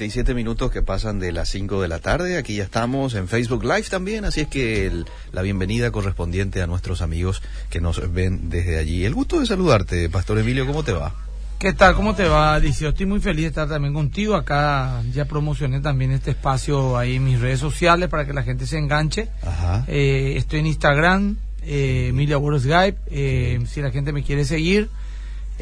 37 0.00 0.32
minutos 0.32 0.70
que 0.70 0.80
pasan 0.80 1.18
de 1.18 1.30
las 1.30 1.50
5 1.50 1.82
de 1.82 1.86
la 1.88 1.98
tarde. 1.98 2.38
Aquí 2.38 2.54
ya 2.56 2.64
estamos 2.64 3.14
en 3.14 3.28
Facebook 3.28 3.64
Live 3.64 3.82
también, 3.90 4.24
así 4.24 4.40
es 4.40 4.48
que 4.48 4.86
el- 4.86 5.04
la 5.30 5.42
bienvenida 5.42 5.90
correspondiente 5.90 6.62
a 6.62 6.66
nuestros 6.66 7.02
amigos 7.02 7.42
que 7.68 7.82
nos 7.82 8.10
ven 8.10 8.48
desde 8.48 8.78
allí. 8.78 9.04
El 9.04 9.12
gusto 9.12 9.40
de 9.40 9.44
saludarte, 9.44 10.08
Pastor 10.08 10.38
Emilio, 10.38 10.66
¿cómo 10.66 10.82
te 10.84 10.92
va? 10.92 11.14
¿Qué 11.58 11.74
tal? 11.74 11.94
¿Cómo 11.96 12.14
te 12.14 12.26
va, 12.26 12.54
Alicia? 12.54 12.88
Estoy 12.88 13.04
muy 13.04 13.20
feliz 13.20 13.42
de 13.42 13.48
estar 13.48 13.68
también 13.68 13.92
contigo. 13.92 14.36
Acá 14.36 15.02
ya 15.12 15.26
promocioné 15.26 15.80
también 15.80 16.12
este 16.12 16.30
espacio 16.30 16.96
ahí 16.96 17.16
en 17.16 17.24
mis 17.24 17.38
redes 17.38 17.60
sociales 17.60 18.08
para 18.08 18.24
que 18.26 18.32
la 18.32 18.42
gente 18.42 18.66
se 18.66 18.78
enganche. 18.78 19.28
Ajá. 19.46 19.84
Eh, 19.86 20.32
estoy 20.38 20.60
en 20.60 20.66
Instagram, 20.68 21.36
eh, 21.62 22.06
Emilia 22.08 22.38
World 22.38 22.62
Skype. 22.62 22.98
eh, 23.10 23.60
si 23.68 23.82
la 23.82 23.90
gente 23.90 24.14
me 24.14 24.22
quiere 24.22 24.46
seguir, 24.46 24.88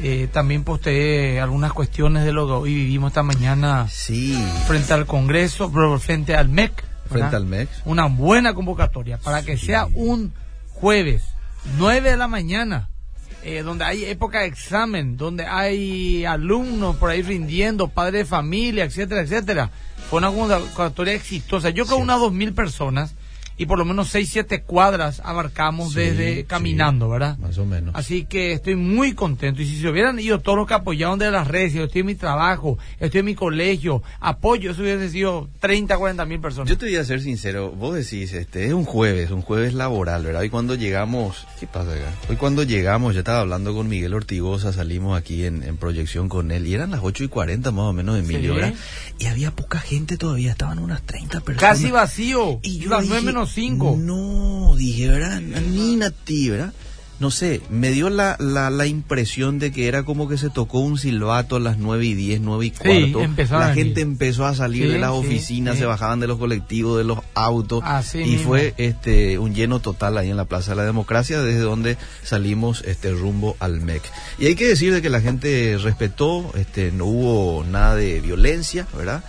eh, 0.01 0.27
también 0.31 0.63
posteé 0.63 1.39
algunas 1.41 1.73
cuestiones 1.73 2.23
de 2.25 2.31
lo 2.31 2.47
que 2.47 2.53
hoy 2.53 2.73
vivimos 2.75 3.09
esta 3.11 3.23
mañana 3.23 3.87
Sí, 3.89 4.37
frente 4.67 4.93
al 4.93 5.05
Congreso, 5.05 5.71
frente 5.99 6.35
al 6.35 6.49
MEC. 6.49 6.71
¿verdad? 6.75 6.85
frente 7.09 7.35
al 7.35 7.45
MEX. 7.45 7.81
Una 7.85 8.05
buena 8.05 8.53
convocatoria 8.53 9.17
para 9.17 9.41
que 9.43 9.57
sea 9.57 9.87
un 9.93 10.31
jueves, 10.69 11.23
9 11.77 12.11
de 12.11 12.17
la 12.17 12.27
mañana, 12.27 12.89
eh, 13.43 13.61
donde 13.63 13.83
hay 13.85 14.05
época 14.05 14.41
de 14.41 14.45
examen, 14.47 15.17
donde 15.17 15.45
hay 15.45 16.23
alumnos 16.25 16.95
por 16.97 17.09
ahí 17.09 17.21
rindiendo, 17.21 17.87
padres 17.87 18.21
de 18.21 18.25
familia, 18.25 18.83
etcétera, 18.83 19.21
etcétera. 19.21 19.69
Fue 20.09 20.19
una 20.19 20.29
convocatoria 20.29 21.13
exitosa. 21.13 21.69
Yo 21.71 21.85
creo 21.85 21.97
Sí. 21.97 22.03
unas 22.03 22.19
dos 22.19 22.31
mil 22.33 22.53
personas 22.53 23.13
y 23.59 23.65
por 23.67 23.77
lo 23.77 23.85
menos 23.85 24.07
seis, 24.09 24.29
siete 24.31 24.61
cuadras 24.63 25.21
abarcamos 25.23 25.93
Sí, 25.93 25.99
desde 25.99 26.35
sí, 26.37 26.43
caminando, 26.45 27.09
¿verdad? 27.09 27.37
Más 27.37 27.57
o 27.57 27.65
menos. 27.65 27.93
Así 27.95 28.23
que 28.25 28.53
estoy 28.53 28.75
muy 28.75 29.13
contento. 29.13 29.61
Y 29.61 29.67
si 29.67 29.79
se 29.79 29.87
hubieran 29.89 30.17
ido 30.19 30.39
todos 30.39 30.57
los 30.57 30.65
que 30.67 30.73
apoyaron 30.73 31.19
de 31.19 31.29
las 31.29 31.47
redes, 31.47 31.73
yo 31.73 31.83
estoy 31.83 32.01
en 32.01 32.07
mi 32.07 32.15
trabajo, 32.15 32.77
estoy 32.99 33.19
en 33.19 33.25
mi 33.25 33.35
colegio, 33.35 34.01
apoyo, 34.21 34.71
eso 34.71 34.81
hubiese 34.81 35.09
sido 35.09 35.49
30, 35.59 35.97
40 35.97 36.25
mil 36.25 36.39
personas. 36.39 36.69
Yo 36.69 36.77
te 36.77 36.85
voy 36.85 36.95
a 36.95 37.03
ser 37.03 37.21
sincero, 37.21 37.71
vos 37.71 37.93
decís, 37.95 38.31
este 38.33 38.65
es 38.65 38.73
un 38.73 38.85
jueves, 38.85 39.29
un 39.31 39.41
jueves 39.41 39.73
laboral, 39.73 40.23
¿verdad? 40.23 40.43
Y 40.43 40.49
cuando 40.49 40.75
llegamos, 40.75 41.45
¿qué 41.59 41.67
pasa 41.67 41.91
acá? 41.91 42.13
Hoy 42.29 42.37
cuando 42.37 42.63
llegamos, 42.63 43.13
ya 43.13 43.19
estaba 43.19 43.41
hablando 43.41 43.73
con 43.75 43.89
Miguel 43.89 44.13
Ortigosa, 44.13 44.71
salimos 44.71 45.17
aquí 45.17 45.43
en, 45.43 45.63
en 45.63 45.75
proyección 45.75 46.29
con 46.29 46.51
él, 46.51 46.65
y 46.65 46.73
eran 46.75 46.91
las 46.91 47.01
8 47.03 47.25
y 47.25 47.27
40 47.27 47.71
más 47.71 47.83
o 47.85 47.93
menos, 47.93 48.17
Emilio, 48.17 48.53
Sí. 48.53 48.59
¿verdad? 48.61 48.73
Y 49.19 49.25
había 49.25 49.51
poca 49.51 49.79
gente 49.79 50.15
todavía, 50.17 50.51
estaban 50.51 50.79
unas 50.79 51.01
30 51.01 51.41
personas. 51.41 51.59
Casi 51.77 51.91
vacío. 51.91 52.59
Y 52.63 52.79
yo 52.79 52.89
las 52.89 53.01
dije, 53.01 53.15
9 53.15 53.25
menos 53.25 53.48
5. 53.53 53.97
No, 53.99 54.75
dije, 54.77 55.07
¿verdad? 55.09 55.41
Ni 55.41 55.95
nati, 55.95 56.49
¿verdad? 56.49 56.73
No 57.19 57.31
sé, 57.31 57.59
me 57.69 57.91
dio 57.91 58.09
la, 58.09 58.37
la, 58.39 58.69
la 58.69 58.85
impresión 58.85 59.59
de 59.59 59.73
que 59.73 59.89
era 59.89 60.03
como 60.03 60.29
que 60.29 60.37
se 60.37 60.49
tocó 60.49 60.79
un 60.79 60.97
silbato 60.97 61.57
a 61.57 61.59
las 61.59 61.77
9 61.77 62.05
y 62.05 62.13
10, 62.13 62.39
9 62.39 62.65
y 62.67 62.71
cuarto. 62.71 63.21
la 63.51 63.73
gente 63.73 63.99
empezó 63.99 64.45
a 64.45 64.55
salir 64.55 64.83
Sí, 64.85 64.93
de 64.93 64.99
las 64.99 65.11
sí, 65.11 65.17
oficinas, 65.17 65.77
se 65.77 65.83
bajaban 65.85 66.21
de 66.21 66.27
los 66.27 66.37
colectivos, 66.37 66.97
de 66.97 67.03
los 67.03 67.19
autos. 67.33 67.81
Así 67.83 68.19
y 68.19 68.25
mismo. 68.25 68.47
fue 68.47 68.73
este 68.77 69.37
un 69.37 69.53
lleno 69.53 69.81
total 69.81 70.17
ahí 70.17 70.29
en 70.29 70.37
la 70.37 70.45
Plaza 70.45 70.71
de 70.71 70.77
la 70.77 70.85
Democracia, 70.85 71.41
desde 71.41 71.59
donde 71.59 71.97
salimos 72.23 72.83
este 72.87 73.11
rumbo 73.11 73.57
al 73.59 73.81
MEC. 73.81 74.01
Y 74.37 74.45
hay 74.45 74.55
que 74.55 74.69
decir 74.69 74.93
de 74.93 75.01
que 75.01 75.09
la 75.09 75.19
gente 75.19 75.77
respetó, 75.77 76.49
este 76.55 76.93
no 76.93 77.03
hubo 77.03 77.65
nada 77.65 77.97
de 77.97 78.21
violencia, 78.21 78.87
¿verdad? 78.95 79.25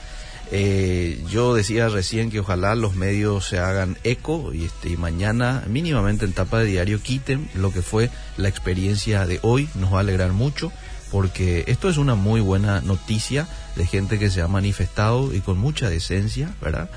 Eh, 0.52 1.22
yo 1.28 1.54
decía 1.54 1.88
recién 1.88 2.30
que 2.30 2.40
ojalá 2.40 2.74
los 2.74 2.96
medios 2.96 3.46
se 3.46 3.58
hagan 3.58 3.96
eco 4.02 4.52
y, 4.52 4.64
este, 4.64 4.90
y 4.90 4.96
mañana 4.96 5.62
mínimamente 5.68 6.24
en 6.24 6.32
tapa 6.32 6.58
de 6.58 6.64
diario 6.64 7.00
quiten 7.00 7.48
lo 7.54 7.72
que 7.72 7.82
fue 7.82 8.10
la 8.36 8.48
experiencia 8.48 9.26
de 9.26 9.38
hoy. 9.42 9.68
Nos 9.76 9.92
va 9.92 9.98
a 9.98 10.00
alegrar 10.00 10.32
mucho 10.32 10.72
porque 11.10 11.64
esto 11.66 11.88
es 11.88 11.96
una 11.98 12.14
muy 12.14 12.40
buena 12.40 12.80
noticia 12.80 13.46
de 13.76 13.86
gente 13.86 14.18
que 14.18 14.30
se 14.30 14.42
ha 14.42 14.48
manifestado 14.48 15.34
y 15.34 15.40
con 15.40 15.58
mucha 15.58 15.89
decencia, 15.89 16.52
¿verdad? 16.60 16.90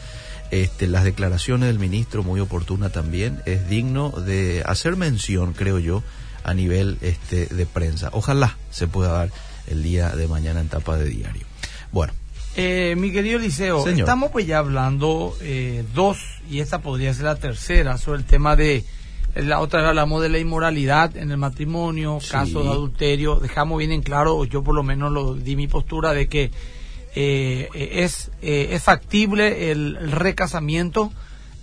Este, 0.52 0.88
las 0.88 1.04
declaraciones 1.04 1.68
del 1.68 1.80
ministro, 1.80 2.24
muy 2.24 2.40
oportuna 2.40 2.90
también, 2.90 3.42
es 3.46 3.68
digno 3.70 4.12
de 4.12 4.64
hacer 4.68 4.96
mención, 4.96 5.54
creo 5.54 5.80
yo, 5.80 6.04
a 6.44 6.54
nivel 6.54 6.98
este, 7.02 7.48
de 7.48 7.66
prensa. 7.66 8.10
Ojalá 8.14 8.58
se 8.70 8.88
pueda 8.88 9.14
dar 9.14 9.32
el 9.68 9.82
día 9.82 10.10
de 10.10 10.28
mañana 10.28 10.60
en 10.60 10.70
tapa 10.70 10.98
de 10.98 11.06
diario. 11.06 11.46
Bueno, 11.92 12.14
Eh, 12.56 12.96
mi 12.98 13.12
querido 13.12 13.40
Liceo, 13.40 13.84
Señor. 13.84 14.02
estamos 14.02 14.32
pues 14.32 14.46
ya 14.46 14.60
hablando 14.60 15.36
eh, 15.42 15.84
dos, 15.96 16.20
y 16.50 16.60
esta 16.60 16.80
podría 16.82 17.14
ser 17.14 17.26
la 17.26 17.36
tercera, 17.36 17.98
sobre 17.98 18.20
el 18.20 18.26
tema 18.26 18.56
de, 18.56 18.84
la 19.36 19.60
otra 19.60 19.80
vez 19.82 19.90
hablamos 19.90 20.22
de 20.22 20.30
la 20.30 20.38
inmoralidad 20.38 21.18
en 21.18 21.32
el 21.32 21.38
matrimonio, 21.38 22.20
Sí. 22.22 22.30
casos 22.30 22.64
de 22.64 22.70
adulterio, 22.70 23.38
dejamos 23.38 23.80
bien 23.80 23.92
en 23.92 24.04
claro, 24.04 24.46
yo 24.46 24.64
por 24.64 24.76
lo 24.76 24.84
menos 24.84 25.12
lo 25.12 25.34
di 25.34 25.56
mi 25.56 25.68
postura 25.68 26.14
de 26.14 26.28
que 26.28 26.52
eh, 27.16 27.70
es, 27.74 28.32
eh, 28.42 28.70
es 28.72 28.84
factible 28.84 29.72
el, 29.72 29.98
el 30.00 30.12
recasamiento 30.12 31.12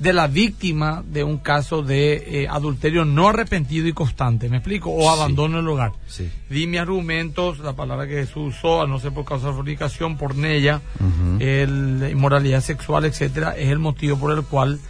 de 0.00 0.14
la 0.14 0.26
víctima 0.28 1.04
de 1.06 1.22
un 1.22 1.36
caso 1.38 1.82
de 1.82 2.14
eh, 2.42 2.48
adulterio 2.48 3.04
no 3.04 3.28
arrepentido 3.28 3.86
y 3.86 3.92
constante, 3.92 4.48
¿me 4.48 4.56
explico? 4.56 4.90
O 4.90 5.10
abandono 5.10 5.58
del 5.58 5.68
hogar. 5.68 5.92
sí. 6.08 6.30
Di 6.48 6.66
mis 6.66 6.80
argumentos, 6.80 7.58
la 7.60 7.74
palabra 7.74 8.06
que 8.08 8.14
Jesús 8.14 8.56
usó, 8.56 8.82
a 8.82 8.86
no 8.86 8.98
ser 8.98 9.12
por 9.12 9.26
causa 9.26 9.48
de 9.48 9.52
fornicación, 9.52 10.16
por 10.16 10.34
ella, 10.44 10.80
Ujú. 10.98 11.36
el, 11.38 12.08
inmoralidad 12.10 12.62
sexual, 12.62 13.04
etcétera, 13.04 13.56
es 13.56 13.68
el 13.68 13.78
motivo 13.78 14.16
por 14.18 14.36
el 14.36 14.42
cual 14.42 14.80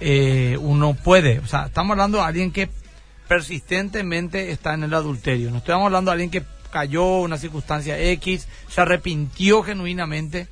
eh, 0.00 0.56
uno 0.60 0.94
puede. 0.94 1.40
O 1.40 1.46
sea, 1.46 1.66
estamos 1.66 1.90
hablando 1.92 2.18
de 2.18 2.24
alguien 2.24 2.52
que 2.52 2.70
persistentemente 3.26 4.52
está 4.52 4.74
en 4.74 4.84
el 4.84 4.94
adulterio. 4.94 5.50
No 5.50 5.58
estamos 5.58 5.86
hablando 5.86 6.10
de 6.10 6.12
alguien 6.12 6.30
que 6.30 6.44
cayó 6.70 7.18
en 7.18 7.24
una 7.24 7.36
circunstancia 7.36 7.98
X, 7.98 8.46
se 8.68 8.80
arrepintió 8.80 9.62
genuinamente, 9.64 10.46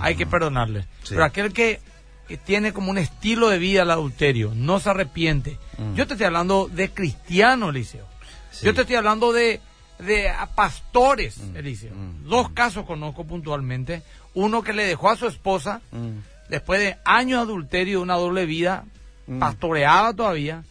hay 0.00 0.16
que 0.16 0.26
perdonarle. 0.26 0.82
Sí. 1.02 1.10
Pero 1.10 1.24
aquel 1.24 1.52
que, 1.52 1.80
que 2.28 2.36
tiene 2.36 2.72
como 2.72 2.90
un 2.90 2.98
estilo 2.98 3.48
de 3.50 3.58
vida 3.58 3.82
el 3.82 3.90
adulterio, 3.90 4.52
no 4.54 4.80
se 4.80 4.90
arrepiente. 4.90 5.58
Mm. 5.78 5.94
Yo 5.94 6.06
te 6.06 6.14
estoy 6.14 6.26
hablando 6.26 6.68
de 6.72 6.90
cristiano, 6.90 7.68
Eliseo. 7.70 8.06
Sí. 8.50 8.64
Yo 8.66 8.74
te 8.74 8.82
estoy 8.82 8.96
hablando 8.96 9.32
de, 9.32 9.60
de 9.98 10.30
pastores, 10.54 11.38
Eliseo. 11.54 11.94
mm, 11.94 12.28
Dos 12.28 12.50
casos 12.50 12.86
conozco 12.86 13.24
puntualmente. 13.24 14.02
Uno 14.34 14.62
que 14.62 14.72
le 14.72 14.84
dejó 14.86 15.10
a 15.10 15.16
su 15.16 15.26
esposa, 15.26 15.80
Mm. 15.92 16.18
después 16.48 16.80
de 16.80 16.96
años 17.04 17.40
de 17.40 17.52
adulterio, 17.52 18.00
una 18.02 18.14
doble 18.16 18.46
vida, 18.46 18.84
Mm. 19.26 19.38
pastoreaba 19.38 20.12
todavía, 20.14 20.64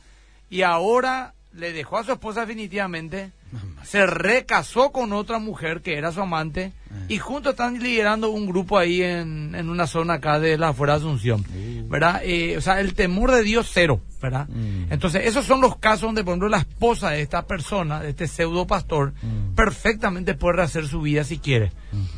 y 0.49 0.61
ahora 0.63 1.33
le 1.53 1.71
dejó 1.73 1.97
a 1.97 2.03
su 2.03 2.11
esposa 2.11 2.41
definitivamente, 2.41 3.31
se 3.83 4.05
recasó 4.05 4.91
con 4.91 5.13
otra 5.13 5.39
mujer 5.39 5.81
que 5.81 5.97
era 5.97 6.11
su 6.11 6.21
amante, 6.21 6.73
y 7.07 7.17
juntos 7.17 7.53
están 7.53 7.79
liderando 7.79 8.29
un 8.29 8.45
grupo 8.45 8.77
ahí 8.77 9.01
en, 9.01 9.55
en 9.55 9.69
una 9.69 9.87
zona 9.87 10.15
acá 10.15 10.39
de 10.39 10.59
la 10.59 10.69
afuera 10.69 10.93
de 10.93 10.99
Asunción, 10.99 11.43
¿verdad? 11.89 12.21
Eh, 12.23 12.55
o 12.55 12.61
sea, 12.61 12.79
el 12.79 12.93
temor 12.93 13.31
de 13.31 13.41
Dios 13.41 13.71
cero, 13.73 13.99
¿verdad? 14.21 14.47
Mm. 14.47 14.91
Entonces, 14.91 15.25
esos 15.25 15.43
son 15.45 15.59
los 15.59 15.77
casos 15.77 16.03
donde, 16.03 16.23
por 16.23 16.33
ejemplo, 16.33 16.49
la 16.49 16.59
esposa 16.59 17.09
de 17.09 17.21
esta 17.21 17.47
persona, 17.47 17.99
de 17.99 18.11
este 18.11 18.27
pseudo 18.27 18.67
pastor, 18.67 19.13
Mm. 19.23 19.55
perfectamente 19.55 20.35
puede 20.35 20.57
rehacer 20.57 20.87
su 20.87 21.01
vida 21.01 21.23
si 21.23 21.39
quiere, 21.39 21.71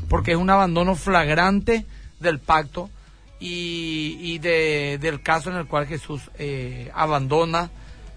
porque 0.10 0.32
es 0.32 0.38
un 0.38 0.50
abandono 0.50 0.96
flagrante 0.96 1.86
del 2.20 2.40
pacto 2.40 2.90
y, 3.40 4.18
y 4.20 4.40
de, 4.40 4.98
del 5.00 5.22
caso 5.22 5.52
en 5.52 5.56
el 5.58 5.68
cual 5.68 5.88
Jesús 5.88 6.22
eh, 6.38 6.92
abandona, 6.94 7.70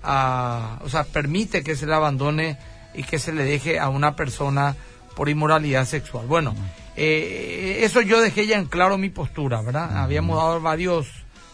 a, 0.03 0.81
o 0.83 0.89
sea, 0.89 1.05
permite 1.05 1.63
que 1.63 1.77
se 1.77 1.87
le 1.87 1.95
abandone 1.95 2.59
y 2.99 3.05
que 3.05 3.19
se 3.19 3.33
le 3.33 3.45
deje 3.45 3.79
a 3.79 3.89
una 3.89 4.17
persona 4.17 4.75
por 5.15 5.29
inmoralidad 5.29 5.85
sexual. 5.87 6.27
Bueno, 6.27 6.55
eh, 6.97 7.81
eso 7.83 8.01
yo 8.01 8.21
dejé 8.21 8.47
ya 8.47 8.59
en 8.59 8.67
claro 8.67 8.99
mi 8.99 9.09
postura, 9.09 9.63
¿verdad? 9.63 9.99
Habíamos 9.99 10.37
dado 10.37 10.61
varios, 10.61 11.07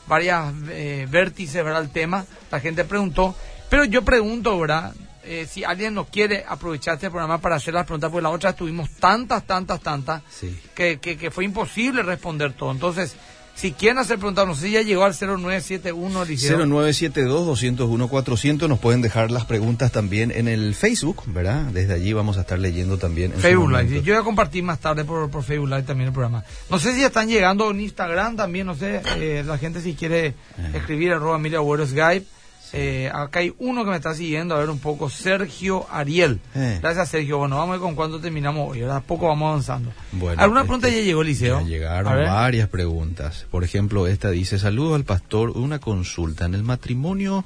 varias 0.06 0.52
eh, 0.70 1.06
vértices, 1.10 1.62
¿verdad? 1.62 1.82
El 1.82 1.90
tema, 1.90 2.24
la 2.50 2.60
gente 2.60 2.84
preguntó, 2.84 3.34
pero 3.68 3.84
yo 3.84 4.02
pregunto, 4.02 4.58
¿verdad? 4.58 4.94
Eh, 5.22 5.46
si 5.50 5.64
alguien 5.64 5.94
no 5.94 6.04
quiere 6.06 6.44
aprovechar 6.46 6.94
este 6.94 7.10
programa 7.10 7.38
para 7.38 7.56
hacer 7.56 7.72
las 7.74 7.84
preguntas, 7.86 8.10
porque 8.10 8.22
la 8.22 8.30
otra 8.30 8.52
tuvimos 8.54 8.90
tantas, 9.00 9.44
tantas, 9.46 9.80
tantas, 9.80 10.22
Sí. 10.30 10.58
que, 10.74 10.98
que, 10.98 11.16
que 11.16 11.30
fue 11.30 11.44
imposible 11.44 12.02
responder 12.02 12.52
todo. 12.52 12.70
Entonces, 12.72 13.16
si 13.54 13.72
quieren 13.72 13.98
hacer 13.98 14.18
preguntas, 14.18 14.46
no 14.46 14.54
sé 14.54 14.66
si 14.66 14.72
ya 14.72 14.82
llegó 14.82 15.04
al 15.04 15.14
0971, 15.14 16.24
Liceo. 16.24 16.58
0972-201-400 16.58 18.68
nos 18.68 18.80
pueden 18.80 19.00
dejar 19.00 19.30
las 19.30 19.44
preguntas 19.44 19.92
también 19.92 20.32
en 20.32 20.48
el 20.48 20.74
Facebook, 20.74 21.22
¿verdad? 21.26 21.66
Desde 21.66 21.94
allí 21.94 22.12
vamos 22.12 22.36
a 22.36 22.40
estar 22.40 22.58
leyendo 22.58 22.98
también. 22.98 23.32
en 23.32 23.38
Facebook 23.38 23.70
Live. 23.70 24.02
Yo 24.02 24.14
voy 24.14 24.20
a 24.20 24.24
compartir 24.24 24.64
más 24.64 24.80
tarde 24.80 25.04
por, 25.04 25.30
por 25.30 25.44
Facebook 25.44 25.68
Live 25.68 25.84
también 25.84 26.08
el 26.08 26.12
programa. 26.12 26.42
No 26.68 26.80
sé 26.80 26.94
si 26.94 27.00
ya 27.00 27.06
están 27.06 27.28
llegando 27.28 27.70
en 27.70 27.80
Instagram 27.80 28.34
también, 28.36 28.66
no 28.66 28.74
sé, 28.74 29.00
eh, 29.18 29.44
la 29.46 29.56
gente 29.56 29.80
si 29.80 29.94
quiere 29.94 30.34
escribir 30.74 31.12
arroba 31.12 31.36
Agüero 31.36 31.86
Skype. 31.86 32.26
Eh, 32.76 33.08
acá 33.14 33.38
hay 33.38 33.54
uno 33.58 33.84
que 33.84 33.90
me 33.90 33.96
está 33.96 34.14
siguiendo, 34.14 34.56
a 34.56 34.58
ver 34.58 34.68
un 34.68 34.80
poco, 34.80 35.08
Sergio 35.08 35.86
Ariel. 35.90 36.40
Eh. 36.56 36.80
Gracias, 36.82 37.10
Sergio. 37.10 37.38
Bueno, 37.38 37.56
vamos 37.56 37.70
a 37.70 37.72
ver 37.76 37.80
con 37.80 37.94
cuánto 37.94 38.20
terminamos 38.20 38.70
hoy. 38.70 38.82
Ahora 38.82 39.00
poco 39.00 39.28
vamos 39.28 39.48
avanzando. 39.48 39.92
Bueno, 40.12 40.42
¿Alguna 40.42 40.62
este, 40.62 40.68
pregunta 40.68 40.88
ya 40.88 41.02
llegó, 41.02 41.22
Liceo? 41.22 41.60
Ya 41.60 41.66
llegaron 41.66 42.12
varias 42.26 42.68
preguntas. 42.68 43.46
Por 43.50 43.62
ejemplo, 43.62 44.08
esta 44.08 44.30
dice, 44.30 44.58
saludo 44.58 44.96
al 44.96 45.04
pastor, 45.04 45.50
una 45.50 45.78
consulta. 45.78 46.46
En 46.46 46.54
el 46.54 46.64
matrimonio, 46.64 47.44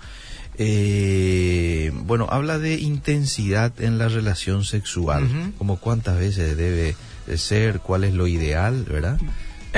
eh, 0.57 1.93
bueno, 1.95 2.27
habla 2.31 2.59
de 2.59 2.75
intensidad 2.75 3.79
en 3.83 3.99
la 3.99 4.09
relación 4.09 4.65
sexual, 4.65 5.29
como 5.59 5.77
cuántas 5.77 6.19
veces 6.19 6.57
debe 6.57 6.97
de 7.27 7.39
ser, 7.39 7.81
cuál 7.81 8.05
es 8.05 8.15
lo 8.15 8.27
ideal, 8.27 8.85
¿verdad? 8.85 9.19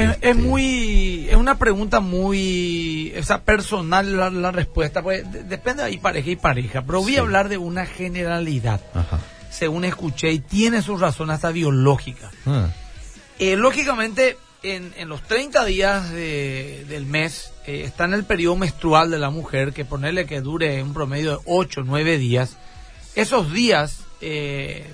Es, 0.01 0.19
es 0.21 0.37
muy, 0.37 1.27
es 1.29 1.37
una 1.37 1.59
pregunta 1.59 2.01
muy, 2.01 3.13
o 3.19 3.23
sea, 3.23 3.43
personal 3.43 4.17
la, 4.17 4.31
la 4.31 4.51
respuesta, 4.53 5.03
pues 5.03 5.31
de- 5.31 5.45
depende 5.45 5.85
de 5.85 5.99
pareja 5.99 6.31
y 6.31 6.37
pareja, 6.37 6.83
pero 6.83 7.01
voy 7.03 7.13
Sí. 7.13 7.19
a 7.19 7.21
hablar 7.21 7.49
de 7.49 7.59
una 7.59 7.87
generalidad, 7.87 8.81
Ajá. 8.95 9.19
según 9.51 9.85
escuché, 9.85 10.31
y 10.33 10.39
tiene 10.41 10.83
su 10.83 10.97
razón 10.97 11.31
hasta 11.31 11.51
biológica. 11.51 12.31
Ah, 12.47 12.69
Eh, 13.39 13.57
lógicamente, 13.57 14.37
en, 14.63 14.93
en 14.99 15.09
los 15.09 15.23
30 15.23 15.65
días 15.65 16.11
de- 16.11 16.85
del 16.89 17.07
mes 17.07 17.53
eh, 17.67 17.83
está 17.87 18.05
en 18.05 18.13
el 18.15 18.25
periodo 18.25 18.57
menstrual 18.57 19.11
de 19.11 19.19
la 19.19 19.31
mujer, 19.31 19.73
que 19.73 19.85
ponerle 19.87 20.27
que 20.27 20.41
dure 20.43 20.83
un 20.83 20.93
promedio 20.93 21.31
de 21.33 21.39
8 21.47 21.81
o 21.81 21.85
9 21.85 22.19
días. 22.19 22.57
Esos 23.15 23.51
días, 23.53 24.01
eh, 24.21 24.87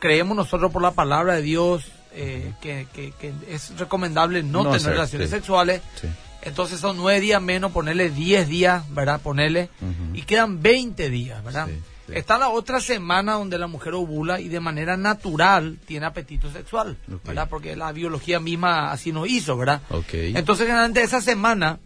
creemos 0.00 0.36
nosotros 0.36 0.72
por 0.72 0.82
la 0.82 0.90
palabra 0.90 1.34
de 1.34 1.42
Dios, 1.42 1.84
eh, 2.14 2.52
que, 2.60 2.86
que- 2.92 3.12
que 3.12 3.32
es 3.48 3.76
recomendable 3.78 4.42
no, 4.42 4.64
No 4.64 4.70
tener 4.72 4.92
relaciones 4.92 5.28
sí. 5.30 5.36
sexuales. 5.36 5.82
sí. 6.00 6.08
Entonces 6.42 6.78
son 6.78 6.98
9 6.98 7.20
días 7.20 7.40
menos, 7.40 7.72
ponerle 7.72 8.10
10 8.10 8.48
días, 8.48 8.84
¿verdad? 8.94 9.18
Ponerle. 9.22 9.70
Y 10.12 10.22
quedan 10.22 10.60
20 10.60 11.08
días, 11.08 11.42
¿verdad? 11.42 11.68
Sí. 11.68 12.12
Está 12.12 12.36
la 12.36 12.50
otra 12.50 12.80
semana 12.80 13.32
donde 13.32 13.56
la 13.56 13.66
mujer 13.66 13.94
ovula 13.94 14.38
y 14.38 14.48
de 14.48 14.60
manera 14.60 14.98
natural 14.98 15.78
tiene 15.86 16.04
apetito 16.04 16.50
sexual. 16.52 16.98
¿verdad? 17.24 17.48
Porque 17.48 17.74
la 17.76 17.92
biología 17.92 18.40
misma 18.40 18.92
así 18.92 19.10
nos 19.10 19.26
hizo, 19.26 19.56
¿verdad? 19.56 19.80
Ok. 19.88 20.12
Entonces, 20.12 20.66
generalmente 20.66 21.02
esa 21.02 21.22
semana 21.22 21.78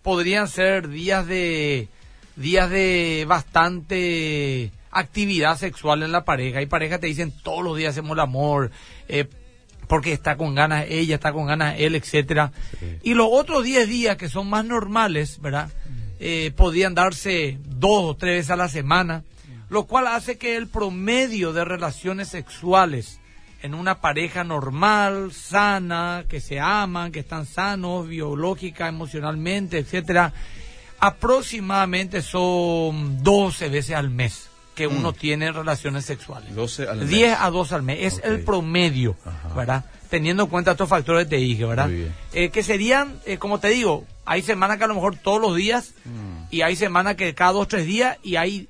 podrían 0.00 0.48
ser 0.48 0.88
días 0.88 1.26
de 1.26 1.90
días 2.36 2.70
de 2.70 3.26
bastante 3.28 4.70
actividad 4.90 5.58
sexual 5.58 6.02
en 6.02 6.12
la 6.12 6.24
pareja. 6.24 6.58
Hay 6.60 6.66
parejas 6.66 6.98
que 6.98 7.02
te 7.02 7.06
dicen 7.08 7.32
todos 7.42 7.62
los 7.62 7.76
días 7.76 7.90
hacemos 7.90 8.12
el 8.12 8.20
amor, 8.20 8.70
eh, 9.08 9.28
porque 9.88 10.12
está 10.12 10.36
con 10.36 10.54
ganas 10.54 10.86
ella, 10.88 11.16
está 11.16 11.32
con 11.32 11.46
ganas 11.46 11.76
él, 11.78 11.94
etcétera. 11.94 12.52
Sí. 12.78 12.98
Y 13.02 13.14
los 13.14 13.28
otros 13.30 13.64
10 13.64 13.88
días 13.88 14.16
que 14.16 14.28
son 14.28 14.48
más 14.48 14.64
normales, 14.64 15.40
¿verdad? 15.40 15.70
Eh, 16.18 16.52
podrían 16.56 16.94
darse 16.94 17.58
dos 17.64 18.04
o 18.04 18.16
tres 18.16 18.36
veces 18.36 18.50
a 18.50 18.56
la 18.56 18.68
semana, 18.68 19.22
lo 19.68 19.84
cual 19.84 20.06
hace 20.06 20.38
que 20.38 20.56
el 20.56 20.68
promedio 20.68 21.52
de 21.52 21.64
relaciones 21.64 22.28
sexuales 22.28 23.20
en 23.62 23.74
una 23.74 24.00
pareja 24.00 24.44
normal, 24.44 25.32
sana, 25.32 26.24
que 26.28 26.40
se 26.40 26.60
aman, 26.60 27.12
que 27.12 27.20
están 27.20 27.46
sanos, 27.46 28.06
biológica, 28.06 28.88
emocionalmente, 28.88 29.78
etcétera, 29.78 30.32
aproximadamente 31.00 32.22
son 32.22 33.22
12 33.22 33.68
veces 33.68 33.96
al 33.96 34.10
mes 34.10 34.50
que 34.76 34.86
uno 34.86 35.12
tiene 35.12 35.50
relaciones 35.50 36.04
sexuales. 36.04 36.54
12 36.54 36.86
al 36.88 36.98
mes. 36.98 37.08
10 37.08 37.36
a 37.40 37.50
12 37.50 37.74
al 37.74 37.82
mes. 37.82 37.98
Es 38.00 38.20
el 38.22 38.44
promedio, 38.44 39.16
Ajá. 39.24 39.54
¿verdad? 39.56 39.84
Teniendo 40.10 40.44
en 40.44 40.48
cuenta 40.50 40.70
estos 40.72 40.88
factores 40.88 41.28
te 41.28 41.36
dije, 41.36 41.64
¿verdad? 41.64 41.86
Muy 41.88 41.96
bien. 41.96 42.14
Eh, 42.32 42.50
que 42.50 42.62
serían, 42.62 43.18
eh, 43.24 43.38
como 43.38 43.58
te 43.58 43.68
digo, 43.68 44.04
hay 44.24 44.42
semanas 44.42 44.76
que 44.78 44.84
a 44.84 44.86
lo 44.86 44.94
mejor 44.94 45.16
todos 45.16 45.40
los 45.40 45.56
días 45.56 45.94
Mm. 46.04 46.44
y 46.50 46.60
hay 46.60 46.76
semanas 46.76 47.16
que 47.16 47.34
cada 47.34 47.52
dos, 47.52 47.66
tres 47.66 47.86
días 47.86 48.18
y 48.22 48.36
hay 48.36 48.68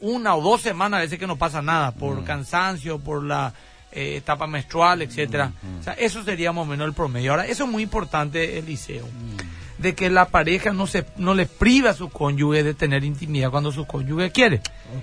una 0.00 0.36
o 0.36 0.42
dos 0.42 0.60
semanas 0.60 0.98
a 0.98 1.00
veces 1.02 1.18
que 1.18 1.26
no 1.26 1.36
pasa 1.36 1.60
nada 1.62 1.90
por 1.92 2.22
cansancio, 2.24 2.98
por 3.00 3.24
la 3.24 3.52
eh, 3.90 4.16
etapa 4.18 4.46
menstrual, 4.46 5.00
etcétera. 5.02 5.50
O 5.80 5.82
sea, 5.82 5.94
eso 5.94 6.22
sería 6.22 6.52
más 6.52 6.62
o 6.62 6.66
menos 6.66 6.86
el 6.86 6.92
promedio. 6.92 7.30
Ahora, 7.32 7.46
eso 7.46 7.64
es 7.64 7.70
muy 7.70 7.82
importante, 7.82 8.58
Eliseo, 8.58 9.06
de 9.78 9.94
que 9.94 10.10
la 10.10 10.26
pareja 10.28 10.72
no 10.72 10.86
se 10.88 11.06
no 11.18 11.34
le 11.34 11.46
priva 11.46 11.90
a 11.90 11.94
su 11.94 12.08
cónyuge 12.10 12.62
de 12.64 12.74
tener 12.74 13.04
intimidad 13.04 13.50
cuando 13.50 13.70
su 13.72 13.86
cónyuge 13.86 14.30
quiere. 14.32 14.60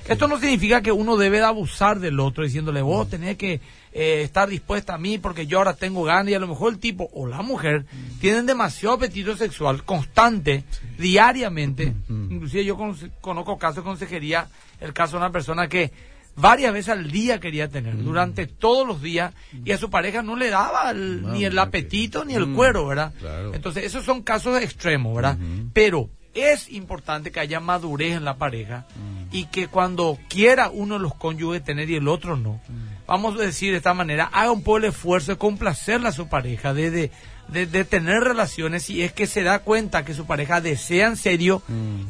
Esto 0.07 0.27
no 0.27 0.37
significa 0.39 0.81
que 0.81 0.91
uno 0.91 1.15
debe 1.15 1.37
de 1.37 1.45
abusar 1.45 1.99
del 1.99 2.19
otro 2.19 2.43
diciéndole, 2.43 2.81
vos 2.81 3.09
tenés 3.09 3.37
que 3.37 3.61
eh, 3.93 4.21
estar 4.23 4.49
dispuesta 4.49 4.95
a 4.95 4.97
mí 4.97 5.17
porque 5.17 5.47
yo 5.47 5.59
ahora 5.59 5.73
tengo 5.75 6.03
ganas 6.03 6.29
y 6.31 6.33
a 6.33 6.39
lo 6.39 6.47
mejor 6.47 6.73
el 6.73 6.79
tipo 6.79 7.09
o 7.13 7.25
la 7.25 7.41
mujer 7.41 7.85
tienen 8.19 8.45
demasiado 8.45 8.95
apetito 8.95 9.37
sexual 9.37 9.83
constante, 9.83 10.65
diariamente. 10.97 11.93
Inclusive 12.09 12.65
yo 12.65 12.75
con- 12.75 12.97
conozco 13.21 13.57
casos 13.57 13.77
de 13.77 13.83
consejería, 13.83 14.47
el 14.81 14.91
caso 14.91 15.13
de 15.13 15.17
una 15.23 15.31
persona 15.31 15.67
que 15.69 15.91
varias 16.35 16.73
veces 16.73 16.89
al 16.89 17.09
día 17.11 17.39
quería 17.39 17.67
tener, 17.69 17.97
durante 17.97 18.45
todos 18.47 18.85
los 18.87 19.01
días, 19.01 19.33
y 19.63 19.71
a 19.71 19.77
su 19.77 19.89
pareja 19.89 20.21
no 20.21 20.35
le 20.35 20.49
daba 20.49 20.91
el- 20.91 21.21
Mamá, 21.21 21.33
ni 21.33 21.45
el 21.45 21.53
que- 21.53 21.59
apetito 21.59 22.25
ni 22.25 22.33
el 22.35 22.47
Mm, 22.47 22.55
cuero, 22.55 22.87
¿verdad? 22.87 23.13
claro. 23.19 23.53
Entonces, 23.53 23.83
esos 23.85 24.03
son 24.05 24.21
casos 24.21 24.61
extremos, 24.61 25.15
¿verdad? 25.15 25.37
Pero 25.73 26.09
es 26.33 26.69
importante 26.69 27.31
que 27.31 27.39
haya 27.39 27.59
madurez 27.61 28.17
en 28.17 28.25
la 28.25 28.35
pareja 28.37 28.85
y 29.31 29.45
que 29.45 29.67
cuando 29.67 30.17
quiera 30.27 30.69
uno 30.69 30.95
de 30.95 30.99
los 31.01 31.15
cónyuges 31.15 31.63
tener 31.63 31.89
y 31.89 31.95
el 31.95 32.07
otro 32.09 32.35
no, 32.35 32.59
vamos 33.07 33.39
a 33.39 33.43
decir 33.43 33.71
de 33.71 33.77
esta 33.77 33.93
manera, 33.93 34.25
haga 34.33 34.51
un 34.51 34.61
poco 34.61 34.77
el 34.79 34.85
esfuerzo 34.85 35.31
de 35.31 35.37
complacerle 35.37 36.09
a 36.09 36.11
su 36.11 36.27
pareja, 36.27 36.73
de, 36.73 36.91
de, 36.91 37.11
de- 37.47 37.65
de 37.67 37.85
tener 37.85 38.21
relaciones 38.23 38.83
si 38.83 39.01
es 39.03 39.13
que 39.13 39.27
se 39.27 39.43
da 39.43 39.59
cuenta 39.59 40.03
que 40.03 40.13
su 40.13 40.25
pareja 40.25 40.61
desea 40.61 41.07
en 41.07 41.15
serio 41.17 41.61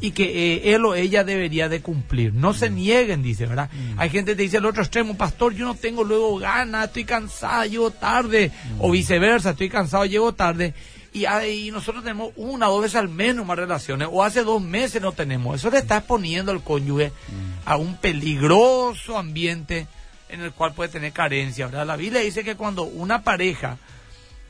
y 0.02 0.12
que 0.12 0.56
eh, 0.56 0.74
él 0.76 0.86
o 0.86 0.96
ella 0.96 1.24
debería 1.24 1.70
de 1.70 1.82
cumplir. 1.82 2.34
No 2.34 2.54
se 2.54 2.70
nieguen, 2.70 3.22
dice, 3.22 3.46
¿verdad? 3.46 3.70
Hay 3.98 4.10
gente 4.10 4.36
que 4.36 4.44
dice 4.44 4.58
al 4.58 4.66
otro 4.66 4.82
extremo, 4.82 5.18
pastor, 5.18 5.54
yo 5.54 5.66
no 5.66 5.76
tengo 5.76 6.04
luego 6.04 6.38
ganas, 6.38 6.86
estoy 6.88 7.06
cansada, 7.06 7.66
llego 7.66 7.92
tarde, 7.92 8.52
o 8.80 8.92
viceversa, 8.92 9.52
estoy 9.52 9.70
cansado, 9.70 10.06
llego 10.06 10.34
tarde. 10.34 10.74
Y, 11.14 11.26
ahí 11.26 11.72
nosotros 11.72 12.04
tenemos 12.04 12.32
una 12.36 12.68
o 12.70 12.74
dos 12.74 12.82
veces 12.84 12.96
al 12.98 13.08
menos 13.08 13.46
más 13.46 13.58
relaciones, 13.58 14.08
o 14.12 14.22
hace 14.24 14.44
dos 14.44 14.62
meses 14.62 15.02
no 15.02 15.14
tenemos. 15.14 15.56
Eso 15.56 15.70
le 15.70 15.78
está 15.78 15.98
exponiendo 15.98 16.52
al 16.52 16.62
cónyuge 16.64 17.12
a 17.66 17.78
un 17.78 17.96
peligroso 17.98 19.18
ambiente 19.18 19.88
en 20.30 20.42
el 20.42 20.52
cual 20.52 20.74
puede 20.74 20.90
tener 20.92 21.12
carencia, 21.14 21.68
¿verdad? 21.68 21.86
La 21.88 21.96
Biblia 21.96 22.22
dice 22.22 22.44
que 22.44 22.56
cuando 22.56 22.84
una 22.84 23.22
pareja 23.24 23.78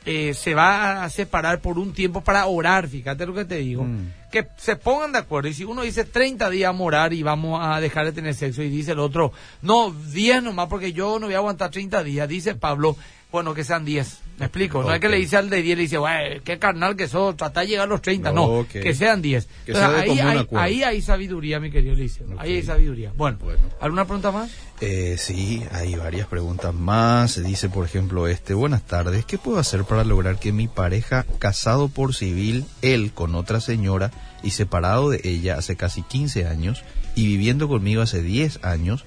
eh, 0.06 0.32
se 0.34 0.54
va 0.54 1.02
a 1.04 1.10
separar 1.10 1.60
por 1.60 1.78
un 1.78 1.92
tiempo 1.92 2.20
para 2.22 2.46
orar, 2.46 2.86
fíjate 2.88 3.26
lo 3.26 3.34
que 3.34 3.44
te 3.44 3.56
digo, 3.56 3.82
Mm. 3.84 4.12
que 4.30 4.46
se 4.56 4.76
pongan 4.76 5.10
de 5.12 5.18
acuerdo. 5.18 5.48
Y 5.48 5.54
si 5.54 5.64
uno 5.64 5.82
dice 5.82 6.04
30 6.04 6.48
días 6.48 6.70
a 6.70 6.72
morar 6.72 7.12
y 7.12 7.22
vamos 7.22 7.60
a 7.62 7.80
dejar 7.80 8.06
de 8.06 8.12
tener 8.12 8.34
sexo, 8.34 8.62
y 8.62 8.68
dice 8.70 8.92
el 8.92 9.00
otro, 9.00 9.32
no, 9.62 9.90
10 9.90 10.42
nomás 10.44 10.68
porque 10.68 10.92
yo 10.92 11.18
no 11.18 11.26
voy 11.26 11.34
a 11.34 11.38
aguantar 11.38 11.70
30 11.70 12.02
días, 12.04 12.28
dice 12.28 12.54
Pablo, 12.54 12.96
bueno, 13.32 13.52
que 13.52 13.64
sean 13.64 13.84
10. 13.84 14.20
¿Me 14.38 14.46
explico? 14.46 14.82
No 14.82 14.92
es 14.92 15.00
que 15.00 15.08
le 15.08 15.16
dice 15.16 15.36
al 15.38 15.48
de 15.48 15.62
10, 15.62 15.76
le 15.76 15.82
dice, 15.84 15.96
"Güey, 15.96 16.40
qué 16.40 16.58
carnal 16.58 16.94
que 16.94 17.08
sos, 17.08 17.36
trata 17.36 17.60
de 17.60 17.68
llegar 17.68 17.84
a 17.84 17.88
los 17.88 18.02
30. 18.02 18.32
No, 18.32 18.66
que 18.70 18.94
sean 18.94 19.22
10. 19.22 19.46
Que 19.64 19.72
Entonces, 19.72 19.90
sea 19.90 20.04
de 20.04 20.10
ahí, 20.10 20.20
hay, 20.20 20.46
ahí 20.52 20.82
hay 20.82 21.00
sabiduría, 21.02 21.58
mi 21.58 21.70
querido 21.70 21.94
Eliseo. 21.94 22.26
Ahí 22.38 22.54
hay 22.56 22.62
sabiduría. 22.62 23.12
Bueno, 23.16 23.38
Bueno. 23.42 23.60
¿alguna 23.80 24.04
pregunta 24.04 24.30
más? 24.32 24.50
Eh, 24.82 25.16
sí, 25.18 25.62
hay 25.72 25.94
varias 25.94 26.26
preguntas 26.26 26.74
más. 26.74 27.42
Dice, 27.42 27.70
por 27.70 27.86
ejemplo, 27.86 28.26
este, 28.28 28.52
buenas 28.52 28.82
tardes, 28.82 29.24
¿qué 29.24 29.38
puedo 29.38 29.58
hacer 29.58 29.84
para 29.84 30.04
lograr 30.04 30.38
que 30.38 30.52
mi 30.52 30.68
pareja, 30.68 31.24
casado 31.38 31.88
por 31.88 32.14
civil, 32.14 32.66
él 32.82 33.12
con 33.14 33.34
otra 33.34 33.60
señora 33.60 34.10
y 34.42 34.50
separado 34.50 35.08
de 35.08 35.20
ella 35.24 35.56
hace 35.56 35.76
casi 35.76 36.02
15 36.02 36.46
años 36.46 36.84
y 37.14 37.26
viviendo 37.26 37.68
conmigo 37.68 38.02
hace 38.02 38.20
10 38.20 38.60
años, 38.62 39.06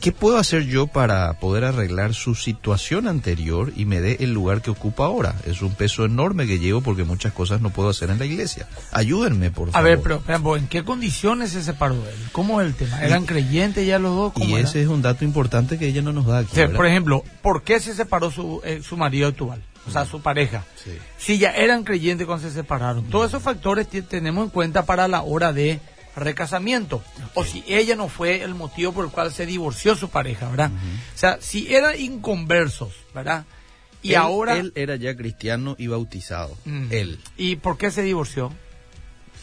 ¿qué 0.00 0.12
puedo 0.12 0.38
hacer 0.38 0.64
yo 0.66 0.86
para 0.86 1.34
poder 1.40 1.64
arreglar 1.64 2.14
su 2.14 2.34
situación 2.34 3.08
anterior 3.08 3.72
y 3.76 3.84
me 3.84 4.00
dé 4.00 4.18
el 4.20 4.32
lugar 4.32 4.62
que 4.62 4.70
ocupa 4.70 5.04
ahora? 5.04 5.34
Es 5.46 5.62
un 5.62 5.74
peso 5.74 6.04
enorme 6.04 6.46
que 6.46 6.58
llevo 6.58 6.80
porque 6.80 7.04
muchas 7.04 7.32
cosas 7.32 7.60
no 7.60 7.70
puedo 7.70 7.88
hacer 7.88 8.10
en 8.10 8.18
la 8.18 8.24
iglesia. 8.26 8.66
Ayúdenme, 8.92 9.50
por 9.50 9.68
A 9.70 9.72
favor. 9.72 9.88
ver, 9.88 10.00
pero, 10.00 10.22
pero, 10.26 10.56
¿en 10.56 10.66
qué 10.68 10.84
condiciones 10.84 11.50
se 11.50 11.62
separó 11.62 11.94
él? 11.94 12.14
¿Cómo 12.32 12.60
es 12.60 12.66
el 12.68 12.74
tema? 12.74 13.02
¿Eran 13.02 13.26
creyentes 13.26 13.86
ya 13.86 13.98
los 13.98 14.14
dos? 14.14 14.32
¿Cómo 14.32 14.46
Y 14.46 14.54
era? 14.54 14.68
ese 14.68 14.82
es 14.82 14.88
un 14.88 15.02
dato 15.02 15.24
importante 15.24 15.78
que 15.78 15.86
ella 15.88 16.02
no 16.02 16.12
nos 16.12 16.26
da 16.26 16.38
aquí. 16.38 16.56
Por 16.74 16.86
ejemplo, 16.86 17.24
¿por 17.42 17.62
qué 17.62 17.80
se 17.80 17.94
separó 17.94 18.30
su, 18.30 18.60
eh, 18.64 18.80
su 18.82 18.96
marido 18.96 19.28
actual? 19.28 19.62
O 19.86 19.90
sea, 19.90 20.04
su 20.04 20.20
pareja. 20.20 20.64
Sí. 20.84 20.90
Si 21.16 21.38
ya 21.38 21.50
eran 21.52 21.82
creyentes 21.82 22.26
cuando 22.26 22.46
se 22.46 22.54
separaron. 22.54 23.04
Todos 23.04 23.28
esos 23.28 23.42
factores 23.42 23.88
tenemos 23.88 24.44
en 24.44 24.50
cuenta 24.50 24.84
para 24.84 25.08
la 25.08 25.22
hora 25.22 25.52
de 25.54 25.80
recasamiento. 26.18 27.02
O 27.34 27.44
si 27.44 27.64
ella 27.66 27.96
no 27.96 28.08
fue 28.08 28.42
el 28.42 28.54
motivo 28.54 28.92
por 28.92 29.04
el 29.04 29.10
cual 29.10 29.32
se 29.32 29.46
divorció 29.46 29.96
su 29.96 30.08
pareja, 30.10 30.48
¿verdad? 30.48 30.70
O 31.14 31.18
sea, 31.18 31.38
si 31.40 31.72
eran 31.74 31.98
inconversos, 32.00 32.92
¿verdad? 33.14 33.44
Y 34.02 34.10
Él- 34.10 34.16
ahora... 34.16 34.56
Él 34.56 34.72
era 34.74 34.96
ya 34.96 35.16
cristiano 35.16 35.74
y 35.78 35.86
bautizado. 35.88 36.56
Él. 36.90 37.18
¿Y 37.36 37.56
por 37.56 37.76
qué 37.78 37.90
se 37.90 38.02
divorció? 38.02 38.52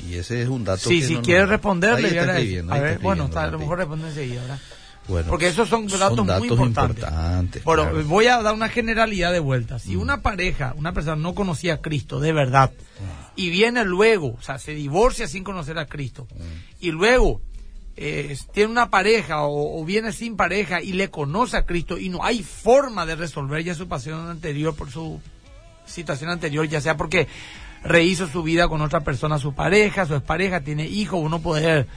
Y 0.07 0.15
ese 0.15 0.41
es 0.41 0.49
un 0.49 0.63
dato 0.65 0.89
Sí, 0.89 0.99
que 0.99 1.07
si 1.07 1.15
no 1.15 1.45
responderle, 1.45 2.09
Ahí 2.09 2.13
ya 2.15 2.21
está 2.21 2.33
escribiendo, 2.37 2.73
a 2.73 2.75
ahí 2.75 2.81
ver, 2.81 2.99
bueno, 2.99 3.25
está, 3.25 3.43
a 3.43 3.47
lo 3.47 3.59
mejor 3.59 3.77
responde 3.77 4.09
enseguida, 4.09 4.41
¿verdad? 4.41 4.59
Bueno, 5.07 5.29
Porque 5.29 5.47
esos 5.47 5.69
son 5.69 5.87
datos, 5.87 6.25
muy 6.25 6.47
importantes. 6.49 6.97
importantes, 7.03 7.63
Bueno, 7.63 7.83
claro. 7.83 8.03
voy 8.05 8.25
a 8.27 8.41
dar 8.41 8.53
una 8.55 8.69
generalidad 8.69 9.31
de 9.31 9.39
vuelta. 9.39 9.75
Mm. 9.75 9.79
Si 9.79 9.95
una 9.95 10.21
pareja, 10.21 10.73
una 10.77 10.93
persona 10.93 11.15
no 11.15 11.35
conocía 11.35 11.75
a 11.75 11.77
Cristo 11.81 12.19
de 12.19 12.33
verdad 12.33 12.71
y 13.35 13.49
viene 13.49 13.83
luego, 13.85 14.35
o 14.37 14.41
sea, 14.41 14.57
se 14.57 14.73
divorcia 14.73 15.27
sin 15.27 15.43
conocer 15.43 15.77
a 15.77 15.85
Cristo 15.85 16.27
Mm. 16.33 16.43
y 16.79 16.91
luego 16.91 17.41
eh, 17.97 18.35
tiene 18.53 18.71
una 18.71 18.89
pareja 18.89 19.43
o, 19.43 19.79
o 19.79 19.85
viene 19.85 20.11
sin 20.11 20.35
pareja 20.35 20.81
y 20.81 20.93
le 20.93 21.09
conoce 21.09 21.55
a 21.57 21.65
Cristo 21.65 21.97
y 21.97 22.09
no 22.09 22.23
hay 22.23 22.43
forma 22.43 23.05
de 23.05 23.15
resolver 23.15 23.63
ya 23.63 23.73
su 23.75 23.87
pasión 23.87 24.27
anterior 24.27 24.75
por 24.75 24.91
su 24.91 25.21
situación 25.85 26.29
anterior, 26.31 26.67
ya 26.67 26.81
sea 26.81 26.97
porque 26.97 27.27
rehizo 27.83 28.27
su 28.27 28.41
vida 28.43 28.67
con 28.67 28.81
otra 28.81 29.01
persona, 29.01 29.37
su 29.37 29.53
pareja, 29.53 30.05
su 30.07 30.15
expareja, 30.15 30.61
tiene 30.61 30.85
hijos, 30.87 31.19
uno 31.23 31.39
poder 31.41 31.85
eh, 31.85 31.87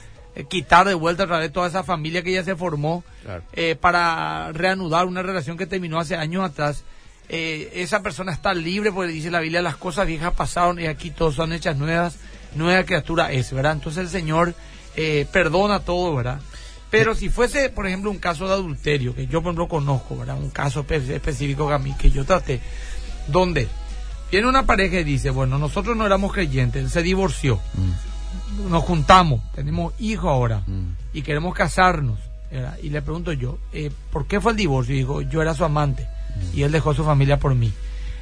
quitar 0.45 0.87
de 0.87 0.95
vuelta 0.95 1.25
otra 1.25 1.39
vez 1.39 1.53
toda 1.53 1.67
esa 1.69 1.83
familia 1.83 2.23
que 2.23 2.33
ya 2.33 2.45
se 2.45 2.55
formó 2.57 3.03
Claro. 3.25 3.43
eh, 3.55 3.75
para 3.75 4.53
reanudar 4.53 5.07
una 5.07 5.23
relación 5.23 5.57
que 5.57 5.67
terminó 5.67 5.99
hace 5.99 6.15
años 6.17 6.45
atrás. 6.45 6.85
eh, 7.31 7.71
esa 7.75 8.03
persona 8.03 8.33
está 8.33 8.55
libre 8.55 8.91
porque 8.91 9.13
dice 9.13 9.31
la 9.31 9.41
Biblia, 9.41 9.61
las 9.61 9.77
cosas 9.77 10.07
viejas 10.07 10.33
pasaron 10.35 10.81
y 10.81 10.87
aquí 10.87 11.11
todos 11.11 11.35
son 11.35 11.53
hechas 11.53 11.77
nuevas, 11.77 12.17
nueva 12.55 12.85
criatura 12.85 13.31
es, 13.33 13.53
¿verdad? 13.53 13.73
Entonces 13.73 14.03
el 14.05 14.09
Señor 14.09 14.55
eh, 14.97 15.27
perdona 15.31 15.81
todo, 15.81 16.15
¿verdad? 16.17 16.41
Pero 16.91 17.15
si 17.15 17.29
fuese, 17.29 17.69
por 17.69 17.87
ejemplo, 17.87 18.11
un 18.11 18.17
caso 18.19 18.47
de 18.47 18.55
adulterio, 18.55 19.15
que 19.15 19.27
yo, 19.27 19.43
por 19.43 19.51
ejemplo, 19.51 19.69
conozco, 19.69 20.17
¿verdad? 20.17 20.39
Un 20.39 20.49
caso 20.49 20.87
específico 20.89 21.69
que 21.69 21.75
a 21.75 21.79
mí, 21.79 21.95
que 21.99 22.11
yo 22.11 22.25
traté, 22.25 22.61
donde 23.27 23.69
viene 24.31 24.47
una 24.49 24.65
pareja 24.65 24.99
y 25.01 25.05
dice, 25.05 25.29
bueno, 25.29 25.59
nosotros 25.59 25.99
no 25.99 26.07
éramos 26.07 26.33
creyentes, 26.33 26.83
él 26.83 26.89
se 26.91 27.03
divorció, 27.03 27.57
mm. 27.75 27.91
Nos 28.59 28.83
juntamos, 28.85 29.41
tenemos 29.55 29.93
hijos 29.99 30.31
ahora 30.31 30.63
mm. 30.67 31.17
y 31.17 31.23
queremos 31.23 31.55
casarnos. 31.55 32.19
Y 32.83 32.89
le 32.89 33.03
pregunto 33.03 33.33
yo, 33.33 33.59
eh, 33.75 33.91
¿por 34.11 34.27
qué 34.27 34.41
fue 34.41 34.53
el 34.53 34.57
divorcio? 34.57 34.95
Y 34.95 34.99
dijo, 34.99 35.21
yo 35.21 35.43
era 35.43 35.55
su 35.55 35.65
amante 35.65 36.09
y 36.55 36.63
él 36.63 36.73
dejó 36.73 36.95
su 36.95 37.05
familia 37.05 37.39
por 37.39 37.55
mí. 37.55 37.73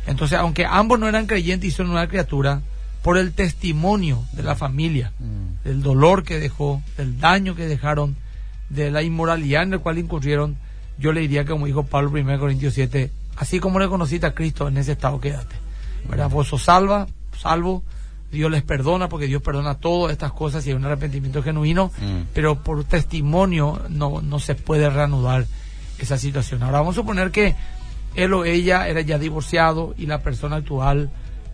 Entonces, 0.06 0.38
aunque 0.38 0.66
ambos 0.66 0.98
no 0.98 1.08
eran 1.08 1.26
creyentes 1.26 1.68
y 1.68 1.72
son 1.72 1.90
una 1.90 2.08
criatura, 2.08 2.60
por 3.02 3.18
el 3.18 3.32
testimonio 3.34 4.24
de 4.32 4.42
la 4.42 4.56
familia, 4.56 5.12
mm. 5.20 5.64
del 5.64 5.82
dolor 5.82 6.24
que 6.24 6.40
dejó, 6.40 6.82
del 6.96 7.20
daño 7.20 7.54
que 7.54 7.66
dejaron, 7.66 8.16
de 8.68 8.90
la 8.90 9.02
inmoralidad 9.02 9.62
en 9.62 9.70
la 9.70 9.78
cual 9.78 9.98
incurrieron, 9.98 10.56
yo 10.98 11.12
le 11.12 11.20
diría 11.20 11.44
que 11.44 11.50
como 11.50 11.66
dijo 11.66 11.84
Pablo 11.84 12.10
1 12.10 12.38
Corintios 12.40 12.74
7, 12.74 13.12
así 13.36 13.60
como 13.60 13.78
le 13.78 13.88
conociste 13.88 14.26
a 14.26 14.34
Cristo, 14.34 14.66
en 14.66 14.76
ese 14.78 14.92
estado 14.92 15.20
quédate. 15.20 15.54
¿Verdad? 16.08 16.30
Vos 16.30 16.48
sos 16.48 16.64
salva, 16.64 17.06
salvo, 17.38 17.84
Dios 18.36 18.50
les 18.50 18.62
perdona 18.62 19.08
porque 19.08 19.26
Dios 19.26 19.42
perdona 19.42 19.74
todas 19.74 20.12
estas 20.12 20.32
cosas 20.32 20.66
y 20.66 20.70
hay 20.70 20.76
un 20.76 20.84
arrepentimiento 20.84 21.42
genuino, 21.42 21.90
mm. 21.98 22.28
pero 22.32 22.62
por 22.62 22.84
testimonio 22.84 23.80
no, 23.88 24.22
no 24.22 24.38
se 24.38 24.54
puede 24.54 24.88
reanudar 24.90 25.46
esa 25.98 26.18
situación. 26.18 26.62
Ahora 26.62 26.78
vamos 26.78 26.94
a 26.96 27.00
suponer 27.00 27.30
que 27.30 27.54
él 28.14 28.32
o 28.32 28.44
ella 28.44 28.88
era 28.88 29.00
ya 29.00 29.18
divorciado 29.18 29.94
y 29.98 30.06
la 30.06 30.22
persona 30.22 30.56
actual 30.56 31.10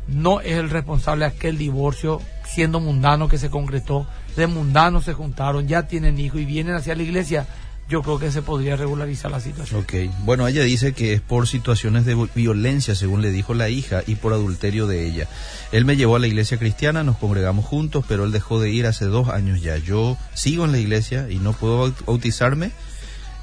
no 0.09 0.41
es 0.41 0.57
el 0.57 0.71
responsable 0.71 1.25
de 1.25 1.33
aquel 1.33 1.59
divorcio, 1.59 2.21
siendo 2.45 2.81
mundano 2.81 3.29
que 3.29 3.39
se 3.39 3.51
concretó, 3.51 4.07
de 4.37 4.47
mundanos 4.47 5.05
se 5.05 5.13
juntaron, 5.13 5.69
ya 5.69 5.87
tienen 5.87 6.19
hijos 6.19 6.41
y 6.41 6.45
vienen 6.45 6.75
hacia 6.75 6.95
la 6.95 7.03
iglesia, 7.03 7.47
yo 7.89 8.03
creo 8.03 8.19
que 8.19 8.31
se 8.31 8.43
podría 8.43 8.77
regularizar 8.77 9.31
la 9.31 9.41
situación. 9.41 9.81
Ok, 9.81 9.95
bueno, 10.25 10.47
ella 10.49 10.63
dice 10.63 10.93
que 10.93 11.13
es 11.13 11.21
por 11.21 11.47
situaciones 11.47 12.05
de 12.07 12.17
violencia, 12.35 12.95
según 12.95 13.23
le 13.23 13.31
dijo 13.31 13.55
la 13.55 13.69
hija, 13.69 14.03
y 14.07 14.15
por 14.15 14.33
adulterio 14.33 14.87
de 14.87 15.07
ella. 15.07 15.29
Él 15.73 15.85
me 15.85 15.97
llevó 15.97 16.17
a 16.17 16.19
la 16.19 16.27
iglesia 16.27 16.59
cristiana, 16.59 17.05
nos 17.05 17.19
congregamos 17.19 17.65
juntos, 17.65 18.05
pero 18.09 18.25
él 18.25 18.33
dejó 18.33 18.61
de 18.61 18.71
ir 18.71 18.87
hace 18.87 19.07
dos 19.07 19.29
años 19.29 19.61
ya. 19.61 19.77
Yo 19.77 20.17
sigo 20.35 20.65
en 20.65 20.73
la 20.73 20.79
iglesia 20.79 21.29
y 21.29 21.37
no 21.37 21.53
puedo 21.53 21.93
bautizarme 22.07 22.73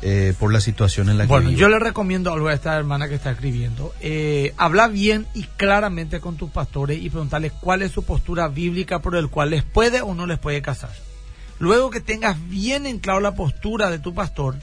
eh, 0.01 0.33
por 0.39 0.53
la 0.53 0.61
situación 0.61 1.09
en 1.09 1.17
la 1.17 1.25
que 1.25 1.27
Bueno, 1.27 1.51
yo 1.51 1.67
le 1.67 1.77
recomiendo 1.77 2.31
algo 2.31 2.47
a 2.47 2.53
esta 2.53 2.77
hermana 2.77 3.09
que 3.09 3.15
está 3.15 3.31
escribiendo. 3.31 3.93
Eh, 3.99 4.53
habla 4.57 4.87
bien 4.87 5.27
y 5.33 5.43
claramente 5.43 6.21
con 6.21 6.37
tus 6.37 6.49
pastores 6.49 6.99
y 7.01 7.09
preguntarles 7.09 7.51
cuál 7.51 7.81
es 7.81 7.91
su 7.91 8.03
postura 8.03 8.47
bíblica 8.47 8.99
por 8.99 9.15
el 9.15 9.27
cual 9.29 9.49
les 9.49 9.63
puede 9.63 10.01
o 10.01 10.15
no 10.15 10.25
les 10.25 10.39
puede 10.39 10.61
casar. 10.61 10.91
Luego 11.59 11.89
que 11.89 11.99
tengas 11.99 12.37
bien 12.49 12.85
en 12.85 12.99
claro 12.99 13.19
la 13.19 13.35
postura 13.35 13.89
de 13.89 13.99
tu 13.99 14.13
pastor, 14.13 14.55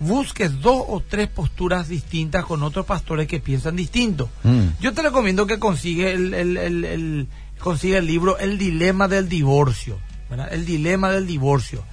busques 0.00 0.60
dos 0.60 0.84
o 0.88 1.00
tres 1.00 1.28
posturas 1.28 1.88
distintas 1.88 2.44
con 2.44 2.62
otros 2.62 2.86
pastores 2.86 3.26
que 3.26 3.40
piensan 3.40 3.76
distinto. 3.76 4.28
Mm. 4.42 4.68
Yo 4.80 4.92
te 4.92 5.02
recomiendo 5.02 5.46
que 5.46 5.58
consigue 5.58 6.12
el, 6.12 6.34
el, 6.34 6.56
el, 6.56 7.28
consigue 7.58 7.96
el 7.96 8.06
libro 8.06 8.38
El 8.38 8.58
dilema 8.58 9.08
del 9.08 9.28
divorcio, 9.28 9.98
¿verdad? 10.28 10.52
El 10.52 10.66
dilema 10.66 11.10
del 11.10 11.26
divorcio, 11.26 11.84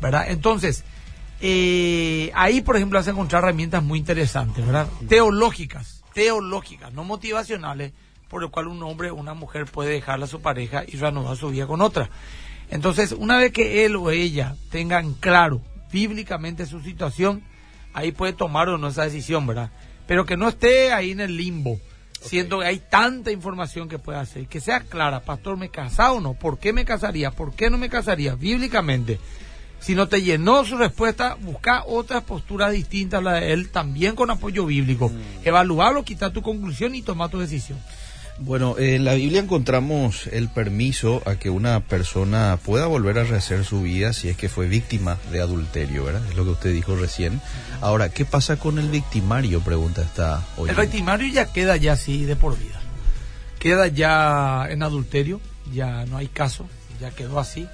¿verdad? 0.00 0.26
Entonces, 0.28 0.84
eh, 1.40 2.30
ahí, 2.34 2.62
por 2.62 2.76
ejemplo, 2.76 2.98
vas 2.98 3.08
a 3.08 3.10
encontrar 3.10 3.42
herramientas 3.42 3.82
muy 3.82 3.98
interesantes, 3.98 4.64
¿verdad? 4.64 4.88
Teológicas, 5.08 6.02
teológicas, 6.14 6.92
no 6.92 7.04
motivacionales, 7.04 7.92
por 8.28 8.42
el 8.42 8.50
cual 8.50 8.68
un 8.68 8.82
hombre 8.82 9.10
o 9.10 9.14
una 9.16 9.34
mujer 9.34 9.66
puede 9.66 9.90
dejarle 9.90 10.24
a 10.24 10.28
su 10.28 10.40
pareja 10.40 10.84
y 10.86 10.96
reanudar 10.96 11.36
su 11.36 11.50
vida 11.50 11.66
con 11.66 11.80
otra. 11.80 12.08
Entonces, 12.70 13.12
una 13.12 13.38
vez 13.38 13.52
que 13.52 13.84
él 13.84 13.96
o 13.96 14.10
ella 14.10 14.56
tengan 14.70 15.14
claro 15.14 15.60
bíblicamente 15.92 16.66
su 16.66 16.80
situación, 16.80 17.42
ahí 17.92 18.12
puede 18.12 18.32
tomar 18.32 18.68
o 18.68 18.78
no 18.78 18.88
esa 18.88 19.04
decisión, 19.04 19.46
¿verdad? 19.46 19.70
Pero 20.06 20.26
que 20.26 20.36
no 20.36 20.48
esté 20.48 20.92
ahí 20.92 21.12
en 21.12 21.20
el 21.20 21.36
limbo, 21.36 21.80
siendo 22.20 22.60
que 22.60 22.66
hay 22.66 22.78
tanta 22.78 23.30
información 23.30 23.88
que 23.88 23.98
puede 23.98 24.18
hacer, 24.18 24.46
que 24.46 24.60
sea 24.60 24.80
clara, 24.80 25.20
pastor, 25.20 25.56
¿me 25.56 25.68
casa 25.68 26.12
o 26.12 26.20
no? 26.20 26.34
¿Por 26.34 26.58
qué 26.58 26.72
me 26.72 26.84
casaría? 26.84 27.30
¿Por 27.30 27.54
qué 27.54 27.70
no 27.70 27.78
me 27.78 27.88
casaría? 27.88 28.34
Bíblicamente 28.34 29.18
si 29.78 29.94
no 29.94 30.08
te 30.08 30.22
llenó 30.22 30.64
su 30.64 30.76
respuesta, 30.76 31.36
busca 31.40 31.84
otras 31.86 32.24
posturas 32.24 32.72
distintas 32.72 33.20
a 33.20 33.22
la 33.22 33.34
de 33.34 33.52
él, 33.52 33.70
también 33.70 34.16
con 34.16 34.30
apoyo 34.30 34.66
bíblico. 34.66 35.10
Mm. 35.10 35.46
Evaluarlo, 35.46 36.02
quitar 36.02 36.32
tu 36.32 36.42
conclusión 36.42 36.94
y 36.94 37.02
tomar 37.02 37.30
tu 37.30 37.38
decisión. 37.38 37.78
Bueno, 38.38 38.76
en 38.78 39.04
la 39.04 39.14
Biblia 39.14 39.40
encontramos 39.40 40.26
el 40.26 40.50
permiso 40.50 41.22
a 41.24 41.36
que 41.36 41.48
una 41.48 41.80
persona 41.80 42.58
pueda 42.62 42.86
volver 42.86 43.18
a 43.18 43.24
rehacer 43.24 43.64
su 43.64 43.82
vida 43.82 44.12
si 44.12 44.28
es 44.28 44.36
que 44.36 44.50
fue 44.50 44.68
víctima 44.68 45.16
de 45.32 45.40
adulterio, 45.40 46.04
¿verdad? 46.04 46.22
Es 46.28 46.36
lo 46.36 46.44
que 46.44 46.50
usted 46.50 46.72
dijo 46.72 46.96
recién. 46.96 47.40
Ahora, 47.80 48.10
¿qué 48.10 48.26
pasa 48.26 48.58
con 48.58 48.78
el 48.78 48.90
victimario? 48.90 49.60
Pregunta 49.60 50.02
esta 50.02 50.44
hoy. 50.58 50.68
El 50.68 50.76
victimario 50.76 51.32
ya 51.32 51.50
queda 51.50 51.76
ya 51.76 51.94
así 51.94 52.26
de 52.26 52.36
por 52.36 52.58
vida. 52.58 52.78
Queda 53.58 53.88
ya 53.88 54.66
en 54.68 54.82
adulterio, 54.82 55.40
ya 55.72 56.04
no 56.04 56.18
hay 56.18 56.28
caso, 56.28 56.66
ya 57.00 57.10
quedó 57.12 57.40
así. 57.40 57.66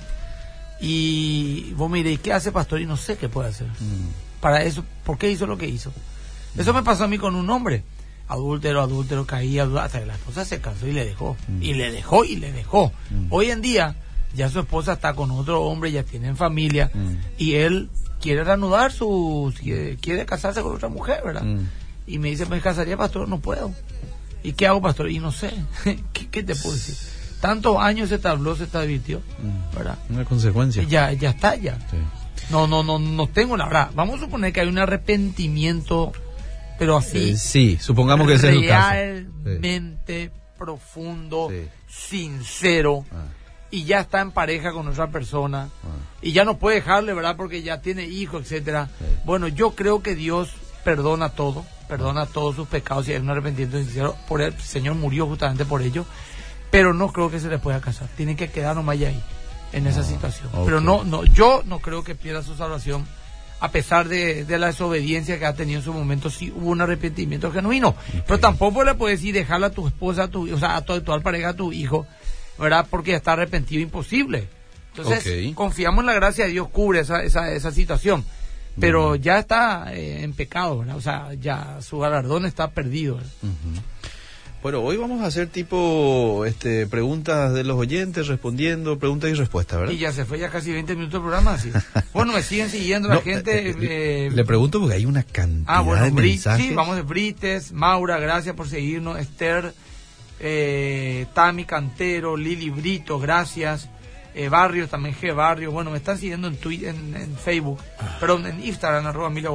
Y 0.80 1.72
vos 1.74 1.90
me 1.90 2.18
¿qué 2.18 2.32
hace 2.32 2.52
pastor? 2.52 2.80
Y 2.80 2.86
no 2.86 2.96
sé 2.96 3.16
qué 3.16 3.28
puede 3.28 3.48
hacer. 3.48 3.66
Mm. 3.66 4.40
Para 4.40 4.62
eso, 4.62 4.84
¿por 5.04 5.18
qué 5.18 5.28
hizo 5.28 5.46
lo 5.46 5.58
que 5.58 5.66
hizo? 5.66 5.92
Eso 6.56 6.72
me 6.72 6.82
pasó 6.82 7.04
a 7.04 7.08
mí 7.08 7.18
con 7.18 7.34
un 7.34 7.50
hombre. 7.50 7.82
Adúltero, 8.32 8.80
adúltero, 8.80 9.26
caía, 9.26 9.64
hasta 9.64 10.00
que 10.00 10.06
la 10.06 10.14
esposa 10.14 10.44
se 10.44 10.60
cansó 10.60 10.86
y 10.86 10.92
le 10.92 11.04
dejó. 11.04 11.36
Mm. 11.48 11.62
Y 11.62 11.74
le 11.74 11.92
dejó 11.92 12.24
y 12.24 12.36
le 12.36 12.52
dejó. 12.52 12.92
Mm. 13.10 13.26
Hoy 13.30 13.50
en 13.50 13.62
día, 13.62 13.96
ya 14.34 14.48
su 14.48 14.60
esposa 14.60 14.94
está 14.94 15.14
con 15.14 15.30
otro 15.30 15.62
hombre, 15.62 15.92
ya 15.92 16.02
tienen 16.02 16.36
familia. 16.36 16.90
Y 17.38 17.54
él 17.54 17.90
quiere 18.20 18.44
reanudar 18.44 18.92
su. 18.92 19.52
quiere 20.00 20.26
casarse 20.26 20.62
con 20.62 20.76
otra 20.76 20.88
mujer, 20.88 21.22
¿verdad? 21.24 21.44
Y 22.06 22.18
me 22.18 22.30
dice, 22.30 22.46
¿me 22.46 22.60
casaría, 22.60 22.96
pastor? 22.96 23.28
No 23.28 23.40
puedo. 23.40 23.72
¿Y 24.42 24.52
qué 24.52 24.66
hago, 24.66 24.82
pastor? 24.82 25.10
Y 25.10 25.18
no 25.18 25.30
sé. 25.30 25.52
¿Qué, 26.12 26.28
¿Qué, 26.28 26.42
te 26.42 26.56
puedo 26.56 26.74
decir? 26.74 26.96
tantos 27.42 27.76
años 27.76 28.08
se 28.08 28.18
tabló, 28.18 28.54
se 28.54 28.64
advirtió, 28.72 29.18
mm. 29.18 29.76
¿verdad? 29.76 29.98
Una 30.08 30.24
consecuencia. 30.24 30.84
Ya, 30.84 31.12
ya 31.12 31.30
está, 31.30 31.56
ya. 31.56 31.76
No, 32.50 32.68
no, 32.68 32.84
no, 32.84 33.00
no 33.00 33.26
tengo 33.26 33.56
la 33.56 33.64
verdad. 33.64 33.90
Vamos 33.94 34.16
a 34.16 34.24
suponer 34.24 34.52
que 34.52 34.60
hay 34.60 34.68
un 34.68 34.78
arrepentimiento, 34.78 36.12
pero 36.78 36.96
así. 36.96 37.30
Eh, 37.30 37.36
sí, 37.36 37.78
supongamos 37.80 38.26
que 38.26 38.34
ese 38.34 38.50
es 38.50 38.56
el 38.56 38.68
caso. 38.68 39.30
Realmente 39.44 40.30
profundo, 40.58 41.50
sincero. 41.88 43.04
Ah. 43.12 43.24
Y 43.70 43.84
ya 43.84 44.00
está 44.00 44.20
en 44.20 44.32
pareja 44.32 44.72
con 44.72 44.86
otra 44.86 45.08
persona. 45.08 45.68
Ah. 45.82 46.18
Y 46.20 46.32
ya 46.32 46.44
no 46.44 46.58
puede 46.58 46.76
dejarle, 46.76 47.14
¿verdad? 47.14 47.36
Porque 47.36 47.62
ya 47.62 47.80
tiene 47.80 48.04
hijos, 48.04 48.42
etcétera. 48.42 48.90
Bueno, 49.24 49.48
yo 49.48 49.72
creo 49.72 50.02
que 50.02 50.14
Dios 50.14 50.50
perdona 50.84 51.30
todo, 51.30 51.64
perdona 51.88 52.26
todos 52.26 52.56
sus 52.56 52.68
pecados 52.68 53.08
y 53.08 53.12
hay 53.12 53.20
un 53.20 53.30
arrepentimiento 53.30 53.78
sincero. 53.78 54.16
Por 54.28 54.42
el 54.42 54.58
Señor 54.60 54.94
murió 54.96 55.26
justamente 55.26 55.64
por 55.64 55.82
ello 55.82 56.04
pero 56.72 56.94
no 56.94 57.12
creo 57.12 57.30
que 57.30 57.38
se 57.38 57.48
le 57.48 57.58
pueda 57.58 57.80
casar. 57.80 58.08
Tiene 58.16 58.34
que 58.34 58.48
quedar 58.50 58.74
nomás 58.74 58.96
ahí, 58.96 59.22
en 59.72 59.86
esa 59.86 60.00
ah, 60.00 60.04
situación. 60.04 60.48
Pero 60.64 60.80
no, 60.80 61.04
no, 61.04 61.22
yo 61.22 61.62
no 61.66 61.80
creo 61.80 62.02
que 62.02 62.14
pierda 62.14 62.42
su 62.42 62.56
salvación, 62.56 63.06
a 63.62 63.70
pesar 63.70 64.08
de, 64.08 64.44
la 64.58 64.66
desobediencia 64.66 65.38
que 65.38 65.46
ha 65.46 65.54
tenido 65.54 65.78
en 65.78 65.84
su 65.84 65.92
momento, 65.92 66.30
sí 66.30 66.52
hubo 66.52 66.70
un 66.70 66.80
arrepentimiento 66.80 67.52
genuino. 67.52 67.94
Pero 68.26 68.40
tampoco 68.40 68.82
le 68.82 68.94
puedes 68.94 69.22
ir 69.22 69.34
dejarle 69.34 69.66
a 69.66 69.70
tu 69.70 69.86
esposa, 69.86 70.24
a 70.24 70.28
tu, 70.28 70.52
o 70.52 70.58
sea, 70.58 70.74
a 70.74 70.84
tu 70.84 70.92
actual 70.92 71.22
pareja, 71.22 71.50
a 71.50 71.54
tu 71.54 71.72
hijo, 71.72 72.04
¿verdad? 72.58 72.88
Porque 72.90 73.14
está 73.14 73.34
arrepentido, 73.34 73.80
imposible. 73.80 74.48
Entonces, 74.96 75.54
confiamos 75.54 76.02
en 76.02 76.06
la 76.06 76.14
gracia 76.14 76.46
de 76.46 76.50
Dios, 76.50 76.70
cubre 76.70 77.00
esa, 77.00 77.22
esa, 77.22 77.52
esa 77.52 77.70
situación. 77.70 78.24
Pero 78.80 79.14
ya 79.14 79.38
está 79.38 79.94
eh, 79.94 80.24
en 80.24 80.32
pecado, 80.32 80.80
¿verdad? 80.80 80.96
O 80.96 81.00
sea, 81.00 81.32
ya 81.34 81.78
su 81.82 82.00
galardón 82.00 82.46
está 82.46 82.72
perdido. 82.72 83.20
Bueno, 84.62 84.80
hoy 84.80 84.96
vamos 84.96 85.22
a 85.22 85.26
hacer 85.26 85.48
tipo 85.48 86.44
este, 86.46 86.86
preguntas 86.86 87.52
de 87.52 87.64
los 87.64 87.76
oyentes, 87.76 88.28
respondiendo, 88.28 88.96
preguntas 88.96 89.28
y 89.28 89.34
respuestas, 89.34 89.80
¿verdad? 89.80 89.92
Y 89.92 89.98
ya 89.98 90.12
se 90.12 90.24
fue 90.24 90.38
ya 90.38 90.50
casi 90.50 90.70
20 90.70 90.94
minutos 90.94 91.16
el 91.16 91.20
programa, 91.22 91.54
así. 91.54 91.72
bueno, 92.14 92.32
me 92.32 92.44
siguen 92.44 92.70
siguiendo 92.70 93.08
la 93.08 93.16
gente. 93.22 93.70
Eh, 93.70 93.76
eh, 93.80 94.30
le 94.32 94.44
pregunto 94.44 94.78
porque 94.78 94.94
hay 94.94 95.04
una 95.04 95.24
cantidad 95.24 95.64
ah, 95.66 95.80
bueno, 95.80 96.04
de 96.04 96.12
mensajes. 96.12 96.64
Sí, 96.64 96.74
vamos 96.74 96.94
de 96.94 97.02
Brites, 97.02 97.72
Maura, 97.72 98.20
gracias 98.20 98.54
por 98.54 98.68
seguirnos, 98.68 99.18
Esther, 99.18 99.74
eh, 100.38 101.26
Tami 101.34 101.64
Cantero, 101.64 102.36
Lili 102.36 102.70
Brito, 102.70 103.18
gracias. 103.18 103.88
Eh, 104.34 104.48
Barrios, 104.48 104.88
también 104.88 105.14
G 105.14 105.34
Barrios, 105.34 105.72
bueno, 105.72 105.90
me 105.90 105.98
están 105.98 106.18
siguiendo 106.18 106.46
en 106.46 106.56
Twitter, 106.56 106.94
en, 106.94 107.36
Facebook, 107.36 107.80
ah. 107.98 108.16
perdón, 108.20 108.46
en 108.46 108.64
Instagram, 108.64 109.06
arroba 109.08 109.28
Mila. 109.28 109.50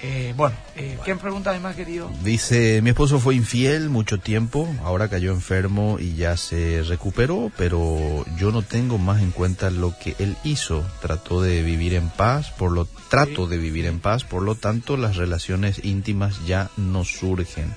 Eh, 0.00 0.32
bueno, 0.36 0.54
eh, 0.76 0.96
¿quién 1.04 1.18
pregunta 1.18 1.50
además, 1.50 1.74
querido? 1.74 2.08
Dice, 2.22 2.80
mi 2.82 2.90
esposo 2.90 3.18
fue 3.18 3.34
infiel 3.34 3.88
mucho 3.90 4.18
tiempo, 4.18 4.68
ahora 4.84 5.08
cayó 5.08 5.32
enfermo 5.32 5.96
y 5.98 6.14
ya 6.14 6.36
se 6.36 6.84
recuperó, 6.84 7.50
pero 7.56 8.24
yo 8.36 8.52
no 8.52 8.62
tengo 8.62 8.98
más 8.98 9.20
en 9.20 9.32
cuenta 9.32 9.70
lo 9.70 9.98
que 9.98 10.14
él 10.20 10.36
hizo. 10.44 10.86
Trató 11.00 11.42
de 11.42 11.62
vivir 11.62 11.94
en 11.94 12.10
paz, 12.10 12.52
por 12.52 12.70
lo 12.70 12.86
trato 13.10 13.48
de 13.48 13.58
vivir 13.58 13.86
en 13.86 13.98
paz, 13.98 14.22
por 14.22 14.42
lo 14.42 14.54
tanto 14.54 14.96
las 14.96 15.16
relaciones 15.16 15.84
íntimas 15.84 16.46
ya 16.46 16.70
no 16.76 17.04
surgen. 17.04 17.74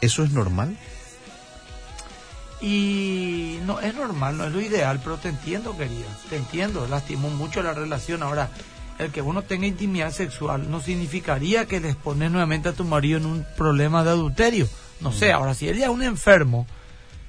¿Eso 0.00 0.24
es 0.24 0.30
normal? 0.30 0.78
Y 2.62 3.58
no, 3.66 3.80
es 3.80 3.94
normal, 3.94 4.38
no 4.38 4.44
es 4.44 4.52
lo 4.52 4.60
ideal, 4.60 5.00
pero 5.02 5.16
te 5.16 5.28
entiendo, 5.28 5.76
querida, 5.76 6.08
te 6.30 6.36
entiendo, 6.36 6.86
lastimó 6.86 7.28
mucho 7.30 7.62
la 7.62 7.72
relación. 7.72 8.22
Ahora, 8.22 8.50
el 9.00 9.10
que 9.10 9.22
uno 9.22 9.42
tenga 9.42 9.66
intimidad 9.66 10.12
sexual 10.12 10.70
no 10.70 10.80
significaría 10.80 11.66
que 11.66 11.80
les 11.80 11.96
pones 11.96 12.30
nuevamente 12.30 12.68
a 12.68 12.72
tu 12.72 12.84
marido 12.84 13.18
en 13.18 13.26
un 13.26 13.46
problema 13.56 14.04
de 14.04 14.10
adulterio. 14.10 14.68
No 15.00 15.12
sé, 15.12 15.32
ahora 15.32 15.54
si 15.54 15.68
él 15.68 15.78
ya 15.78 15.86
es 15.86 15.90
un 15.90 16.02
enfermo 16.02 16.66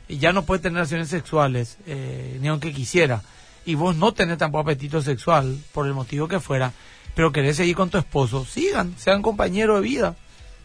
y 0.08 0.18
ya 0.18 0.34
no 0.34 0.44
puede 0.44 0.62
tener 0.62 0.75
relaciones 0.75 1.08
sexuales, 1.08 1.78
eh, 1.86 2.38
ni 2.42 2.50
aunque 2.50 2.74
quisiera, 2.74 3.22
y 3.66 3.75
vos 3.75 3.96
no 3.96 4.13
tenés 4.13 4.38
tampoco 4.38 4.63
apetito 4.63 5.01
sexual, 5.01 5.58
por 5.72 5.88
el 5.88 5.94
motivo 5.94 6.28
que 6.28 6.42
fuera, 6.42 6.74
pero 7.16 7.32
querés 7.32 7.56
seguir 7.56 7.75
con 7.75 7.90
tu 7.90 7.98
esposo, 7.98 8.46
sigan, 8.46 8.94
sean 8.98 9.22
compañeros 9.22 9.82
de 9.82 9.88
vida. 9.88 10.16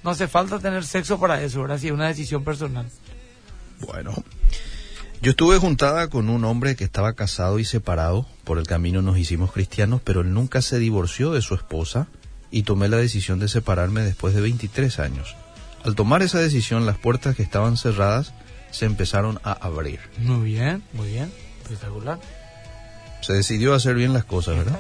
No 0.03 0.11
hace 0.11 0.27
falta 0.27 0.59
tener 0.59 0.85
sexo 0.85 1.21
para 1.21 1.41
eso, 1.43 1.61
ahora 1.61 1.79
sí 1.79 1.87
es 1.87 1.93
una 1.93 2.09
decisión 2.09 2.43
personal. 2.43 2.87
Bueno, 3.87 4.13
yo 5.27 5.31
estuve 5.31 5.59
juntada 5.59 6.07
con 6.07 6.29
un 6.29 6.45
hombre 6.45 6.77
que 6.77 6.85
estaba 6.85 7.15
casado 7.15 7.59
y 7.59 7.65
separado, 7.65 8.29
por 8.45 8.59
el 8.59 8.67
camino 8.69 9.03
nos 9.03 9.19
hicimos 9.19 9.51
cristianos, 9.51 10.01
pero 10.05 10.21
él 10.21 10.33
nunca 10.33 10.63
se 10.63 10.79
divorció 10.79 11.33
de 11.33 11.43
su 11.43 11.57
esposa 11.57 12.07
y 12.53 12.63
tomé 12.63 12.87
la 12.87 12.99
decisión 12.99 13.41
de 13.41 13.49
separarme 13.49 14.03
después 14.03 14.37
de 14.37 14.41
23 14.41 15.01
años. 15.01 15.35
Al 15.83 15.97
tomar 15.97 16.23
esa 16.23 16.39
decisión, 16.39 16.87
las 16.87 16.97
puertas 16.97 17.35
que 17.35 17.43
estaban 17.43 17.77
cerradas 17.77 18.35
se 18.71 18.85
empezaron 18.85 19.41
a 19.43 19.51
abrir. 19.51 19.99
Muy 20.19 20.53
bien, 20.53 20.85
muy 20.93 21.09
bien, 21.09 21.33
espectacular. 21.61 22.21
Se 23.21 23.33
decidió 23.33 23.75
hacer 23.75 23.97
bien 23.97 24.13
las 24.13 24.25
cosas, 24.25 24.57
¿verdad? 24.57 24.79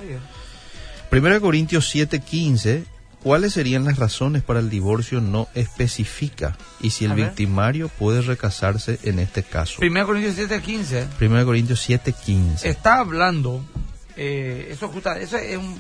Primera 1.11 1.41
Corintios 1.41 1.93
7:15, 1.93 2.85
¿cuáles 3.27 3.55
serían 3.55 3.83
las 3.83 3.99
razones 3.99 4.45
para 4.45 4.61
el 4.61 4.71
divorcio? 4.71 5.21
No 5.21 5.49
especifica. 5.53 6.57
Y 6.81 6.91
si 6.91 7.07
el 7.07 7.15
victimario 7.15 7.89
puede 7.89 8.23
recasarse 8.23 9.01
en 9.03 9.19
este 9.19 9.43
caso. 9.43 9.81
1 9.83 10.07
Corintios 10.07 10.37
7, 10.37 10.63
15 10.63 11.09
Primera 11.19 11.45
Corintios 11.45 11.89
7:15. 11.89 12.65
está 12.65 13.01
hablando, 13.01 13.65
eh, 14.17 14.69
eso 14.71 14.87
justa, 14.91 15.19
eso 15.19 15.39
es 15.39 15.57
un... 15.57 15.77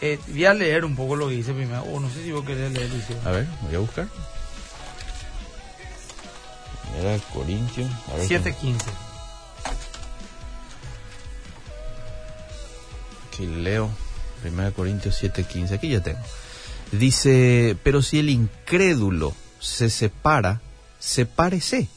eh, 0.00 0.18
voy 0.28 0.46
a 0.46 0.54
leer 0.54 0.86
un 0.86 0.96
poco 0.96 1.14
lo 1.14 1.28
que 1.28 1.34
dice 1.34 1.52
primero, 1.52 1.82
o 1.82 2.00
no 2.00 2.08
sé 2.08 2.22
si 2.22 2.32
vos 2.32 2.42
querés 2.42 2.72
leer, 2.72 2.88
Lucio. 2.88 3.16
A 3.26 3.30
ver, 3.30 3.46
voy 3.60 3.74
a 3.74 3.78
buscar. 3.80 4.08
Primera 6.90 7.18
Corintios. 7.34 7.90
a 8.10 8.16
ver 8.16 8.26
7, 8.26 8.56
15. 8.62 8.86
Aquí 13.28 13.46
leo. 13.46 13.90
Primera 14.44 14.72
Corintios 14.72 15.16
7:15. 15.22 15.72
Aquí 15.76 15.88
ya 15.88 16.02
tengo. 16.02 16.18
Dice, 16.92 17.76
pero 17.82 18.02
si 18.02 18.18
el 18.18 18.28
incrédulo 18.28 19.32
se 19.58 19.88
separa, 19.88 20.60
sepárese, 20.98 21.88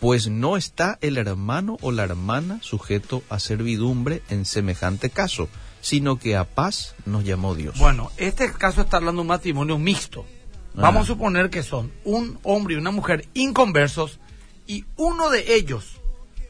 pues 0.00 0.26
no 0.28 0.56
está 0.56 0.96
el 1.02 1.18
hermano 1.18 1.76
o 1.82 1.92
la 1.92 2.04
hermana 2.04 2.58
sujeto 2.62 3.22
a 3.28 3.38
servidumbre 3.38 4.22
en 4.30 4.46
semejante 4.46 5.10
caso, 5.10 5.50
sino 5.82 6.18
que 6.18 6.34
a 6.34 6.44
paz 6.44 6.94
nos 7.04 7.24
llamó 7.24 7.54
Dios. 7.54 7.78
Bueno, 7.78 8.10
este 8.16 8.50
caso 8.52 8.80
está 8.80 8.96
hablando 8.96 9.20
de 9.20 9.22
un 9.22 9.28
matrimonio 9.28 9.78
mixto. 9.78 10.24
Vamos 10.74 11.00
Ah. 11.00 11.02
a 11.02 11.06
suponer 11.08 11.50
que 11.50 11.62
son 11.62 11.92
un 12.04 12.38
hombre 12.42 12.74
y 12.74 12.78
una 12.78 12.90
mujer 12.90 13.28
inconversos 13.34 14.18
y 14.66 14.86
uno 14.96 15.28
de 15.28 15.54
ellos 15.56 15.98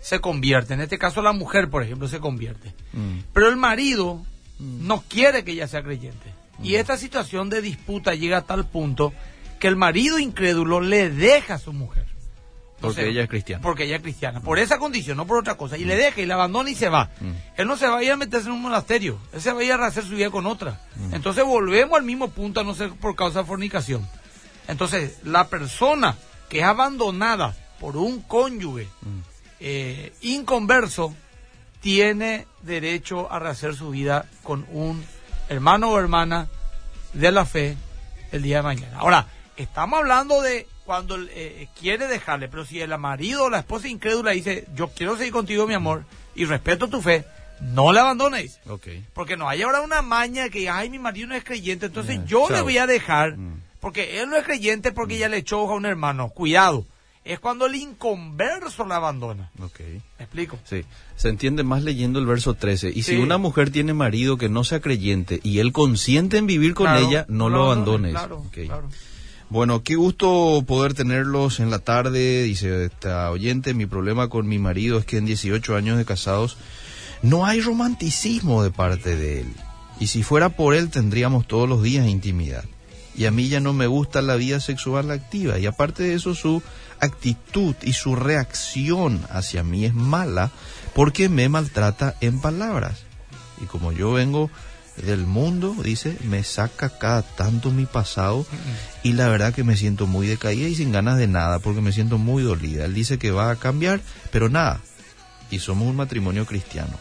se 0.01 0.21
convierte. 0.21 0.75
En 0.75 0.81
este 0.81 0.99
caso 0.99 1.21
la 1.21 1.33
mujer, 1.33 1.69
por 1.69 1.83
ejemplo, 1.83 2.07
se 2.07 2.21
convierte. 2.21 2.73
Mm, 2.93 3.19
Pero 3.33 3.49
el 3.49 3.57
marido 3.57 4.25
no 4.59 5.03
quiere 5.09 5.45
que 5.45 5.53
ella 5.53 5.69
sea 5.69 5.83
creyente. 5.83 6.33
Y 6.63 6.77
esta 6.77 6.97
situación 6.97 7.51
de 7.51 7.61
disputa 7.63 8.15
llega 8.15 8.39
a 8.39 8.43
tal 8.43 8.67
punto 8.67 9.13
que 9.59 9.69
el 9.69 9.77
marido 9.77 10.19
incrédulo 10.19 10.81
le 10.81 11.11
deja 11.11 11.55
a 11.55 11.59
su 11.59 11.73
mujer. 11.73 12.07
porque 12.81 13.09
ella 13.09 13.23
es 13.23 13.29
cristiana. 13.29 13.63
Porque 13.63 13.85
ella 13.85 13.97
es 13.97 14.03
cristiana. 14.03 14.41
Por 14.41 14.59
esa 14.59 14.79
condición, 14.79 15.17
no 15.17 15.25
por 15.27 15.39
otra 15.39 15.57
cosa. 15.57 15.77
Y 15.79 15.85
le 15.85 15.95
deja 15.97 16.21
y 16.21 16.27
la 16.27 16.35
abandona 16.35 16.69
y 16.71 16.75
se 16.75 16.89
va. 16.89 17.11
Mm. 17.21 17.31
Él 17.57 17.67
no 17.69 17.77
se 17.77 17.87
va 17.87 17.99
a 17.99 18.03
ir 18.03 18.11
a 18.11 18.17
meterse 18.17 18.49
en 18.49 18.55
un 18.55 18.63
monasterio. 18.63 19.19
Él 19.33 19.41
se 19.41 19.53
va 19.53 19.61
a 19.61 19.65
ir 19.65 19.73
a 19.73 19.87
hacer 19.87 20.03
su 20.05 20.17
vida 20.17 20.31
con 20.31 20.47
otra. 20.47 20.81
Mm. 20.97 21.15
Entonces 21.15 21.45
volvemos 21.45 21.97
al 21.97 22.05
mismo 22.05 22.31
punto 22.31 22.61
a 22.61 22.65
no 22.65 22.75
ser 22.75 22.91
por 22.91 23.15
causa 23.15 23.41
de 23.43 23.45
fornicación. 23.47 24.09
Entonces, 24.67 25.19
la 25.25 25.47
persona 25.49 26.17
que 26.49 26.59
es 26.59 26.65
abandonada 26.65 27.55
por 27.81 27.97
un 27.97 28.21
cónyuge 28.23 28.89
Mm. 29.03 29.19
eh, 29.61 30.13
inconverso 30.23 31.15
tiene 31.83 32.47
derecho 32.63 33.31
a 33.31 33.39
rehacer 33.39 33.75
su 33.75 33.91
vida 33.91 34.25
con 34.43 34.65
un 34.71 35.05
hermano 35.49 35.91
o 35.91 35.99
hermana 35.99 36.49
de 37.13 37.31
la 37.33 37.45
fe 37.45 37.77
el 38.31 38.43
día 38.43 38.59
de 38.59 38.63
mañana. 38.63 38.99
Ahora, 38.99 39.27
estamos 39.57 39.99
hablando 39.99 40.41
de 40.41 40.67
cuando 40.87 41.17
él, 41.17 41.29
eh, 41.35 41.69
quiere 41.79 42.07
dejarle, 42.07 42.49
pero 42.49 42.65
si 42.65 42.81
el 42.81 42.97
marido 42.99 43.45
o 43.45 43.51
la 43.51 43.59
esposa 43.59 43.89
incrédula 43.89 44.31
dice, 44.31 44.67
yo 44.75 44.89
quiero 44.89 45.17
seguir 45.19 45.33
contigo, 45.33 45.67
mi 45.67 45.75
amor, 45.75 46.05
y 46.35 46.45
respeto 46.45 46.89
tu 46.89 47.03
fe, 47.03 47.25
no 47.61 47.93
le 47.93 48.01
abandones. 48.01 48.59
Porque 49.13 49.37
no 49.37 49.49
hay 49.49 49.63
ahora 49.63 49.81
una 49.83 50.03
maña 50.03 50.49
que, 50.49 50.71
ay, 50.71 50.89
mi 50.89 50.99
marido 50.99 51.29
no 51.29 51.35
es 51.35 51.45
creyente, 51.45 51.87
entonces 51.87 52.17
Eh, 52.19 52.23
yo 52.27 52.49
le 52.49 52.61
voy 52.63 52.79
a 52.79 52.87
dejar, 52.87 53.37
Mm. 53.37 53.61
porque 53.81 54.21
él 54.21 54.31
no 54.31 54.37
es 54.37 54.45
creyente 54.45 54.93
porque 54.93 55.19
ya 55.19 55.29
le 55.29 55.37
echó 55.39 55.59
a 55.71 55.75
un 55.75 55.85
hermano. 55.87 56.29
Cuidado, 56.31 56.87
es 57.25 57.39
cuando 57.39 57.67
el 57.67 57.75
inconverso 57.77 58.85
la 58.85 58.97
abandona. 58.97 59.51
Ok. 59.63 59.81
¿Me 60.19 60.25
explico? 60.25 60.59
Sí, 60.65 60.85
se 61.17 61.29
entiende 61.29 61.63
más 61.63 61.83
leyendo 61.85 62.19
el 62.19 62.27
verso 62.27 62.55
13. 62.55 62.91
Y 62.95 63.03
si 63.05 63.17
una 63.17 63.39
mujer 63.39 63.71
tiene 63.71 63.95
marido 63.95 64.37
que 64.37 64.49
no 64.49 64.65
sea 64.65 64.81
creyente 64.81 65.41
y 65.43 65.59
él 65.61 65.73
consiente 65.73 66.37
en 66.39 66.47
vivir 66.47 66.75
con 66.75 66.87
Claro, 66.87 67.09
ella, 67.09 67.25
no 67.29 67.49
no 67.49 67.57
lo 67.57 67.65
abandones. 67.71 68.13
claro, 68.13 68.39
Ok. 68.39 68.59
claro. 68.67 68.89
Bueno, 69.51 69.83
qué 69.83 69.97
gusto 69.97 70.65
poder 70.67 70.95
tenerlos 70.95 71.61
en 71.61 71.71
la 71.71 71.79
tarde, 71.79 72.43
dice 72.45 72.87
esta 72.87 73.31
oyente. 73.31 73.75
Mi 73.75 73.85
problema 73.87 74.29
con 74.29 74.49
mi 74.49 74.59
marido 74.59 74.99
es 74.99 75.05
que 75.05 75.19
en 75.19 75.27
18 75.27 75.77
años 75.77 75.99
de 75.99 76.07
casados 76.07 76.57
no 77.21 77.45
hay 77.45 77.61
romanticismo 77.61 78.63
de 78.63 78.71
parte 78.71 79.15
de 79.15 79.41
él. 79.43 79.47
Y 80.01 80.07
si 80.07 80.23
fuera 80.23 80.49
por 80.49 80.75
él 80.75 80.89
tendríamos 80.91 81.47
todos 81.47 81.69
los 81.69 81.83
días 81.83 82.09
intimidad. 82.09 82.65
Y 83.15 83.27
a 83.27 83.31
mí 83.31 83.49
ya 83.49 83.61
no 83.61 83.75
me 83.75 83.87
gusta 83.87 84.23
la 84.23 84.37
vida 84.37 84.59
sexual 84.59 85.11
activa. 85.11 85.59
Y 85.59 85.67
aparte 85.67 86.03
de 86.03 86.15
eso, 86.15 86.35
su 86.35 86.63
actitud 87.07 87.75
y 87.83 87.93
su 87.93 88.15
reacción 88.17 89.21
hacia 89.31 89.63
mí 89.65 89.85
es 89.85 89.93
mala 89.95 90.51
porque 90.95 91.29
me 91.29 91.49
maltrata 91.49 92.15
en 92.21 92.41
palabras. 92.41 93.01
Y 93.61 93.67
como 93.67 93.93
yo 93.93 94.13
vengo 94.13 94.51
del 94.97 95.27
mundo, 95.27 95.75
dice, 95.83 96.17
me 96.25 96.45
saca 96.45 96.91
cada 96.99 97.23
tanto 97.23 97.71
mi 97.71 97.87
pasado 97.87 98.47
y 99.03 99.15
la 99.15 99.29
verdad 99.29 99.53
que 99.53 99.65
me 99.65 99.77
siento 99.77 100.07
muy 100.07 100.27
decaída 100.27 100.69
y 100.69 100.75
sin 100.75 100.93
ganas 100.93 101.19
de 101.19 101.27
nada 101.27 101.59
porque 101.59 101.81
me 101.81 101.93
siento 101.93 102.19
muy 102.19 102.43
dolida. 102.43 102.85
Él 102.85 102.95
dice 102.95 103.19
que 103.19 103.31
va 103.31 103.51
a 103.51 103.57
cambiar, 103.57 104.01
pero 104.31 104.49
nada. 104.49 104.81
Y 105.51 105.59
somos 105.59 105.89
un 105.89 105.97
matrimonio 105.97 106.47
cristiano. 106.47 106.93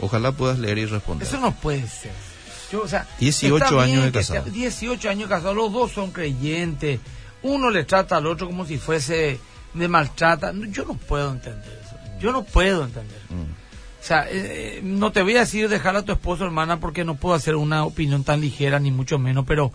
Ojalá 0.00 0.32
puedas 0.32 0.58
leer 0.58 0.78
y 0.78 0.86
responder. 0.86 1.26
Eso 1.26 1.38
no 1.40 1.52
puede 1.54 1.86
ser. 1.88 2.12
Yo, 2.72 2.82
o 2.82 2.88
sea, 2.88 3.06
18 3.18 3.56
está 3.56 3.70
bien 3.70 3.80
años 3.98 4.04
de 4.04 4.12
casado. 4.12 4.44
sea- 4.44 4.52
18 4.52 5.10
años 5.10 5.28
de 5.28 5.34
casado, 5.34 5.54
los 5.54 5.72
dos 5.72 5.90
son 5.92 6.12
creyentes. 6.12 7.00
Uno 7.42 7.70
le 7.70 7.84
trata 7.84 8.16
al 8.16 8.26
otro 8.26 8.46
como 8.46 8.66
si 8.66 8.78
fuese 8.78 9.40
de 9.74 9.88
maltrata. 9.88 10.52
Yo 10.70 10.84
no 10.84 10.94
puedo 10.94 11.32
entender 11.32 11.80
eso. 11.84 11.96
Yo 12.20 12.32
no 12.32 12.44
puedo 12.44 12.84
entender. 12.84 13.20
Mm. 13.30 13.42
O 14.00 14.02
sea, 14.02 14.24
eh, 14.30 14.78
eh, 14.78 14.80
no 14.82 15.12
te 15.12 15.22
voy 15.22 15.36
a 15.36 15.40
decir 15.40 15.68
dejar 15.68 15.94
a 15.96 16.02
tu 16.02 16.12
esposo, 16.12 16.44
hermana, 16.44 16.80
porque 16.80 17.04
no 17.04 17.16
puedo 17.16 17.34
hacer 17.34 17.54
una 17.56 17.84
opinión 17.84 18.24
tan 18.24 18.40
ligera, 18.40 18.78
ni 18.78 18.90
mucho 18.90 19.18
menos, 19.18 19.44
pero, 19.46 19.72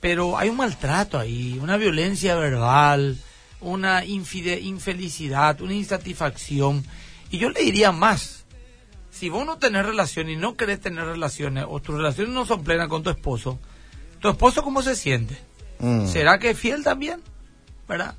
pero 0.00 0.36
hay 0.36 0.50
un 0.50 0.56
maltrato 0.58 1.18
ahí, 1.18 1.58
una 1.62 1.78
violencia 1.78 2.34
verbal, 2.36 3.16
una 3.60 4.04
infide- 4.04 4.60
infelicidad, 4.62 5.60
una 5.62 5.72
insatisfacción. 5.72 6.84
Y 7.30 7.38
yo 7.38 7.48
le 7.48 7.62
diría 7.62 7.90
más, 7.90 8.44
si 9.10 9.30
vos 9.30 9.46
no 9.46 9.56
tenés 9.56 9.86
relaciones 9.86 10.34
y 10.34 10.36
no 10.36 10.56
querés 10.56 10.80
tener 10.80 11.06
relaciones, 11.06 11.64
o 11.66 11.80
tus 11.80 11.96
relaciones 11.96 12.34
no 12.34 12.44
son 12.44 12.64
plenas 12.64 12.88
con 12.88 13.02
tu 13.02 13.08
esposo, 13.10 13.58
¿tu 14.20 14.28
esposo 14.28 14.62
cómo 14.62 14.82
se 14.82 14.94
siente? 14.94 15.38
Mm. 15.78 16.06
¿Será 16.06 16.38
que 16.38 16.50
es 16.50 16.58
fiel 16.58 16.82
también? 16.82 17.22
¿Verdad? 17.88 18.14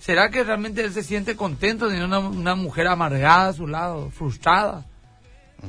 ¿Será 0.00 0.30
que 0.30 0.44
realmente 0.44 0.84
él 0.84 0.92
se 0.92 1.02
siente 1.02 1.36
contento 1.36 1.88
de 1.88 2.04
una, 2.04 2.18
una 2.18 2.54
mujer 2.54 2.86
amargada 2.86 3.48
a 3.48 3.52
su 3.52 3.66
lado, 3.66 4.10
frustrada? 4.10 4.84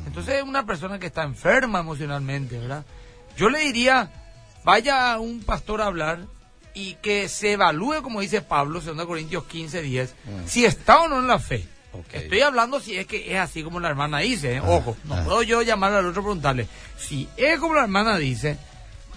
Entonces 0.06 0.36
es 0.36 0.44
una 0.44 0.66
persona 0.66 1.00
que 1.00 1.08
está 1.08 1.24
enferma 1.24 1.80
emocionalmente, 1.80 2.60
¿verdad? 2.60 2.86
Yo 3.38 3.50
le 3.50 3.60
diría, 3.60 4.12
vaya 4.64 5.14
a 5.14 5.20
un 5.20 5.42
pastor 5.42 5.82
a 5.82 5.88
hablar 5.88 6.20
y 6.74 6.96
que 6.96 7.30
se 7.30 7.54
evalúe, 7.54 8.02
como 8.04 8.22
dice 8.22 8.42
Pablo, 8.42 8.82
2 8.82 9.06
Corintios 9.06 9.46
15, 9.46 9.82
10, 9.82 10.16
si 10.46 10.66
está 10.66 11.02
o 11.02 11.08
no 11.08 11.20
en 11.20 11.28
la 11.28 11.40
fe. 11.40 11.66
Ok. 11.94 12.14
Estoy 12.14 12.42
hablando 12.42 12.80
si 12.80 12.98
es 12.98 13.08
que 13.08 13.34
es 13.34 13.40
así 13.40 13.64
como 13.64 13.80
la 13.80 13.90
hermana 13.90 14.20
dice, 14.20 14.58
¿eh? 14.58 14.62
ojo, 14.62 14.96
no 15.06 15.16
ah. 15.16 15.24
puedo 15.24 15.42
yo 15.42 15.62
llamar 15.62 15.94
al 15.94 16.06
otro 16.06 16.22
y 16.22 16.26
preguntarle, 16.26 16.68
si 16.98 17.28
es 17.38 17.60
como 17.60 17.74
la 17.74 17.84
hermana 17.84 18.18
dice, 18.18 18.58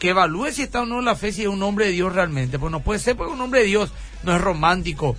que 0.00 0.08
evalúe 0.08 0.50
si 0.50 0.62
está 0.62 0.82
o 0.82 0.86
no 0.86 0.98
en 0.98 1.04
la 1.04 1.14
fe, 1.14 1.30
si 1.30 1.42
es 1.42 1.48
un 1.48 1.62
hombre 1.62 1.86
de 1.86 1.92
Dios 1.92 2.12
realmente, 2.12 2.58
pues 2.58 2.72
no 2.72 2.80
puede 2.80 2.98
ser 2.98 3.16
porque 3.16 3.34
un 3.34 3.40
hombre 3.40 3.60
de 3.60 3.66
Dios 3.66 3.92
no 4.24 4.34
es 4.34 4.40
romántico, 4.40 5.14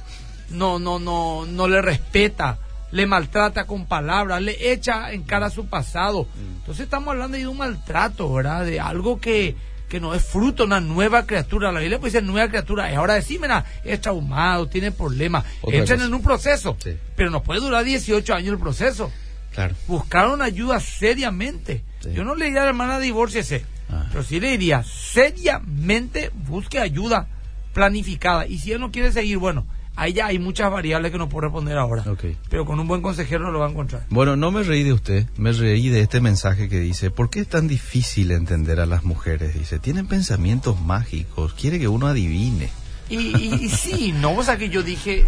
no, 0.50 0.80
no, 0.80 1.00
no, 1.00 1.46
no 1.46 1.68
le 1.70 1.82
respeta, 1.82 2.58
le 2.92 3.06
maltrata 3.06 3.66
con 3.66 3.86
palabras, 3.86 4.42
le 4.42 4.74
echa 4.74 5.14
en 5.14 5.24
cara 5.24 5.50
su 5.50 5.68
pasado. 5.68 6.28
Entonces 6.60 6.86
estamos 6.86 7.10
hablando 7.10 7.38
de 7.38 7.48
un 7.48 7.58
maltrato, 7.58 8.34
¿verdad? 8.34 8.66
De 8.66 8.82
algo 8.82 9.22
que 9.22 9.56
que 9.92 10.00
no 10.00 10.16
es 10.16 10.24
fruto 10.24 10.64
una 10.64 10.80
nueva 10.80 11.26
criatura. 11.26 11.70
La 11.70 11.82
Biblia 11.82 12.00
puede 12.00 12.12
ser 12.12 12.24
nueva 12.24 12.48
criatura. 12.48 12.90
Y 12.90 12.96
ahora 12.96 13.16
decime, 13.16 13.50
es 13.84 14.00
traumado, 14.00 14.70
tiene 14.70 14.94
problemas. 14.94 15.44
Entren 15.68 16.00
en 16.00 16.14
un 16.14 16.24
proceso. 16.24 16.78
Pero 17.18 17.30
no 17.30 17.44
puede 17.44 17.60
durar 17.60 17.84
18 17.84 18.34
años 18.34 18.54
el 18.54 18.60
proceso. 18.60 19.12
Claro. 19.54 19.76
Buscaron 19.88 20.42
ayuda 20.42 20.80
seriamente. 20.80 21.84
Yo 22.14 22.24
no 22.24 22.36
le 22.36 22.46
diría 22.46 22.62
a 22.62 22.64
la 22.64 22.70
hermana 22.70 23.00
divorciese, 23.00 23.66
ah. 23.90 24.08
pero 24.12 24.24
sí 24.24 24.40
le 24.40 24.52
diría 24.52 24.84
seriamente 24.84 26.32
busque 26.48 26.80
ayuda 26.80 27.28
planificada. 27.74 28.48
Y 28.48 28.58
si 28.60 28.72
él 28.72 28.80
no 28.80 28.92
quiere 28.92 29.12
seguir, 29.12 29.38
bueno, 29.38 29.66
ahí 29.96 30.14
ya 30.14 30.28
hay 30.28 30.40
muchas 30.40 30.72
variables 30.72 31.12
que 31.12 31.18
no 31.18 31.30
puedo 31.30 31.42
responder 31.42 31.78
ahora. 31.78 32.04
Pero 32.50 32.66
con 32.66 32.80
un 32.80 32.88
buen 32.88 33.02
consejero 33.02 33.52
lo 33.52 33.60
va 33.60 33.68
a 33.68 33.70
encontrar. 33.70 34.06
Bueno, 34.10 34.36
no 34.36 34.52
me 34.52 34.64
reí 34.64 34.84
de 34.84 34.94
usted, 34.94 35.28
me 35.38 35.52
reí 35.52 35.90
de 35.90 36.02
este 36.02 36.22
mensaje 36.22 36.70
que 36.70 36.80
dice, 36.80 37.12
¿por 37.12 37.30
qué 37.30 37.42
es 37.42 37.48
tan 37.48 37.68
difícil 37.68 38.32
entender 38.32 38.80
a 38.80 38.86
las 38.86 39.04
mujeres? 39.04 39.54
Dice, 39.54 39.80
tienen 39.80 40.08
pensamientos 40.08 40.80
mágicos, 40.80 41.54
quiere 41.54 41.80
que 41.80 41.88
uno 41.88 42.08
adivine. 42.08 42.70
Y, 43.10 43.18
y, 43.36 43.70
sí, 43.70 44.14
no, 44.14 44.36
o 44.36 44.44
sea 44.44 44.58
que 44.58 44.70
yo 44.70 44.84
dije, 44.84 45.26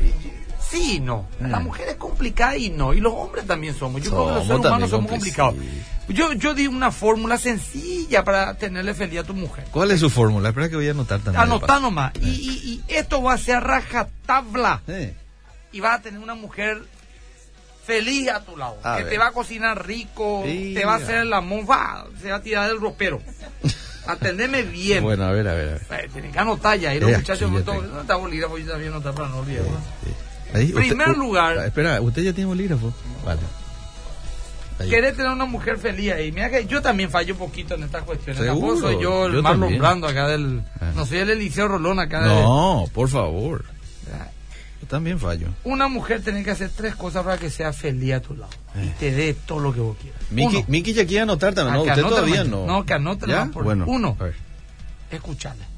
sí 0.73 0.95
y 0.95 0.99
no. 0.99 1.27
La 1.39 1.59
eh. 1.59 1.63
mujer 1.63 1.89
es 1.89 1.95
complicada 1.95 2.57
y 2.57 2.69
no. 2.69 2.93
Y 2.93 2.99
los 2.99 3.13
hombres 3.13 3.45
también 3.45 3.75
somos. 3.75 4.01
Yo 4.01 4.12
creo 4.12 4.27
que 4.27 4.33
los 4.33 4.47
seres 4.47 4.65
humanos 4.65 4.89
somos 4.89 5.12
complicados. 5.12 5.55
Yo, 6.09 6.33
yo 6.33 6.53
di 6.53 6.67
una 6.67 6.91
fórmula 6.91 7.38
sencilla 7.38 8.23
para 8.23 8.55
tenerle 8.55 8.93
feliz 8.93 9.19
a 9.19 9.23
tu 9.23 9.33
mujer. 9.33 9.65
¿Cuál 9.71 9.91
es 9.91 10.01
su 10.01 10.09
fórmula? 10.09 10.49
Espera 10.49 10.69
que 10.69 10.75
voy 10.75 10.88
a 10.88 10.91
anotar 10.91 11.19
también. 11.21 11.41
Anotá 11.41 11.79
nomás. 11.79 12.12
Y, 12.21 12.27
y, 12.27 12.83
esto 12.88 13.21
va 13.21 13.33
a 13.33 13.38
ser 13.38 13.63
rajatabla. 13.63 14.81
Y 15.71 15.79
vas 15.79 15.99
a 15.99 16.01
tener 16.01 16.19
una 16.19 16.36
mujer 16.36 16.83
feliz 17.86 18.29
a 18.29 18.43
tu 18.43 18.57
lado. 18.57 18.77
que 18.97 19.03
te 19.05 19.17
va 19.17 19.27
a 19.27 19.31
cocinar 19.31 19.86
rico, 19.86 20.43
te 20.43 20.83
va 20.86 20.93
a 20.93 20.97
hacer 20.97 21.25
la 21.25 21.41
monfa, 21.41 22.05
se 22.21 22.31
va 22.31 22.38
a 22.38 22.41
tirar 22.41 22.67
del 22.67 22.79
ropero. 22.79 23.21
Atendeme 24.05 24.63
bien. 24.63 25.01
Bueno, 25.01 25.23
a 25.23 25.31
ver, 25.31 25.47
a 25.47 25.53
ver. 25.53 25.81
A 25.89 25.95
ver. 25.95 26.09
Tienes 26.09 26.33
que 26.33 26.39
anotar 26.39 26.77
ya. 26.77 26.93
Y 26.93 26.99
los 26.99 27.09
muchachos, 27.09 27.49
no 27.49 28.01
está 28.01 28.15
bolígrafo, 28.15 28.57
yo 28.57 28.69
también 28.69 28.91
anotar 28.91 29.13
para 29.13 29.29
no 29.29 29.38
olvidar. 29.38 29.63
Primer 30.53 31.17
lugar. 31.17 31.57
espera, 31.65 31.99
usted 32.01 32.23
ya 32.23 32.33
tiene 32.33 32.47
bolígrafo. 32.47 32.93
Vale. 33.25 33.41
Querés 34.89 35.15
tener 35.15 35.31
una 35.31 35.45
mujer 35.45 35.77
feliz 35.77 36.11
ahí. 36.11 36.31
Mira 36.31 36.49
que 36.49 36.65
yo 36.65 36.81
también 36.81 37.09
fallo 37.09 37.33
un 37.33 37.39
poquito 37.39 37.75
en 37.75 37.83
estas 37.83 38.03
cuestiones. 38.03 38.45
Tampoco 38.45 38.77
soy 38.77 39.01
yo 39.01 39.25
el 39.27 39.41
más 39.41 39.57
Marlon 39.57 40.03
acá 40.05 40.27
del. 40.27 40.63
Ah. 40.79 40.91
No 40.95 41.05
soy 41.05 41.19
el 41.19 41.29
Eliseo 41.29 41.67
Rolón 41.67 41.99
acá 41.99 42.21
No, 42.21 42.85
por 42.93 43.09
favor. 43.09 43.65
Yo 44.81 44.87
también 44.87 45.17
fallo. 45.17 45.47
Una 45.63 45.87
mujer 45.87 46.21
tiene 46.21 46.43
que 46.43 46.51
hacer 46.51 46.69
tres 46.75 46.95
cosas 46.95 47.23
para 47.23 47.37
que 47.37 47.49
sea 47.49 47.71
feliz 47.71 48.15
a 48.15 48.21
tu 48.21 48.35
lado. 48.35 48.51
Y 48.75 48.87
eh. 48.87 48.93
te 48.99 49.11
dé 49.11 49.33
todo 49.33 49.59
lo 49.59 49.73
que 49.73 49.79
vos 49.79 49.95
quieras. 50.01 50.19
Miki, 50.29 50.65
Miki 50.67 50.93
ya 50.93 51.05
quiere 51.05 51.21
anotar 51.21 51.53
también. 51.53 51.77
No, 51.77 51.83
usted 51.83 52.01
todavía 52.01 52.43
no. 52.43 52.65
No, 52.65 52.85
que 52.85 52.93
anote. 52.93 53.25
Uno, 53.85 54.17
escucharle. 55.09 55.72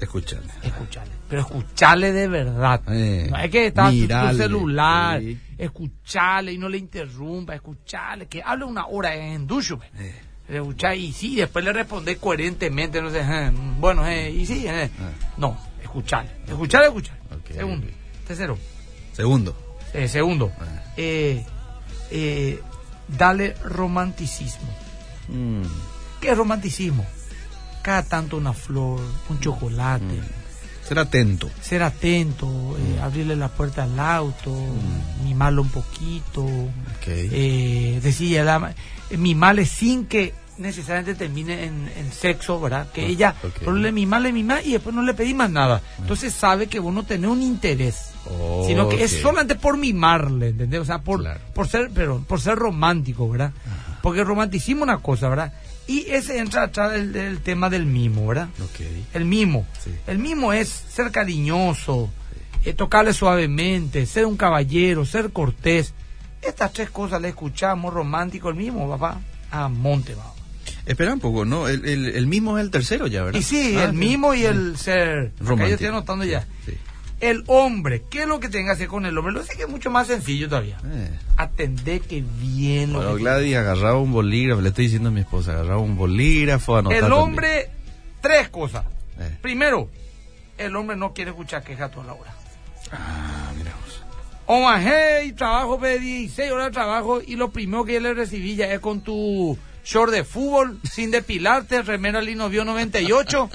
Escucharle. 0.00 0.52
Escucharle. 0.62 1.12
Pero 1.28 1.42
escucharle 1.42 2.12
de 2.12 2.28
verdad. 2.28 2.82
Eh, 2.88 3.26
no 3.30 3.36
hay 3.36 3.50
que 3.50 3.66
estar 3.66 3.92
en 3.92 4.08
tu 4.08 4.36
celular. 4.36 5.20
Escucharle 5.56 6.52
y 6.52 6.58
no 6.58 6.68
le 6.68 6.78
interrumpa. 6.78 7.54
Escucharle. 7.54 8.26
Que 8.26 8.42
hable 8.42 8.64
una 8.64 8.86
hora 8.86 9.14
en 9.14 9.46
Dushu. 9.46 9.78
Eh. 9.98 10.14
Escuchar 10.48 10.96
y 10.96 11.12
sí, 11.12 11.36
después 11.36 11.64
le 11.64 11.72
responde 11.72 12.16
coherentemente. 12.16 13.02
No 13.02 13.10
sé, 13.10 13.20
eh, 13.20 13.52
bueno, 13.78 14.06
eh, 14.06 14.30
y 14.30 14.46
sí. 14.46 14.66
Ah. 14.68 14.88
No, 15.36 15.58
escucharle. 15.82 16.30
Escucharle, 16.46 16.88
escuchar. 16.88 17.18
Segundo. 17.52 17.86
Tercero. 18.26 18.58
Segundo. 19.12 19.56
segundo. 20.06 20.52
Ah. 20.60 20.92
Eh, 20.96 22.60
dale 23.08 23.54
romanticismo. 23.64 24.68
Mm. 25.28 25.62
¿Qué 26.20 26.30
es 26.30 26.36
romanticismo? 26.36 27.06
Cada 27.88 28.02
tanto 28.02 28.36
una 28.36 28.52
flor, 28.52 29.00
un 29.30 29.40
chocolate. 29.40 30.04
Mm. 30.04 30.86
Ser 30.86 30.98
atento. 30.98 31.50
Ser 31.62 31.82
atento, 31.82 32.46
eh, 32.76 32.98
mm. 32.98 33.02
abrirle 33.02 33.34
la 33.34 33.48
puerta 33.48 33.84
al 33.84 33.98
auto, 33.98 34.50
mm. 34.50 35.24
mimarlo 35.24 35.62
un 35.62 35.70
poquito, 35.70 36.44
okay. 36.98 37.30
eh, 37.32 38.00
decirle, 38.02 38.44
mimarle 39.16 39.64
sin 39.64 40.04
que 40.04 40.34
necesariamente 40.58 41.14
termine 41.14 41.64
en, 41.64 42.12
sexo, 42.12 42.60
¿verdad? 42.60 42.88
Que 42.92 43.06
ella, 43.06 43.34
okay. 43.42 43.72
le 43.72 43.90
mima, 43.90 44.20
le 44.20 44.34
mima 44.34 44.60
y 44.60 44.72
después 44.72 44.94
no 44.94 45.00
le 45.00 45.14
pedí 45.14 45.32
más 45.32 45.50
nada. 45.50 45.80
Entonces 45.98 46.34
sabe 46.34 46.66
que 46.66 46.80
vos 46.80 46.92
no 46.92 47.04
tenés 47.04 47.30
un 47.30 47.40
interés, 47.40 48.10
sino 48.66 48.86
que 48.90 49.02
es 49.02 49.12
solamente 49.22 49.54
por 49.54 49.78
mimarle, 49.78 50.48
¿entendés? 50.48 50.80
O 50.80 50.84
sea, 50.84 50.98
por, 50.98 51.24
por 51.54 51.68
ser, 51.68 51.90
pero 51.94 52.22
por 52.28 52.38
ser 52.38 52.56
romántico, 52.56 53.30
¿verdad? 53.30 53.52
Porque 54.02 54.24
romanticismo 54.24 54.80
es 54.80 54.90
una 54.90 54.98
cosa, 54.98 55.30
¿verdad? 55.30 55.54
Y 55.88 56.04
ese 56.10 56.38
entra 56.38 56.64
atrás 56.64 56.92
del, 56.92 57.40
tema 57.40 57.70
del 57.70 57.86
mimo, 57.86 58.26
¿verdad? 58.26 58.50
El 59.14 59.24
mimo. 59.24 59.66
El 60.06 60.18
mimo 60.18 60.52
es 60.52 60.68
ser 60.68 61.10
cariñoso, 61.10 62.10
eh, 62.64 62.74
tocarle 62.74 63.14
suavemente, 63.14 64.04
ser 64.04 64.26
un 64.26 64.36
caballero, 64.36 65.06
ser 65.06 65.32
cortés. 65.32 65.94
Estas 66.42 66.74
tres 66.74 66.90
cosas 66.90 67.22
le 67.22 67.30
escuchamos 67.30 67.92
romántico 67.92 68.50
el 68.50 68.54
mimo, 68.54 68.88
papá. 68.88 69.20
A 69.50 69.68
monte, 69.68 70.14
vamos. 70.14 70.36
Espera 70.84 71.14
un 71.14 71.20
poco, 71.20 71.46
¿no? 71.46 71.68
El, 71.68 71.84
el, 71.86 72.26
mimo 72.26 72.58
es 72.58 72.64
el 72.64 72.70
tercero 72.70 73.06
ya, 73.06 73.22
¿verdad? 73.22 73.40
Y 73.40 73.42
sí, 73.42 73.74
ah, 73.78 73.84
el 73.84 73.94
mimo 73.94 74.34
y 74.34 74.44
el 74.44 74.76
ser. 74.76 75.32
Romántico. 75.40 75.74
estoy 75.74 75.86
anotando 75.88 76.24
ya. 76.24 76.46
Sí 76.66 76.74
el 77.20 77.42
hombre, 77.46 78.04
¿qué 78.08 78.22
es 78.22 78.28
lo 78.28 78.38
que 78.38 78.48
tenga 78.48 78.66
que 78.66 78.72
hacer 78.72 78.88
con 78.88 79.04
el 79.04 79.16
hombre? 79.18 79.32
Lo 79.32 79.42
sé 79.42 79.56
que 79.56 79.62
es 79.62 79.68
mucho 79.68 79.90
más 79.90 80.06
sencillo 80.06 80.48
todavía. 80.48 80.78
Eh. 80.84 81.10
Atender 81.36 82.00
que 82.00 82.22
bien 82.22 82.92
lo 82.92 83.16
Gladys 83.16 83.56
agarraba 83.56 83.98
un 83.98 84.12
bolígrafo, 84.12 84.60
le 84.60 84.68
estoy 84.68 84.84
diciendo 84.84 85.08
a 85.08 85.12
mi 85.12 85.20
esposa, 85.20 85.52
agarraba 85.52 85.80
un 85.80 85.96
bolígrafo, 85.96 86.78
El 86.90 87.12
hombre, 87.12 87.70
tres 88.20 88.48
cosas. 88.48 88.84
Eh. 89.18 89.36
Primero, 89.42 89.88
el 90.58 90.76
hombre 90.76 90.96
no 90.96 91.12
quiere 91.12 91.30
escuchar 91.30 91.64
quejas 91.64 91.90
toda 91.90 92.06
la 92.06 92.12
hora. 92.14 92.34
Ah, 92.92 93.52
miramos. 93.56 94.02
O 94.46 94.62
más, 94.62 94.84
hey, 94.86 95.32
trabajo, 95.32 95.78
pedí 95.78 96.20
16 96.20 96.52
horas 96.52 96.66
de 96.66 96.72
trabajo 96.72 97.20
y 97.20 97.36
lo 97.36 97.50
primero 97.50 97.84
que 97.84 98.00
le 98.00 98.14
recibí 98.14 98.54
ya 98.54 98.72
es 98.72 98.80
con 98.80 99.00
tu 99.00 99.58
short 99.84 100.12
de 100.12 100.24
fútbol, 100.24 100.78
sin 100.90 101.10
depilarte, 101.10 101.82
remera 101.82 102.20
Lino 102.22 102.48
Vio 102.48 102.64
98 102.64 103.50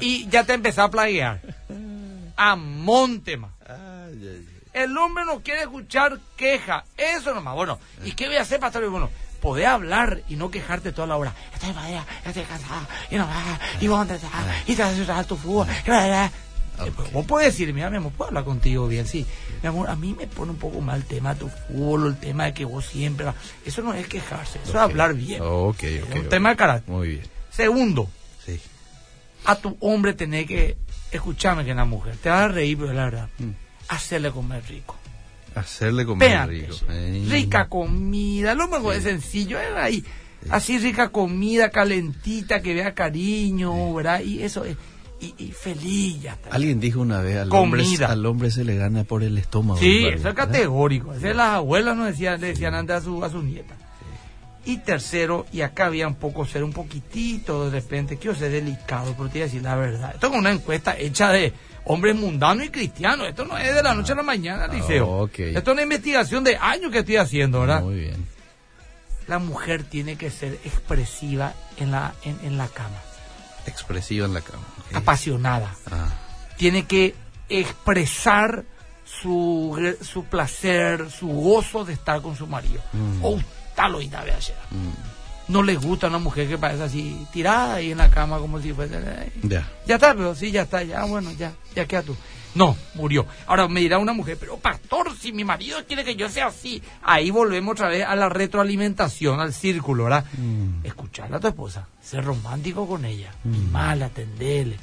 y 0.00 0.26
ya 0.28 0.44
te 0.44 0.54
empezó 0.54 0.82
a 0.82 0.90
plaguear 0.90 1.40
a 2.36 2.56
Montema. 2.56 3.52
El 4.72 4.96
hombre 4.96 5.24
no 5.24 5.40
quiere 5.42 5.62
escuchar 5.62 6.18
queja, 6.36 6.84
eso 6.96 7.34
nomás. 7.34 7.54
Bueno, 7.54 7.78
¿y 8.04 8.12
qué 8.12 8.26
voy 8.26 8.36
a 8.36 8.42
hacer 8.42 8.60
para 8.60 8.68
estar 8.68 8.86
bueno? 8.88 9.10
Poder 9.40 9.66
hablar 9.66 10.22
y 10.28 10.36
no 10.36 10.50
quejarte 10.50 10.92
toda 10.92 11.06
la 11.06 11.16
hora. 11.16 11.34
Estoy 11.54 11.72
madera, 11.72 12.06
estoy 12.24 12.42
cansada, 12.42 12.86
y 13.10 13.16
no 13.16 13.26
va, 13.26 13.58
y 13.80 13.88
vos 13.88 14.08
estás, 14.08 14.30
y 14.66 14.74
te 14.74 14.82
vas 14.82 15.10
a 15.10 15.24
tu 15.24 15.36
fútbol, 15.36 15.66
Okay. 16.78 17.10
Vos 17.12 17.24
puedes 17.24 17.52
decir, 17.52 17.72
mira, 17.72 17.88
mi 17.88 17.96
amor, 17.96 18.12
puedo 18.12 18.28
hablar 18.28 18.44
contigo 18.44 18.86
bien, 18.86 19.06
sí. 19.06 19.26
Mi 19.62 19.68
amor, 19.68 19.88
a 19.88 19.96
mí 19.96 20.14
me 20.14 20.26
pone 20.26 20.50
un 20.50 20.58
poco 20.58 20.82
mal 20.82 20.98
el 20.98 21.04
tema 21.06 21.32
de 21.32 21.40
tu 21.40 21.48
fútbol, 21.48 22.08
el 22.08 22.18
tema 22.18 22.44
de 22.44 22.52
que 22.52 22.66
vos 22.66 22.84
siempre... 22.84 23.26
Eso 23.64 23.80
no 23.80 23.94
es 23.94 24.06
quejarse, 24.06 24.58
eso 24.62 24.72
es 24.72 24.76
hablar 24.76 25.14
bien. 25.14 25.40
Okay, 25.42 25.96
es 25.96 26.14
un 26.14 26.28
tema 26.28 26.50
de 26.50 26.56
carácter. 26.56 26.92
Muy 26.92 27.08
bien. 27.08 27.22
Segundo, 27.50 28.10
sí. 28.44 28.60
a 29.46 29.56
tu 29.56 29.76
hombre 29.80 30.12
tenés 30.12 30.46
que 30.46 30.76
escúchame 31.16 31.64
que 31.64 31.72
una 31.72 31.84
mujer, 31.84 32.16
te 32.22 32.28
va 32.28 32.44
a 32.44 32.48
reír, 32.48 32.78
pero 32.78 32.92
la 32.92 33.04
verdad, 33.04 33.28
mm. 33.38 33.50
hacerle 33.88 34.30
comer 34.30 34.62
rico. 34.68 34.96
Hacerle 35.54 36.04
comer 36.04 36.48
rico. 36.48 36.76
Rica 37.28 37.68
comida, 37.68 38.54
lo 38.54 38.68
mejor 38.68 38.94
es 38.94 39.04
sencillo, 39.04 39.58
ahí. 39.76 40.04
Así 40.50 40.78
rica 40.78 41.08
comida, 41.08 41.70
calentita, 41.70 42.60
que 42.60 42.74
vea 42.74 42.94
cariño, 42.94 43.94
¿verdad? 43.94 44.20
Y 44.20 44.42
eso 44.42 44.64
es. 44.64 44.76
Y, 45.18 45.34
y, 45.38 45.52
feliz 45.52 46.20
ya 46.20 46.32
está. 46.32 46.50
Alguien 46.50 46.78
dijo 46.78 47.00
una 47.00 47.22
vez 47.22 47.38
al 47.38 47.50
hombre, 47.50 47.84
al 48.06 48.26
hombre 48.26 48.50
se 48.50 48.64
le 48.64 48.76
gana 48.76 49.04
por 49.04 49.22
el 49.22 49.38
estómago. 49.38 49.80
Sí, 49.80 50.04
eso 50.06 50.28
es 50.28 50.34
categórico. 50.34 51.14
Ese 51.14 51.32
las 51.32 51.54
abuelas 51.54 51.96
nos 51.96 52.08
decían, 52.08 52.38
le 52.38 52.48
decían 52.48 52.74
antes 52.74 52.96
a 52.96 53.00
su, 53.00 53.24
a 53.24 53.30
su 53.30 53.42
nieta. 53.42 53.74
Y 54.66 54.78
tercero, 54.78 55.46
y 55.52 55.60
acá 55.60 55.86
había 55.86 56.08
un 56.08 56.16
poco 56.16 56.44
ser 56.44 56.64
un 56.64 56.72
poquitito 56.72 57.70
de 57.70 57.80
repente, 57.80 58.16
quiero 58.16 58.36
ser 58.36 58.50
delicado, 58.50 59.14
pero 59.16 59.28
te 59.28 59.34
voy 59.34 59.42
a 59.42 59.44
decir 59.44 59.62
la 59.62 59.76
verdad. 59.76 60.10
Esto 60.14 60.26
es 60.26 60.32
una 60.34 60.50
encuesta 60.50 60.96
hecha 60.98 61.30
de 61.30 61.52
hombres 61.84 62.16
mundanos 62.16 62.66
y 62.66 62.70
cristianos. 62.70 63.28
Esto 63.28 63.44
no 63.44 63.56
es 63.56 63.72
de 63.72 63.80
la 63.80 63.94
noche 63.94 64.12
a 64.12 64.16
la 64.16 64.24
mañana, 64.24 64.66
Liceo. 64.66 65.30
Esto 65.32 65.58
es 65.60 65.68
una 65.68 65.82
investigación 65.82 66.42
de 66.42 66.56
años 66.56 66.90
que 66.90 66.98
estoy 66.98 67.16
haciendo, 67.16 67.60
¿verdad? 67.60 67.82
Muy 67.82 67.94
bien. 67.94 68.26
La 69.28 69.38
mujer 69.38 69.84
tiene 69.84 70.16
que 70.16 70.32
ser 70.32 70.54
expresiva 70.64 71.54
en 71.76 71.92
la, 71.92 72.14
en, 72.24 72.58
la 72.58 72.66
cama. 72.66 73.00
Expresiva 73.66 74.26
en 74.26 74.34
la 74.34 74.40
cama. 74.40 74.64
Apasionada. 74.94 75.76
Ah. 75.92 76.08
Tiene 76.56 76.86
que 76.86 77.14
expresar 77.48 78.64
su, 79.04 79.96
su 80.00 80.24
placer, 80.24 81.08
su 81.08 81.28
gozo 81.28 81.84
de 81.84 81.92
estar 81.92 82.20
con 82.20 82.34
su 82.34 82.48
marido. 82.48 82.82
Mm 82.92 83.38
lo 83.88 84.00
y 84.00 84.08
mm. 84.08 84.12
No 85.48 85.62
les 85.62 85.80
gusta 85.80 86.08
una 86.08 86.18
mujer 86.18 86.48
que 86.48 86.58
parece 86.58 86.82
así 86.82 87.26
tirada 87.32 87.74
ahí 87.74 87.92
en 87.92 87.98
la 87.98 88.10
cama 88.10 88.38
como 88.38 88.60
si 88.60 88.72
fuese. 88.72 88.98
Ya. 89.42 89.70
Ya 89.86 89.94
está, 89.94 90.14
pero 90.14 90.34
sí, 90.34 90.50
ya 90.50 90.62
está, 90.62 90.82
ya, 90.82 91.04
bueno, 91.04 91.30
ya, 91.32 91.52
ya 91.74 91.86
queda 91.86 92.02
tú. 92.02 92.16
No, 92.56 92.74
murió. 92.94 93.26
Ahora 93.46 93.68
me 93.68 93.80
dirá 93.80 93.98
una 93.98 94.14
mujer, 94.14 94.38
pero 94.40 94.56
pastor, 94.56 95.14
si 95.14 95.30
mi 95.30 95.44
marido 95.44 95.78
quiere 95.86 96.04
que 96.04 96.16
yo 96.16 96.30
sea 96.30 96.46
así, 96.46 96.82
ahí 97.02 97.30
volvemos 97.30 97.72
otra 97.72 97.88
vez 97.88 98.04
a 98.04 98.16
la 98.16 98.30
retroalimentación, 98.30 99.40
al 99.40 99.52
círculo, 99.52 100.04
¿verdad? 100.04 100.24
Mm. 100.38 100.86
Escucharla 100.86 101.36
a 101.36 101.40
tu 101.40 101.48
esposa, 101.48 101.86
ser 102.00 102.24
romántico 102.24 102.88
con 102.88 103.04
ella, 103.04 103.30
mm. 103.44 103.70
mal, 103.70 104.02
atenderle. 104.02 104.78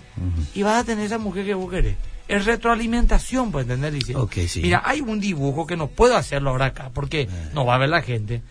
Y 0.53 0.61
vas 0.61 0.83
a 0.83 0.85
tener 0.85 1.05
esa 1.05 1.17
mujer 1.17 1.45
que 1.45 1.55
vos 1.55 1.71
querés. 1.71 1.97
Es 2.27 2.45
retroalimentación, 2.45 3.51
¿puedes 3.51 3.67
entender? 3.67 3.91
Dice, 3.91 4.15
Mira, 4.61 4.83
hay 4.85 5.01
un 5.01 5.19
dibujo 5.19 5.65
que 5.65 5.75
no 5.75 5.87
puedo 5.87 6.15
hacerlo 6.15 6.51
ahora 6.51 6.67
acá, 6.67 6.91
porque 6.93 7.21
eh. 7.21 7.29
no 7.53 7.65
va 7.65 7.75
a 7.75 7.79
ver 7.79 7.89
la 7.89 8.01
gente. 8.03 8.43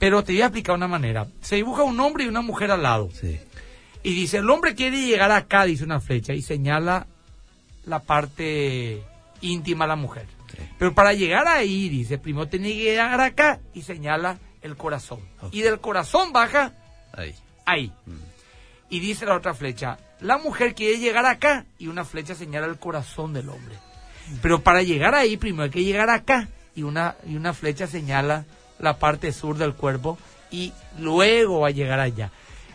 Pero 0.00 0.24
te 0.24 0.32
voy 0.32 0.40
a 0.40 0.46
explicar 0.46 0.74
una 0.74 0.88
manera. 0.88 1.28
Se 1.42 1.56
dibuja 1.56 1.82
un 1.82 2.00
hombre 2.00 2.24
y 2.24 2.28
una 2.28 2.40
mujer 2.40 2.70
al 2.70 2.82
lado. 2.82 3.10
Y 4.02 4.14
dice, 4.14 4.38
el 4.38 4.48
hombre 4.48 4.74
quiere 4.74 4.98
llegar 4.98 5.30
acá, 5.30 5.66
dice 5.66 5.84
una 5.84 6.00
flecha, 6.00 6.32
y 6.32 6.40
señala 6.40 7.06
la 7.84 7.98
parte 8.00 9.04
íntima 9.42 9.84
a 9.84 9.88
la 9.88 9.96
mujer. 9.96 10.26
Pero 10.78 10.94
para 10.94 11.12
llegar 11.12 11.46
ahí, 11.46 11.90
dice, 11.90 12.16
primero 12.16 12.48
tiene 12.48 12.68
que 12.68 12.82
llegar 12.82 13.20
acá 13.20 13.60
y 13.74 13.82
señala 13.82 14.38
el 14.62 14.74
corazón. 14.74 15.20
Y 15.52 15.60
del 15.60 15.80
corazón 15.80 16.32
baja 16.32 16.72
ahí. 17.12 17.34
ahí. 17.66 17.92
Mm. 18.06 18.16
Y 18.88 19.00
dice 19.00 19.26
la 19.26 19.36
otra 19.36 19.52
flecha, 19.52 19.98
la 20.20 20.38
mujer 20.38 20.74
quiere 20.74 20.98
llegar 20.98 21.26
acá 21.26 21.66
y 21.78 21.88
una 21.88 22.06
flecha 22.06 22.34
señala 22.34 22.66
el 22.66 22.78
corazón 22.78 23.34
del 23.34 23.50
hombre. 23.50 23.76
Pero 24.40 24.62
para 24.62 24.82
llegar 24.82 25.14
ahí, 25.14 25.36
primero 25.36 25.64
hay 25.64 25.70
que 25.70 25.84
llegar 25.84 26.08
acá 26.08 26.48
y 26.74 26.84
una, 26.84 27.16
y 27.26 27.36
una 27.36 27.52
flecha 27.52 27.86
señala 27.86 28.46
la 28.80 28.98
parte 28.98 29.32
sur 29.32 29.56
del 29.56 29.74
cuerpo 29.74 30.18
y 30.50 30.72
luego 30.98 31.60
va 31.60 31.68
a 31.68 31.72
llegar 31.72 32.00
allá. 32.00 32.30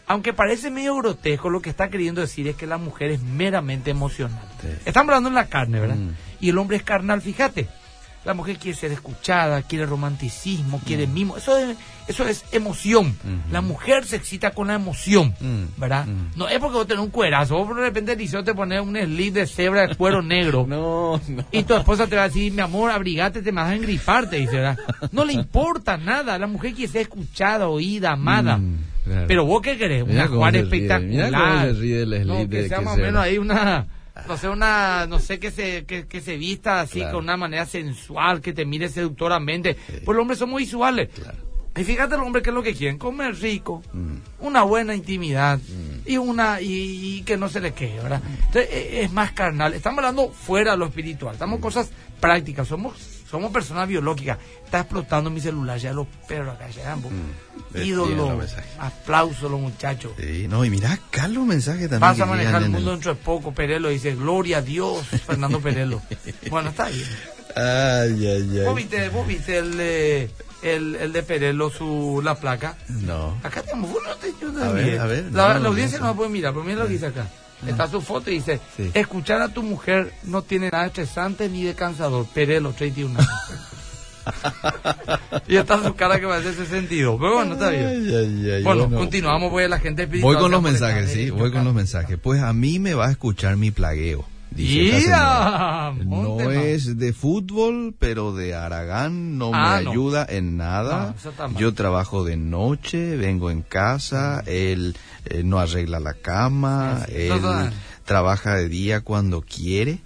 Aunque 0.07 0.33
parece 0.33 0.69
medio 0.69 0.95
grotesco, 0.95 1.49
lo 1.49 1.61
que 1.61 1.71
está 1.71 1.89
queriendo 1.89 2.21
decir 2.21 2.47
es 2.47 2.55
que 2.55 2.67
la 2.67 2.77
mujer 2.77 3.11
es 3.11 3.21
meramente 3.21 3.91
emocional. 3.91 4.47
Estamos 4.85 5.09
hablando 5.09 5.29
en 5.29 5.35
la 5.35 5.47
carne, 5.47 5.79
¿verdad? 5.79 5.95
Mm. 5.95 6.15
Y 6.41 6.49
el 6.49 6.57
hombre 6.57 6.77
es 6.77 6.83
carnal, 6.83 7.21
fíjate. 7.21 7.67
La 8.25 8.33
mujer 8.33 8.57
quiere 8.57 8.75
ser 8.75 8.91
escuchada, 8.91 9.61
quiere 9.61 9.85
romanticismo, 9.85 10.81
quiere 10.83 11.05
mm. 11.05 11.13
mimo. 11.13 11.37
Eso 11.37 11.57
es, 11.57 11.77
eso 12.07 12.27
es 12.27 12.43
emoción. 12.51 13.15
La 13.51 13.61
mujer 13.61 14.03
se 14.05 14.15
excita 14.15 14.51
con 14.51 14.67
la 14.67 14.73
emoción, 14.73 15.35
mm. 15.39 15.79
¿verdad? 15.79 16.07
No 16.35 16.47
es 16.49 16.59
porque 16.59 16.77
vos 16.77 16.87
tenés 16.87 17.03
un 17.03 17.11
cuerazo. 17.11 17.63
Vos 17.63 17.75
de 17.75 17.83
repente 17.83 18.15
Liceo 18.15 18.43
te 18.43 18.55
pones 18.55 18.81
un 18.81 18.97
slip 18.97 19.35
de 19.35 19.45
cebra 19.45 19.87
de 19.87 19.95
cuero 19.95 20.21
negro. 20.23 20.65
no, 20.67 21.21
no. 21.27 21.45
Y 21.51 21.63
tu 21.63 21.75
esposa 21.75 22.07
te 22.07 22.15
va 22.15 22.23
a 22.23 22.27
decir, 22.27 22.51
mi 22.51 22.61
amor, 22.61 22.89
abrigate, 22.89 23.43
te 23.43 23.51
vas 23.51 23.69
a 23.69 23.75
engriparte, 23.75 24.37
dice, 24.37 24.57
¿verdad? 24.57 24.79
No 25.11 25.23
le 25.23 25.33
importa 25.33 25.97
nada. 25.97 26.39
La 26.39 26.47
mujer 26.47 26.73
quiere 26.73 26.91
ser 26.91 27.01
escuchada, 27.03 27.67
oída, 27.67 28.11
amada. 28.13 28.59
Pero 29.27 29.45
vos 29.45 29.61
qué 29.61 29.77
querés, 29.77 30.03
una 30.03 30.27
Juan 30.27 30.55
espectacular. 30.55 31.73
no, 32.25 32.49
que 32.49 32.67
sea 32.67 32.81
más 32.81 32.95
o 32.95 32.97
menos 32.97 33.21
ahí 33.21 33.37
una 33.37 33.85
no 34.27 34.37
sé, 34.37 34.49
una, 34.49 35.05
no 35.07 35.19
sé, 35.19 35.39
que 35.39 35.51
se, 35.51 35.85
que, 35.85 36.21
se 36.21 36.37
vista 36.37 36.81
así 36.81 37.01
con 37.01 37.23
una 37.23 37.37
manera 37.37 37.65
sensual, 37.65 38.41
que 38.41 38.53
te 38.53 38.65
mire 38.65 38.89
seductoramente. 38.89 39.75
Pues 40.03 40.15
los 40.15 40.21
hombres 40.21 40.39
son 40.39 40.49
muy 40.49 40.63
visuales. 40.63 41.09
Y 41.77 41.83
fíjate 41.83 42.15
los 42.15 42.25
hombres 42.25 42.41
que 42.41 42.51
es 42.51 42.53
lo 42.53 42.63
que 42.63 42.73
quieren, 42.73 42.97
comer 42.97 43.35
rico, 43.35 43.83
mm. 43.91 44.45
una 44.45 44.63
buena 44.63 44.95
intimidad 44.95 45.59
mm. 45.59 46.09
y 46.09 46.17
una 46.17 46.61
y, 46.61 47.21
que 47.23 47.35
no 47.35 47.49
se 47.49 47.59
les 47.59 47.73
quede, 47.73 48.01
¿verdad? 48.01 48.21
Entonces 48.45 48.69
e, 48.71 49.03
es 49.03 49.11
más 49.11 49.33
carnal. 49.33 49.73
Estamos 49.73 49.97
hablando 49.99 50.29
fuera 50.29 50.71
de 50.71 50.77
lo 50.77 50.85
espiritual, 50.85 51.33
estamos 51.33 51.59
mm. 51.59 51.61
cosas 51.61 51.91
prácticas, 52.21 52.69
somos 52.69 53.14
somos 53.35 53.51
personas 53.51 53.87
biológicas. 53.87 54.37
Está 54.63 54.79
explotando 54.79 55.29
mi 55.29 55.41
celular, 55.41 55.77
ya 55.77 55.91
los 55.91 56.07
perros 56.25 56.55
acá, 56.55 56.69
ya 56.69 56.95
mm, 56.95 57.77
ídolo, 57.83 58.41
aplauso 58.79 59.49
los 59.49 59.59
muchachos. 59.59 60.13
Sí, 60.17 60.47
no, 60.47 60.63
y 60.63 60.69
mira 60.69 60.93
acá 60.93 61.27
los 61.27 61.45
mensajes 61.45 61.89
también. 61.89 61.99
Vas 61.99 62.19
a 62.21 62.25
manejar 62.25 62.63
el 62.63 62.69
mundo 62.69 62.91
dentro 62.91 63.13
de 63.13 63.19
poco, 63.21 63.51
Perelo 63.53 63.89
dice, 63.89 64.15
gloria 64.15 64.59
a 64.59 64.61
Dios, 64.61 65.05
Fernando 65.05 65.59
Perelo. 65.59 66.01
bueno, 66.49 66.69
está 66.69 66.87
bien. 66.87 67.07
Ay, 67.57 68.25
ay, 68.25 68.57
ay. 68.59 68.65
¿Vos 68.65 68.75
viste, 68.75 69.09
vos 69.09 69.27
viste 69.27 69.57
el, 69.57 69.77
de, 69.77 70.29
el, 70.63 70.95
el 70.95 71.11
de 71.11 71.23
Perelo, 71.23 71.69
su, 71.69 72.21
la 72.23 72.35
placa? 72.35 72.77
No. 72.87 73.37
Acá 73.43 73.63
tenemos, 73.63 73.91
bueno, 73.91 74.09
yo 74.41 74.63
a 74.63 74.71
ver, 74.71 74.99
a 74.99 75.05
ver. 75.07 75.25
La, 75.33 75.59
la 75.59 75.67
audiencia 75.67 75.99
no, 75.99 76.07
me 76.07 76.13
puede 76.13 76.29
mirar, 76.29 76.53
pero 76.53 76.63
mira 76.63 76.79
lo 76.79 76.87
que 76.87 76.93
dice 76.93 77.07
acá. 77.07 77.27
Está 77.67 77.87
su 77.87 78.01
foto 78.01 78.29
y 78.29 78.35
dice, 78.35 78.59
escuchar 78.93 79.41
a 79.41 79.49
tu 79.49 79.63
mujer 79.63 80.13
no 80.23 80.41
tiene 80.41 80.69
nada 80.69 80.87
estresante 80.87 81.49
ni 81.49 81.63
de 81.63 81.73
cansador. 81.73 82.25
Perelo, 82.27 82.73
31 82.73 83.19
años. 83.19 83.31
y 85.47 85.55
está 85.57 85.83
su 85.83 85.95
cara 85.95 86.19
que 86.19 86.25
va 86.25 86.35
a 86.35 86.39
hacer 86.39 86.51
ese 86.51 86.65
sentido. 86.65 87.17
Pero 87.17 87.35
bueno, 87.35 87.53
está 87.53 87.69
bien. 87.69 88.63
bueno, 88.63 88.89
continuamos, 88.89 89.51
voy 89.51 89.63
a 89.63 89.67
la 89.67 89.79
gente 89.79 90.05
Voy 90.05 90.35
con 90.37 90.51
los 90.51 90.61
mensajes, 90.61 91.11
sí, 91.11 91.29
voy 91.29 91.51
con 91.51 91.63
los 91.63 91.73
mensajes. 91.73 92.17
Pues 92.21 92.41
a 92.41 92.53
mí 92.53 92.79
me 92.79 92.93
va 92.93 93.07
a 93.07 93.11
escuchar 93.11 93.55
mi 93.55 93.71
plagueo. 93.71 94.25
No 96.05 96.51
es 96.51 96.97
de 96.97 97.13
fútbol, 97.13 97.95
pero 97.97 98.33
de 98.33 98.55
Aragán 98.55 99.37
no 99.37 99.51
me 99.51 99.57
ah, 99.57 99.75
ayuda 99.75 100.25
en 100.27 100.57
nada. 100.57 101.15
Yo 101.57 101.73
trabajo 101.73 102.23
de 102.23 102.37
noche, 102.37 103.17
vengo 103.17 103.51
en 103.51 103.61
casa, 103.61 104.43
él 104.45 104.95
eh, 105.25 105.43
no 105.43 105.59
arregla 105.59 105.99
la 105.99 106.13
cama, 106.13 107.05
él 107.09 107.33
trabaja 108.05 108.55
de 108.55 108.69
día 108.69 109.01
cuando 109.01 109.41
quiere 109.41 109.99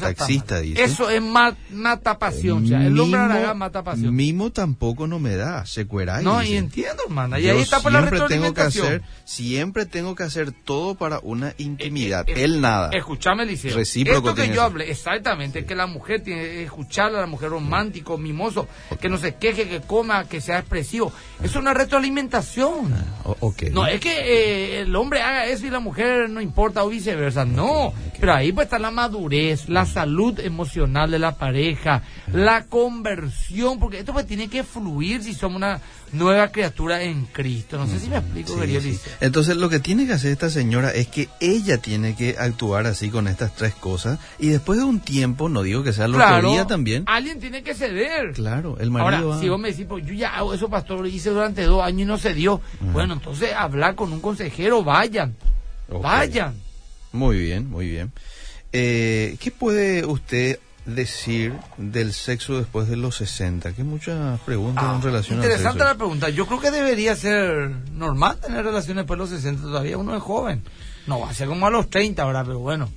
taxista, 0.00 0.60
dice. 0.60 0.82
Eso 0.82 1.08
es 1.10 1.22
mata 1.22 2.18
pasión, 2.18 2.64
ya. 2.64 2.84
El 2.84 2.98
hombre 2.98 3.18
mata 3.54 3.82
pasión. 3.82 4.14
Mimo 4.14 4.50
tampoco 4.50 5.06
no 5.06 5.18
me 5.18 5.36
da, 5.36 5.66
secueráis. 5.66 6.24
No, 6.24 6.42
y 6.42 6.54
entiendo, 6.54 7.02
hermana. 7.06 7.38
Y 7.38 7.48
ahí 7.48 7.60
está 7.60 7.80
por 7.80 7.92
la 7.92 8.08
tengo 8.28 8.54
que 8.54 8.60
hacer, 8.60 9.02
Siempre 9.24 9.86
tengo 9.86 10.14
que 10.14 10.22
hacer 10.22 10.52
todo 10.52 10.94
para 10.94 11.20
una 11.22 11.54
intimidad. 11.58 12.28
Eh, 12.28 12.34
eh, 12.36 12.44
Él 12.44 12.60
nada. 12.60 12.90
Escúchame, 12.92 13.44
Liceo. 13.44 13.76
Recíproco 13.76 14.30
Esto 14.30 14.42
que 14.42 14.54
yo 14.54 14.62
hablé, 14.62 14.90
exactamente, 14.90 15.64
que 15.64 15.74
la 15.74 15.86
mujer 15.86 16.22
tiene 16.22 16.42
que 16.42 16.64
escucharla, 16.64 17.20
la 17.20 17.26
mujer 17.26 17.50
romántico, 17.50 18.18
mimoso, 18.18 18.68
que 19.00 19.08
no 19.08 19.18
se 19.18 19.36
queje, 19.36 19.68
que 19.68 19.80
coma, 19.80 20.24
que 20.24 20.40
sea 20.40 20.58
expresivo. 20.58 21.12
Es 21.42 21.54
una 21.56 21.74
retroalimentación. 21.74 22.92
Ah, 22.94 23.34
okay. 23.40 23.70
No, 23.70 23.86
es 23.86 24.00
que 24.00 24.10
eh, 24.10 24.80
el 24.80 24.96
hombre 24.96 25.22
haga 25.22 25.46
eso 25.46 25.66
y 25.66 25.70
la 25.70 25.80
mujer 25.80 26.28
no 26.30 26.40
importa 26.40 26.84
o 26.84 26.88
viceversa. 26.88 27.44
No, 27.44 27.92
pero 28.20 28.34
ahí 28.34 28.52
puede 28.52 28.64
estar 28.64 28.80
la 28.80 28.90
madurez 28.90 29.67
la 29.68 29.86
salud 29.86 30.38
emocional 30.40 31.10
de 31.10 31.18
la 31.18 31.36
pareja, 31.36 32.02
la 32.32 32.64
conversión, 32.64 33.78
porque 33.78 34.00
esto 34.00 34.12
pues 34.12 34.26
tiene 34.26 34.48
que 34.48 34.64
fluir 34.64 35.22
si 35.22 35.34
somos 35.34 35.56
una 35.56 35.80
nueva 36.12 36.48
criatura 36.48 37.02
en 37.02 37.26
Cristo. 37.26 37.78
No 37.78 37.86
sé 37.86 37.98
si 37.98 38.08
me 38.08 38.16
explico, 38.18 38.54
sí, 38.80 38.98
Entonces 39.20 39.56
lo 39.56 39.68
que 39.68 39.80
tiene 39.80 40.06
que 40.06 40.14
hacer 40.14 40.32
esta 40.32 40.50
señora 40.50 40.90
es 40.90 41.08
que 41.08 41.28
ella 41.40 41.78
tiene 41.78 42.16
que 42.16 42.36
actuar 42.38 42.86
así 42.86 43.10
con 43.10 43.28
estas 43.28 43.54
tres 43.54 43.74
cosas 43.74 44.18
y 44.38 44.48
después 44.48 44.78
de 44.78 44.84
un 44.84 45.00
tiempo, 45.00 45.48
no 45.48 45.62
digo 45.62 45.82
que 45.82 45.92
sea 45.92 46.08
lo 46.08 46.16
claro, 46.16 46.66
también. 46.66 47.04
Alguien 47.06 47.40
tiene 47.40 47.62
que 47.62 47.74
ceder. 47.74 48.32
Claro, 48.32 48.76
el 48.80 48.90
marido. 48.90 49.32
Ahora, 49.32 49.40
si 49.40 49.48
vos 49.48 49.58
me 49.58 49.70
decís, 49.70 49.86
pues 49.88 50.04
yo 50.06 50.14
ya 50.14 50.36
hago 50.36 50.54
eso, 50.54 50.68
pastor, 50.68 51.00
lo 51.00 51.06
hice 51.06 51.30
durante 51.30 51.62
dos 51.64 51.82
años 51.82 52.02
y 52.02 52.04
no 52.04 52.18
se 52.18 52.34
dio. 52.34 52.60
Bueno, 52.80 53.14
entonces 53.14 53.52
hablar 53.52 53.94
con 53.94 54.12
un 54.12 54.20
consejero, 54.20 54.82
vayan. 54.82 55.34
Vayan. 55.88 56.54
Muy 57.12 57.38
bien, 57.38 57.68
muy 57.70 57.88
bien. 57.88 58.12
Eh, 58.72 59.36
¿Qué 59.40 59.50
puede 59.50 60.04
usted 60.04 60.58
decir 60.84 61.54
del 61.76 62.12
sexo 62.12 62.58
después 62.58 62.88
de 62.88 62.96
los 62.96 63.16
60? 63.16 63.72
Que 63.72 63.84
muchas 63.84 64.40
preguntas 64.40 64.84
en 64.84 64.90
ah, 64.90 65.00
relación 65.02 65.38
Interesante 65.38 65.84
la 65.84 65.94
pregunta. 65.94 66.28
Yo 66.28 66.46
creo 66.46 66.60
que 66.60 66.70
debería 66.70 67.16
ser 67.16 67.70
normal 67.92 68.38
tener 68.40 68.64
relaciones 68.64 69.02
después 69.02 69.18
de 69.18 69.22
los 69.22 69.30
60. 69.30 69.62
Todavía 69.62 69.98
uno 69.98 70.16
es 70.16 70.22
joven. 70.22 70.62
No 71.06 71.20
va 71.20 71.30
a 71.30 71.34
ser 71.34 71.48
como 71.48 71.66
a 71.66 71.70
los 71.70 71.88
30 71.88 72.22
ahora, 72.22 72.44
pero 72.44 72.58
bueno. 72.58 72.90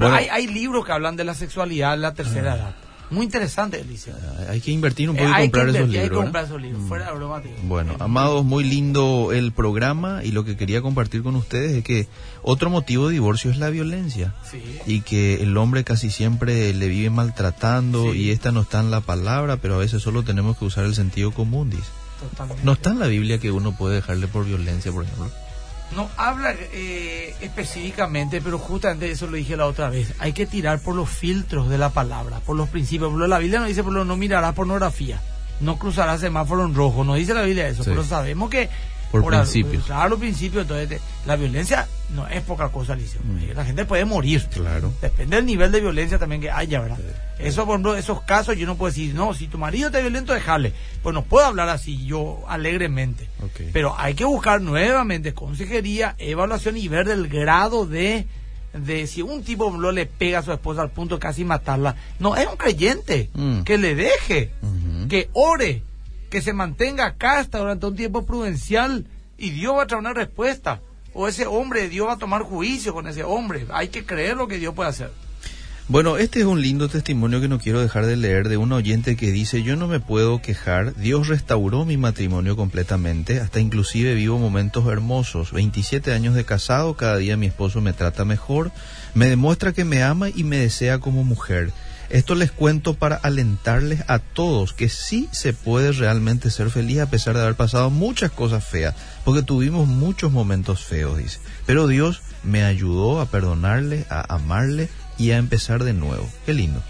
hay, 0.00 0.28
hay 0.28 0.46
libros 0.46 0.84
que 0.84 0.92
hablan 0.92 1.16
de 1.16 1.24
la 1.24 1.34
sexualidad 1.34 1.94
en 1.94 2.02
la 2.02 2.14
tercera 2.14 2.52
ah. 2.52 2.56
edad. 2.56 2.83
Muy 3.14 3.24
interesante, 3.24 3.80
Alicia. 3.80 4.14
Ah, 4.20 4.50
hay 4.50 4.60
que 4.60 4.72
invertir 4.72 5.08
un 5.08 5.16
poco 5.16 5.28
y 5.28 5.42
comprar 5.42 5.68
esos 5.68 5.88
libros. 5.88 6.02
Hay 6.02 6.08
que 6.08 6.14
comprar 6.14 6.44
esos 6.44 6.60
libros, 6.60 6.82
fuera 6.88 7.06
de 7.06 7.14
broma. 7.14 7.42
Bueno, 7.62 7.96
amados, 8.00 8.44
muy 8.44 8.64
lindo 8.64 9.30
el 9.32 9.52
programa 9.52 10.24
y 10.24 10.32
lo 10.32 10.44
que 10.44 10.56
quería 10.56 10.82
compartir 10.82 11.22
con 11.22 11.36
ustedes 11.36 11.72
es 11.72 11.84
que 11.84 12.08
otro 12.42 12.70
motivo 12.70 13.08
de 13.08 13.14
divorcio 13.14 13.50
es 13.50 13.58
la 13.58 13.70
violencia. 13.70 14.34
Sí. 14.50 14.62
Y 14.86 15.00
que 15.02 15.42
el 15.42 15.56
hombre 15.56 15.84
casi 15.84 16.10
siempre 16.10 16.74
le 16.74 16.88
vive 16.88 17.10
maltratando 17.10 18.14
y 18.14 18.30
esta 18.30 18.52
no 18.52 18.62
está 18.62 18.80
en 18.80 18.90
la 18.90 19.00
palabra, 19.00 19.58
pero 19.58 19.76
a 19.76 19.78
veces 19.78 20.02
solo 20.02 20.24
tenemos 20.24 20.58
que 20.58 20.64
usar 20.64 20.84
el 20.84 20.94
sentido 20.94 21.30
común, 21.30 21.70
dice. 21.70 21.84
Totalmente. 22.30 22.64
No 22.64 22.72
está 22.72 22.90
en 22.90 22.98
la 22.98 23.06
Biblia 23.06 23.38
que 23.38 23.50
uno 23.50 23.76
puede 23.76 23.96
dejarle 23.96 24.26
por 24.26 24.44
violencia, 24.44 24.90
por 24.90 25.04
ejemplo. 25.04 25.30
No 25.92 26.08
habla 26.16 26.54
eh, 26.58 27.34
específicamente, 27.40 28.40
pero 28.40 28.58
justamente 28.58 29.10
eso 29.10 29.26
lo 29.26 29.36
dije 29.36 29.56
la 29.56 29.66
otra 29.66 29.90
vez. 29.90 30.14
Hay 30.18 30.32
que 30.32 30.46
tirar 30.46 30.80
por 30.80 30.94
los 30.94 31.08
filtros 31.08 31.68
de 31.68 31.78
la 31.78 31.90
palabra, 31.90 32.40
por 32.40 32.56
los 32.56 32.68
principios. 32.68 33.12
Por 33.12 33.28
la 33.28 33.38
Biblia 33.38 33.60
no 33.60 33.66
dice, 33.66 33.84
por 33.84 33.92
lo 33.92 34.04
no 34.04 34.16
mirarás 34.16 34.54
pornografía, 34.54 35.20
no 35.60 35.78
cruzarás 35.78 36.20
semáforo 36.20 36.64
en 36.64 36.74
rojo. 36.74 37.04
No 37.04 37.14
dice 37.14 37.34
la 37.34 37.42
Biblia 37.42 37.68
eso, 37.68 37.84
pero 37.84 38.02
sabemos 38.02 38.50
que 38.50 38.68
por, 39.22 39.32
principios. 39.32 39.84
Claro, 39.84 40.10
los 40.10 40.18
principios. 40.18 40.62
Entonces, 40.62 41.00
la 41.26 41.36
violencia 41.36 41.88
no 42.14 42.26
es 42.26 42.42
poca 42.42 42.68
cosa, 42.68 42.94
Alicia. 42.94 43.20
Mm. 43.22 43.56
La 43.56 43.64
gente 43.64 43.84
puede 43.84 44.04
morir. 44.04 44.46
Claro. 44.52 44.92
Depende 45.00 45.36
del 45.36 45.46
nivel 45.46 45.72
de 45.72 45.80
violencia 45.80 46.18
también 46.18 46.40
que 46.40 46.50
haya, 46.50 46.80
¿verdad? 46.80 46.98
Eso, 47.38 47.64
por 47.64 47.74
ejemplo, 47.74 47.96
esos 47.96 48.22
casos 48.22 48.56
yo 48.56 48.66
no 48.66 48.76
puedo 48.76 48.90
decir, 48.90 49.14
no, 49.14 49.34
si 49.34 49.48
tu 49.48 49.58
marido 49.58 49.88
está 49.88 50.00
violento, 50.00 50.32
déjale. 50.32 50.72
Pues 51.02 51.14
no 51.14 51.22
puedo 51.24 51.46
hablar 51.46 51.68
así 51.68 52.04
yo 52.06 52.44
alegremente. 52.48 53.28
Pero 53.72 53.94
hay 53.98 54.14
que 54.14 54.24
buscar 54.24 54.60
nuevamente 54.60 55.34
consejería, 55.34 56.14
evaluación 56.18 56.76
y 56.76 56.88
ver 56.88 57.08
el 57.08 57.28
grado 57.28 57.86
de 57.86 58.26
de 58.74 59.06
si 59.06 59.22
un 59.22 59.44
tipo 59.44 59.70
lo 59.70 59.92
le 59.92 60.06
pega 60.06 60.40
a 60.40 60.42
su 60.42 60.52
esposa 60.52 60.82
al 60.82 60.90
punto 60.90 61.16
de 61.16 61.20
casi 61.20 61.44
matarla. 61.44 61.94
No, 62.18 62.36
es 62.36 62.46
un 62.46 62.56
creyente. 62.56 63.30
Mm. 63.32 63.62
Que 63.62 63.78
le 63.78 63.94
deje, 63.94 64.50
que 65.08 65.30
ore, 65.32 65.82
que 66.34 66.42
se 66.42 66.52
mantenga 66.52 67.14
casta 67.14 67.58
durante 67.58 67.86
un 67.86 67.94
tiempo 67.94 68.26
prudencial 68.26 69.06
y 69.38 69.50
Dios 69.50 69.76
va 69.76 69.84
a 69.84 69.86
traer 69.86 70.00
una 70.00 70.14
respuesta. 70.14 70.80
O 71.12 71.28
ese 71.28 71.46
hombre, 71.46 71.88
Dios 71.88 72.08
va 72.08 72.14
a 72.14 72.18
tomar 72.18 72.42
juicio 72.42 72.92
con 72.92 73.06
ese 73.06 73.22
hombre. 73.22 73.66
Hay 73.70 73.86
que 73.86 74.04
creer 74.04 74.36
lo 74.36 74.48
que 74.48 74.58
Dios 74.58 74.74
puede 74.74 74.90
hacer. 74.90 75.12
Bueno, 75.86 76.16
este 76.16 76.40
es 76.40 76.46
un 76.46 76.60
lindo 76.60 76.88
testimonio 76.88 77.40
que 77.40 77.46
no 77.46 77.60
quiero 77.60 77.80
dejar 77.80 78.06
de 78.06 78.16
leer 78.16 78.48
de 78.48 78.56
un 78.56 78.72
oyente 78.72 79.14
que 79.14 79.30
dice, 79.30 79.62
yo 79.62 79.76
no 79.76 79.86
me 79.86 80.00
puedo 80.00 80.42
quejar, 80.42 80.96
Dios 80.96 81.28
restauró 81.28 81.84
mi 81.84 81.98
matrimonio 81.98 82.56
completamente, 82.56 83.38
hasta 83.38 83.60
inclusive 83.60 84.14
vivo 84.14 84.38
momentos 84.38 84.88
hermosos, 84.88 85.52
27 85.52 86.12
años 86.12 86.34
de 86.34 86.44
casado, 86.44 86.94
cada 86.94 87.18
día 87.18 87.36
mi 87.36 87.46
esposo 87.46 87.80
me 87.80 87.92
trata 87.92 88.24
mejor, 88.24 88.72
me 89.12 89.28
demuestra 89.28 89.72
que 89.72 89.84
me 89.84 90.02
ama 90.02 90.30
y 90.30 90.42
me 90.42 90.56
desea 90.56 90.98
como 90.98 91.22
mujer. 91.22 91.70
Esto 92.10 92.34
les 92.34 92.52
cuento 92.52 92.94
para 92.94 93.16
alentarles 93.16 94.04
a 94.08 94.18
todos 94.18 94.72
que 94.72 94.88
sí 94.88 95.28
se 95.32 95.52
puede 95.52 95.92
realmente 95.92 96.50
ser 96.50 96.70
feliz 96.70 97.00
a 97.00 97.10
pesar 97.10 97.34
de 97.34 97.42
haber 97.42 97.54
pasado 97.54 97.90
muchas 97.90 98.30
cosas 98.30 98.64
feas, 98.64 98.94
porque 99.24 99.42
tuvimos 99.42 99.88
muchos 99.88 100.30
momentos 100.30 100.84
feos, 100.84 101.18
dice. 101.18 101.40
Pero 101.66 101.86
Dios 101.86 102.22
me 102.42 102.64
ayudó 102.64 103.20
a 103.20 103.26
perdonarle, 103.26 104.06
a 104.10 104.34
amarle 104.34 104.88
y 105.18 105.30
a 105.30 105.38
empezar 105.38 105.84
de 105.84 105.94
nuevo. 105.94 106.28
Qué 106.46 106.54
lindo. 106.54 106.82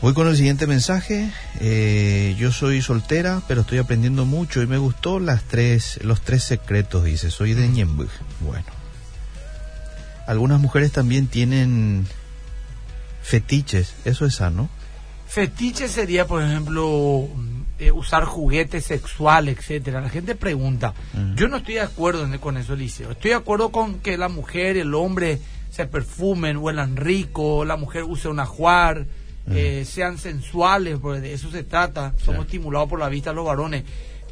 Voy 0.00 0.12
con 0.12 0.28
el 0.28 0.36
siguiente 0.36 0.66
mensaje. 0.66 1.32
Eh, 1.60 2.34
yo 2.38 2.52
soy 2.52 2.82
soltera, 2.82 3.40
pero 3.48 3.62
estoy 3.62 3.78
aprendiendo 3.78 4.26
mucho 4.26 4.60
y 4.60 4.66
me 4.66 4.76
gustó 4.76 5.18
las 5.18 5.44
tres, 5.44 5.98
los 6.02 6.20
tres 6.20 6.44
secretos, 6.44 7.04
dice. 7.04 7.30
Soy 7.30 7.54
de 7.54 7.68
Ñemby. 7.68 8.06
Bueno. 8.40 8.66
Algunas 10.26 10.60
mujeres 10.60 10.92
también 10.92 11.26
tienen 11.26 12.06
fetiches. 13.24 13.94
Eso 14.04 14.26
es 14.26 14.34
sano. 14.36 14.68
Fetiche 15.26 15.88
sería, 15.88 16.26
por 16.26 16.42
ejemplo, 16.42 17.26
eh, 17.80 17.90
usar 17.90 18.24
juguetes 18.24 18.84
sexuales, 18.84 19.58
etcétera. 19.58 20.00
La 20.00 20.08
gente 20.10 20.36
pregunta. 20.36 20.94
Yo 21.34 21.48
no 21.48 21.56
estoy 21.56 21.74
de 21.74 21.80
acuerdo 21.80 22.24
en- 22.24 22.38
con 22.38 22.56
eso, 22.56 22.76
Liceo. 22.76 23.10
Estoy 23.12 23.30
de 23.30 23.36
acuerdo 23.36 23.70
con 23.70 23.98
que 23.98 24.16
la 24.16 24.28
mujer 24.28 24.76
el 24.76 24.94
hombre 24.94 25.40
se 25.70 25.86
perfumen, 25.86 26.58
huelan 26.58 26.96
rico, 26.96 27.64
la 27.64 27.76
mujer 27.76 28.04
use 28.04 28.28
un 28.28 28.38
ajuar, 28.38 29.06
eh, 29.50 29.84
sean 29.84 30.18
sensuales, 30.18 30.98
porque 31.02 31.20
de 31.20 31.32
eso 31.32 31.50
se 31.50 31.64
trata. 31.64 32.14
Somos 32.24 32.44
estimulados 32.46 32.88
por 32.88 33.00
la 33.00 33.08
vista 33.08 33.32
los 33.32 33.44
varones. 33.44 33.82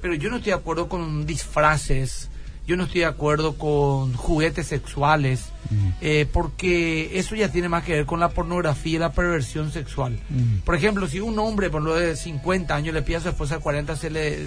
Pero 0.00 0.14
yo 0.14 0.30
no 0.30 0.36
estoy 0.36 0.50
de 0.52 0.58
acuerdo 0.58 0.88
con 0.88 1.26
disfraces. 1.26 2.28
Yo 2.66 2.76
no 2.76 2.84
estoy 2.84 3.00
de 3.00 3.06
acuerdo 3.06 3.58
con 3.58 4.14
juguetes 4.14 4.68
sexuales, 4.68 5.46
eh, 6.00 6.26
porque 6.32 7.18
eso 7.18 7.34
ya 7.34 7.50
tiene 7.50 7.68
más 7.68 7.82
que 7.82 7.92
ver 7.92 8.06
con 8.06 8.20
la 8.20 8.28
pornografía 8.28 8.96
y 8.96 8.98
la 8.98 9.12
perversión 9.12 9.72
sexual. 9.72 10.18
Por 10.64 10.74
ejemplo, 10.76 11.08
si 11.08 11.18
un 11.20 11.38
hombre, 11.38 11.70
por 11.70 11.82
lo 11.82 11.94
de 11.94 12.14
50 12.14 12.74
años, 12.74 12.94
le 12.94 13.02
pide 13.02 13.16
a 13.16 13.20
su 13.20 13.28
esposa 13.30 13.56
de 13.56 13.62
40 13.62 13.96
se 13.96 14.10
le, 14.10 14.38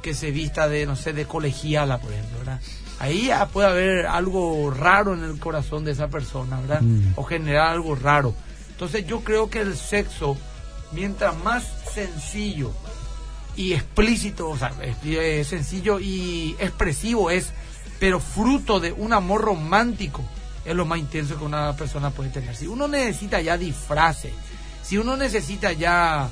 que 0.00 0.14
se 0.14 0.30
vista 0.30 0.68
de, 0.68 0.86
no 0.86 0.96
sé, 0.96 1.12
de 1.12 1.26
colegiala, 1.26 1.98
por 1.98 2.12
ejemplo, 2.12 2.38
¿verdad? 2.38 2.60
Ahí 2.98 3.26
ya 3.26 3.46
puede 3.46 3.68
haber 3.68 4.06
algo 4.06 4.70
raro 4.70 5.14
en 5.14 5.24
el 5.24 5.38
corazón 5.38 5.84
de 5.84 5.92
esa 5.92 6.08
persona, 6.08 6.60
¿verdad? 6.60 6.82
O 7.16 7.24
generar 7.24 7.68
algo 7.68 7.94
raro. 7.94 8.34
Entonces 8.70 9.06
yo 9.06 9.20
creo 9.20 9.50
que 9.50 9.60
el 9.60 9.76
sexo, 9.76 10.36
mientras 10.92 11.36
más 11.42 11.64
sencillo 11.94 12.72
y 13.60 13.72
explícito, 13.74 14.48
o 14.48 14.56
sea, 14.56 14.72
es- 15.04 15.46
sencillo 15.46 16.00
y 16.00 16.56
expresivo 16.58 17.30
es, 17.30 17.50
pero 17.98 18.18
fruto 18.20 18.80
de 18.80 18.92
un 18.92 19.12
amor 19.12 19.42
romántico, 19.42 20.22
es 20.64 20.74
lo 20.74 20.84
más 20.86 20.98
intenso 20.98 21.36
que 21.38 21.44
una 21.44 21.74
persona 21.76 22.10
puede 22.10 22.30
tener. 22.30 22.54
Si 22.56 22.66
uno 22.66 22.88
necesita 22.88 23.40
ya 23.40 23.58
disfraces, 23.58 24.32
si 24.82 24.96
uno 24.98 25.16
necesita 25.16 25.72
ya 25.72 26.28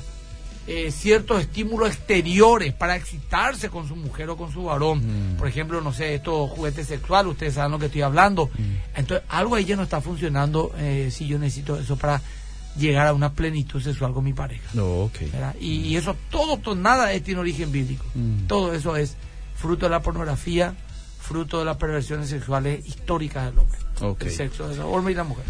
eh, 0.67 0.91
ciertos 0.91 1.41
estímulos 1.41 1.89
exteriores 1.89 2.73
para 2.73 2.95
excitarse 2.95 3.69
con 3.69 3.87
su 3.87 3.95
mujer 3.95 4.29
o 4.29 4.37
con 4.37 4.51
su 4.53 4.65
varón, 4.65 4.99
Mm. 5.33 5.37
por 5.37 5.47
ejemplo, 5.47 5.81
no 5.81 5.91
sé, 5.93 6.13
estos 6.13 6.47
juguetes 6.51 6.85
sexuales, 6.87 7.31
ustedes 7.31 7.55
saben 7.55 7.71
lo 7.71 7.79
que 7.79 7.87
estoy 7.87 8.01
hablando, 8.03 8.51
entonces 8.95 9.25
algo 9.29 9.55
ahí 9.55 9.65
ya 9.65 9.75
no 9.75 9.81
está 9.83 9.99
funcionando 9.99 10.71
eh, 10.77 11.09
si 11.11 11.25
yo 11.25 11.39
necesito 11.39 11.79
eso 11.79 11.95
para 11.95 12.21
llegar 12.79 13.07
a 13.07 13.13
una 13.13 13.33
plenitud 13.33 13.81
sexual 13.81 14.13
con 14.13 14.23
mi 14.23 14.33
pareja. 14.33 14.69
No, 14.73 14.85
ok. 15.03 15.19
¿verdad? 15.31 15.55
Y, 15.59 15.81
y 15.81 15.95
eso 15.97 16.15
todo, 16.31 16.57
todo, 16.57 16.75
nada 16.75 17.11
es- 17.13 17.23
tiene 17.23 17.39
origen 17.41 17.71
bíblico. 17.71 18.05
Mm. 18.15 18.47
Todo 18.47 18.73
eso 18.73 18.95
es 18.95 19.15
fruto 19.55 19.85
de 19.85 19.89
la 19.91 20.01
pornografía, 20.01 20.75
fruto 21.19 21.59
de 21.59 21.65
las 21.65 21.77
perversiones 21.77 22.29
sexuales 22.29 22.85
históricas 22.87 23.45
del 23.45 23.59
hombre. 23.59 23.77
Ok. 24.01 24.23
El 24.23 24.31
sexo 24.31 24.67
del 24.69 24.79
hombre 24.81 25.13
y 25.13 25.15
la 25.15 25.23
mujer. 25.25 25.43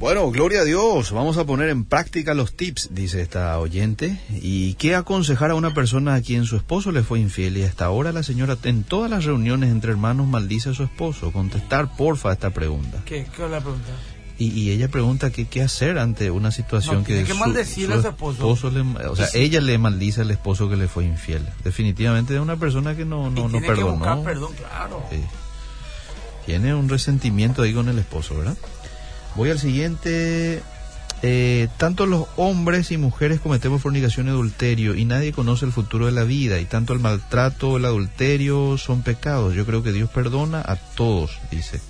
Bueno, 0.00 0.28
gloria 0.32 0.62
a 0.62 0.64
Dios. 0.64 1.12
Vamos 1.12 1.36
a 1.38 1.44
poner 1.46 1.68
en 1.68 1.84
práctica 1.84 2.34
los 2.34 2.56
tips, 2.56 2.88
dice 2.92 3.22
esta 3.22 3.56
oyente. 3.60 4.18
¿Y 4.30 4.74
qué 4.74 4.96
aconsejar 4.96 5.52
a 5.52 5.54
una 5.54 5.74
persona 5.74 6.14
a 6.14 6.20
quien 6.22 6.44
su 6.44 6.56
esposo 6.56 6.90
le 6.90 7.04
fue 7.04 7.20
infiel 7.20 7.56
y 7.56 7.62
hasta 7.62 7.84
ahora 7.84 8.10
la 8.10 8.24
señora 8.24 8.56
en 8.64 8.82
todas 8.82 9.08
las 9.08 9.24
reuniones 9.24 9.70
entre 9.70 9.92
hermanos 9.92 10.26
maldice 10.26 10.70
a 10.70 10.74
su 10.74 10.82
esposo? 10.82 11.30
Contestar, 11.30 11.94
porfa, 11.96 12.32
esta 12.32 12.50
pregunta. 12.50 13.00
¿Qué, 13.04 13.26
qué 13.36 13.44
es 13.44 13.50
la 13.50 13.60
pregunta? 13.60 13.90
Y, 14.38 14.48
y 14.58 14.70
ella 14.70 14.88
pregunta 14.88 15.30
que 15.30 15.46
qué 15.46 15.62
hacer 15.62 15.98
ante 15.98 16.30
una 16.30 16.50
situación 16.50 16.96
No, 16.96 17.00
que, 17.04 17.12
tiene 17.12 17.26
que 17.26 17.32
a 17.32 17.34
su 18.02 18.08
esposo. 18.08 18.70
le- 18.70 18.80
o 19.06 19.14
sea, 19.16 19.28
ella 19.34 19.60
le 19.60 19.78
maldice 19.78 20.22
al 20.22 20.30
esposo 20.30 20.68
que 20.68 20.76
le 20.76 20.88
fue 20.88 21.04
infiel. 21.04 21.46
Definitivamente 21.64 22.34
es 22.34 22.40
una 22.40 22.56
persona 22.56 22.96
que 22.96 23.04
no, 23.04 23.28
Y 23.28 23.30
no, 23.30 23.42
no 23.48 23.50
tiene 23.50 23.66
que 23.66 23.82
buscar 23.82 23.98
perdonó. 24.00 24.24
perdón, 24.24 24.52
claro. 24.54 25.02
Sí. 25.10 25.20
Tiene 26.46 26.74
un 26.74 26.88
resentimiento 26.88 27.62
ahí 27.62 27.72
con 27.72 27.88
el 27.88 27.98
esposo, 27.98 28.36
¿verdad? 28.36 28.56
Voy 29.36 29.50
al 29.50 29.58
siguiente. 29.58 30.62
Eh, 31.24 31.68
tanto 31.76 32.04
los 32.06 32.26
hombres 32.36 32.90
y 32.90 32.96
mujeres 32.96 33.38
cometemos 33.38 33.80
fornicación 33.80 34.26
y 34.26 34.30
adulterio 34.30 34.96
y 34.96 35.04
nadie 35.04 35.32
conoce 35.32 35.64
el 35.64 35.70
futuro 35.70 36.06
de 36.06 36.12
la 36.12 36.24
vida 36.24 36.58
y 36.58 36.64
tanto 36.64 36.94
el 36.94 36.98
maltrato, 36.98 37.76
el 37.76 37.84
adulterio 37.84 38.76
son 38.76 39.02
pecados. 39.02 39.54
Yo 39.54 39.64
creo 39.64 39.84
que 39.84 39.92
Dios 39.92 40.10
perdona 40.10 40.60
a 40.66 40.74
todos, 40.74 41.38
dice. 41.52 41.80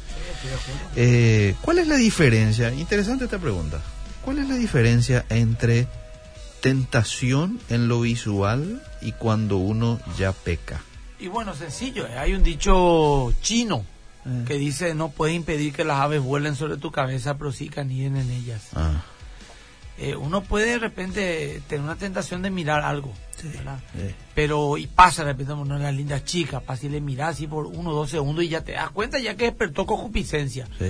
Eh, 0.97 1.55
¿Cuál 1.61 1.79
es 1.79 1.87
la 1.89 1.97
diferencia? 1.97 2.73
Interesante 2.73 3.25
esta 3.25 3.39
pregunta. 3.39 3.81
¿Cuál 4.25 4.39
es 4.39 4.49
la 4.49 4.55
diferencia 4.57 5.25
entre 5.29 5.87
tentación 6.61 7.61
en 7.71 7.89
lo 7.89 8.01
visual 8.03 8.83
y 9.01 9.13
cuando 9.13 9.57
uno 9.57 10.01
ya 10.19 10.33
peca? 10.33 10.81
Y 11.19 11.29
bueno, 11.29 11.55
sencillo, 11.55 12.07
eh, 12.07 12.19
hay 12.19 12.35
un 12.35 12.43
dicho 12.43 13.33
chino 13.43 13.85
Eh. 14.25 14.45
que 14.47 14.55
dice 14.55 14.95
no 14.95 15.09
puedes 15.11 15.35
impedir 15.35 15.73
que 15.73 15.85
las 15.85 15.99
aves 15.99 16.21
vuelen 16.23 16.55
sobre 16.55 16.77
tu 16.77 16.93
cabeza, 16.93 17.37
pero 17.39 17.51
sí 17.51 17.69
que 17.69 17.81
aniden 17.81 18.17
en 18.17 18.31
ellas. 18.31 18.69
Ah, 18.75 19.03
Eh, 20.03 20.17
uno 20.17 20.43
puede 20.43 20.67
de 20.67 20.79
repente 20.79 21.63
tener 21.69 21.85
una 21.85 21.95
tentación 21.97 22.43
de 22.43 22.51
mirar 22.51 22.81
algo, 22.83 23.13
eh. 23.97 24.15
pero 24.35 24.77
y 24.77 24.87
pasa 24.89 25.23
de 25.25 25.33
repente 25.33 25.53
una 25.53 25.77
de 25.79 25.85
las 25.85 25.95
lindas 25.95 26.25
chicas, 26.25 26.61
pasa 26.63 26.87
y 26.87 26.89
le 26.89 27.01
miras 27.01 27.31
así 27.37 27.47
por 27.47 27.67
uno 27.67 27.91
o 27.91 27.95
dos 27.95 28.11
segundos 28.11 28.43
y 28.45 28.49
ya 28.49 28.63
te 28.63 28.73
das 28.73 28.91
cuenta 28.91 29.19
ya 29.21 29.37
que 29.37 29.45
despertó 29.45 29.87
concupiscencia. 29.87 30.67
sí. 30.79 30.87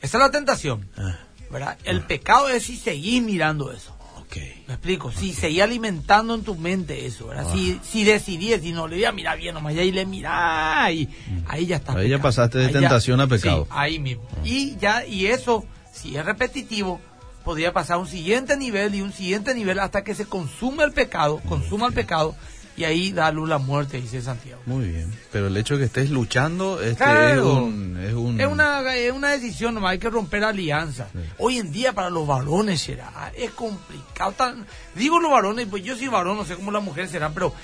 Esa 0.00 0.18
es 0.18 0.22
la 0.24 0.30
tentación, 0.30 0.88
Ah, 0.98 1.16
¿verdad? 1.50 1.78
El 1.84 2.02
pecado 2.02 2.48
es 2.48 2.64
si 2.64 2.76
seguís 2.76 3.22
mirando 3.22 3.72
eso. 3.72 3.96
ok. 4.20 4.36
Me 4.68 4.74
explico, 4.74 5.10
si 5.12 5.32
seguís 5.32 5.62
alimentando 5.62 6.34
en 6.34 6.42
tu 6.42 6.54
mente 6.56 7.06
eso, 7.06 7.28
¿verdad? 7.28 7.50
Si, 7.52 7.80
si 7.82 8.04
decidís, 8.04 8.60
si 8.60 8.72
no 8.72 8.88
le 8.88 8.96
voy 8.96 9.04
a 9.06 9.12
mirar 9.12 9.38
bien 9.38 9.54
nomás, 9.54 9.74
y 9.74 9.78
ahí 9.78 9.92
le 9.92 10.04
mirás 10.04 10.90
y 10.92 11.08
ahí 11.48 11.66
ya 11.66 11.76
está. 11.76 11.92
Ahí 11.96 12.08
ya 12.10 12.18
pasaste 12.20 12.58
de 12.58 12.66
Ahí 12.66 12.72
ya- 12.74 12.80
tentación 12.80 13.20
a 13.20 13.26
pecado. 13.28 13.62
Sí, 13.64 13.70
ahí 13.72 13.98
mismo. 13.98 14.24
Y 14.44 14.76
ya, 14.76 15.06
y 15.06 15.26
eso, 15.26 15.64
si 15.92 16.16
es 16.16 16.24
repetitivo, 16.24 17.00
podría 17.46 17.72
pasar 17.72 17.94
a 17.94 17.98
un 18.00 18.08
siguiente 18.08 18.56
nivel 18.56 18.94
y 18.96 19.00
un 19.00 19.12
siguiente 19.12 19.54
nivel 19.54 19.78
hasta 19.78 20.02
que 20.04 20.14
se 20.14 20.26
consume 20.26 20.82
el 20.84 20.92
pecado, 20.92 21.40
consuma 21.48 21.86
el 21.86 21.94
pecado, 21.94 22.34
y 22.76 22.84
ahí 22.84 23.12
da 23.12 23.30
luz 23.32 23.48
la 23.48 23.56
muerte, 23.58 23.98
dice 24.00 24.20
Santiago. 24.20 24.60
Muy 24.66 24.88
bien. 24.88 25.10
Pero 25.32 25.46
el 25.46 25.56
hecho 25.56 25.74
de 25.74 25.78
que 25.80 25.84
estés 25.86 26.10
luchando 26.10 26.82
este, 26.82 26.96
Claro. 27.04 27.40
es 27.40 27.62
un... 27.64 27.96
Es, 28.04 28.12
un... 28.14 28.40
Es 28.40 28.46
una, 28.48 28.94
es 28.94 29.12
una 29.12 29.30
decisión, 29.30 29.74
nomás 29.74 29.92
hay 29.92 29.98
que 29.98 30.10
romper 30.10 30.44
alianza. 30.44 31.06
Sí. 31.12 31.20
Hoy 31.38 31.58
en 31.58 31.72
día 31.72 31.94
para 31.94 32.10
los 32.10 32.26
varones 32.26 32.82
será, 32.82 33.32
es 33.34 33.52
complicado. 33.52 34.32
tan- 34.32 34.66
digo 34.94 35.18
los 35.20 35.30
varones, 35.30 35.68
pues 35.70 35.82
yo 35.84 35.96
soy 35.96 36.08
varón, 36.08 36.36
no 36.36 36.44
sé 36.44 36.56
cómo 36.56 36.70
las 36.72 36.82
mujeres 36.82 37.10
serán, 37.10 37.32
pero 37.32 37.54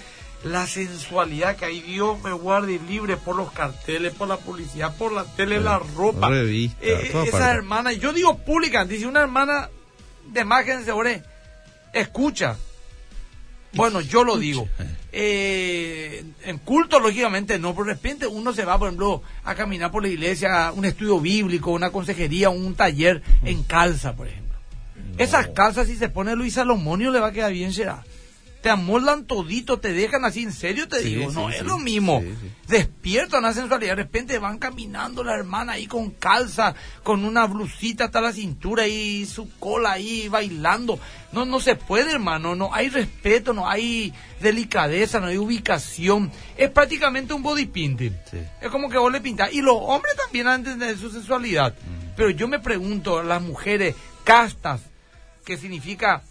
la 0.44 0.66
sensualidad 0.66 1.56
que 1.56 1.64
hay, 1.66 1.80
Dios 1.80 2.20
me 2.22 2.32
guarde 2.32 2.80
libre 2.88 3.16
por 3.16 3.36
los 3.36 3.52
carteles, 3.52 4.12
por 4.12 4.26
la 4.28 4.36
publicidad, 4.36 4.96
por 4.96 5.12
la 5.12 5.24
tele, 5.24 5.58
Sí. 5.58 5.64
la 5.64 5.78
ropa. 5.78 6.28
Revista, 6.28 6.78
Eh, 6.84 7.10
esa 7.24 7.30
parte. 7.30 7.50
hermana, 7.50 7.92
yo 7.92 8.12
digo 8.12 8.38
pública, 8.38 8.84
dice 8.84 9.06
una 9.06 9.20
hermana 9.20 9.68
de 10.28 10.40
imagen 10.40 10.84
sobre, 10.84 11.22
escucha. 11.92 12.56
Bueno, 13.74 14.00
yo 14.02 14.22
lo 14.24 14.36
digo. 14.36 14.68
Eh, 15.12 16.24
en 16.44 16.58
culto, 16.58 16.98
lógicamente, 17.00 17.58
no, 17.58 17.72
pero 17.74 17.86
de 17.86 17.94
repente 17.94 18.26
uno 18.26 18.52
se 18.52 18.64
va, 18.64 18.78
por 18.78 18.88
ejemplo, 18.88 19.22
a 19.44 19.54
caminar 19.54 19.90
por 19.90 20.02
la 20.02 20.08
iglesia, 20.08 20.72
un 20.74 20.84
estudio 20.84 21.20
bíblico, 21.20 21.70
una 21.70 21.90
consejería, 21.90 22.50
un 22.50 22.74
taller 22.74 23.22
en 23.44 23.62
calza, 23.62 24.14
por 24.14 24.26
ejemplo. 24.26 24.58
Esas 25.18 25.48
calzas, 25.48 25.86
si 25.86 25.96
se 25.96 26.08
pone 26.08 26.34
Luis 26.34 26.54
Salomonio, 26.54 27.10
le 27.10 27.20
va 27.20 27.28
a 27.28 27.32
quedar 27.32 27.52
bien, 27.52 27.72
será. 27.72 28.04
Te 28.62 28.70
amoldan 28.70 29.26
todito, 29.26 29.80
te 29.80 29.92
dejan 29.92 30.24
así, 30.24 30.44
en 30.44 30.52
serio 30.52 30.86
te 30.88 31.00
Sí, 31.02 31.16
digo, 31.16 31.30
sí, 31.30 31.36
no, 31.36 31.48
sí. 31.48 31.56
es 31.56 31.62
lo 31.64 31.78
mismo. 31.78 32.22
Despiertan 32.68 33.42
la 33.42 33.52
sensualidad, 33.52 33.90
de 33.96 34.02
repente 34.04 34.38
van 34.38 34.58
caminando 34.58 35.24
la 35.24 35.34
hermana 35.34 35.72
ahí 35.72 35.86
con 35.86 36.10
calza, 36.12 36.74
con 37.02 37.24
una 37.24 37.44
blusita 37.46 38.04
hasta 38.04 38.20
la 38.20 38.32
cintura 38.32 38.86
y 38.86 39.26
su 39.26 39.50
cola 39.58 39.92
ahí 39.92 40.28
bailando. 40.28 40.98
No, 41.32 41.44
no 41.44 41.58
se 41.60 41.74
puede, 41.74 42.12
hermano, 42.12 42.54
no 42.54 42.72
hay 42.72 42.88
respeto, 42.88 43.52
no 43.52 43.68
hay 43.68 44.12
delicadeza, 44.40 45.18
no 45.18 45.26
hay 45.26 45.38
ubicación. 45.38 46.30
Es 46.56 46.70
prácticamente 46.70 47.34
un 47.34 47.42
body 47.42 47.66
painting. 47.66 48.12
Es 48.60 48.70
como 48.70 48.88
que 48.88 48.96
vos 48.98 49.10
le 49.10 49.20
pintás. 49.20 49.52
Y 49.52 49.60
los 49.60 49.76
hombres 49.76 50.14
también 50.16 50.46
han 50.46 50.62
de 50.62 50.70
tener 50.72 50.96
su 50.96 51.10
sensualidad. 51.10 51.74
Pero 52.16 52.30
yo 52.30 52.46
me 52.46 52.60
pregunto, 52.60 53.22
las 53.22 53.42
mujeres 53.42 53.96
castas, 54.24 54.82
que 55.44 55.56
significa 55.56 56.22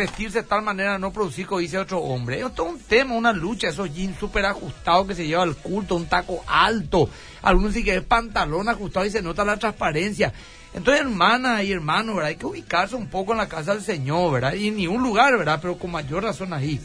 vestirse 0.00 0.42
de 0.42 0.48
tal 0.48 0.62
manera 0.62 0.98
no 0.98 1.12
producir 1.12 1.46
codicia 1.46 1.78
a 1.78 1.82
otro 1.82 1.98
hombre. 1.98 2.40
Es 2.40 2.54
todo 2.54 2.66
un 2.66 2.80
tema, 2.80 3.14
una 3.14 3.32
lucha, 3.32 3.68
esos 3.68 3.92
jeans 3.94 4.18
súper 4.18 4.46
ajustados 4.46 5.06
que 5.06 5.14
se 5.14 5.26
lleva 5.26 5.42
al 5.42 5.56
culto, 5.56 5.96
un 5.96 6.06
taco 6.06 6.42
alto, 6.46 7.08
algunos 7.42 7.74
sí 7.74 7.84
que 7.84 7.96
es 7.96 8.02
pantalón 8.02 8.68
ajustado 8.68 9.06
y 9.06 9.10
se 9.10 9.22
nota 9.22 9.44
la 9.44 9.56
transparencia. 9.56 10.32
Entonces, 10.72 11.00
hermana 11.00 11.62
y 11.62 11.72
hermano, 11.72 12.14
¿verdad? 12.14 12.28
Hay 12.28 12.36
que 12.36 12.46
ubicarse 12.46 12.94
un 12.94 13.08
poco 13.08 13.32
en 13.32 13.38
la 13.38 13.48
casa 13.48 13.74
del 13.74 13.82
Señor, 13.82 14.32
¿verdad? 14.32 14.54
Y 14.54 14.68
en 14.68 14.76
ningún 14.76 15.02
lugar, 15.02 15.36
¿verdad? 15.36 15.58
Pero 15.60 15.76
con 15.76 15.90
mayor 15.90 16.22
razón 16.22 16.52
ahí. 16.52 16.80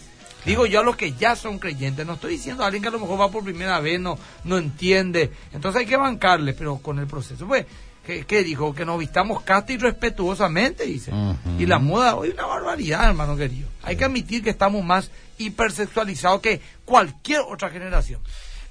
Digo 0.45 0.68
yo 0.68 0.80
a 0.80 0.84
los 0.84 0.95
que 0.95 1.13
ya 1.13 1.36
son 1.36 1.57
creyentes, 1.57 2.05
no 2.05 2.13
estoy 2.13 2.34
diciendo 2.34 2.63
a 2.63 2.68
alguien 2.68 2.84
que 2.84 2.89
a 2.89 2.91
lo 2.91 2.99
mejor 2.99 3.20
va 3.20 3.32
por 3.32 3.43
primera 3.43 3.80
vez, 3.80 3.99
no, 3.99 4.18
no 4.43 4.57
entiende. 4.57 5.32
Entonces 5.51 5.82
hay 5.82 5.86
que 5.88 5.97
bancarle, 5.97 6.53
pero 6.53 6.78
con 6.78 6.99
el 6.99 7.07
proceso. 7.07 7.47
Pues, 7.47 7.66
¿qué, 8.05 8.25
qué 8.25 8.43
dijo? 8.43 8.73
Que 8.73 8.85
nos 8.85 8.99
vistamos 8.99 9.41
casta 9.41 9.73
y 9.73 9.77
respetuosamente, 9.77 10.85
dice. 10.85 11.11
Y 11.59 11.65
la 11.65 11.79
moda 11.79 12.15
hoy 12.15 12.29
es 12.29 12.33
una 12.35 12.45
barbaridad, 12.45 13.09
hermano 13.09 13.35
querido. 13.35 13.67
Hay 13.83 13.95
que 13.95 14.05
admitir 14.05 14.43
que 14.43 14.49
estamos 14.49 14.83
más 14.83 15.11
hipersexualizados 15.37 16.41
que 16.41 16.61
cualquier 16.85 17.41
otra 17.41 17.69
generación. 17.69 18.21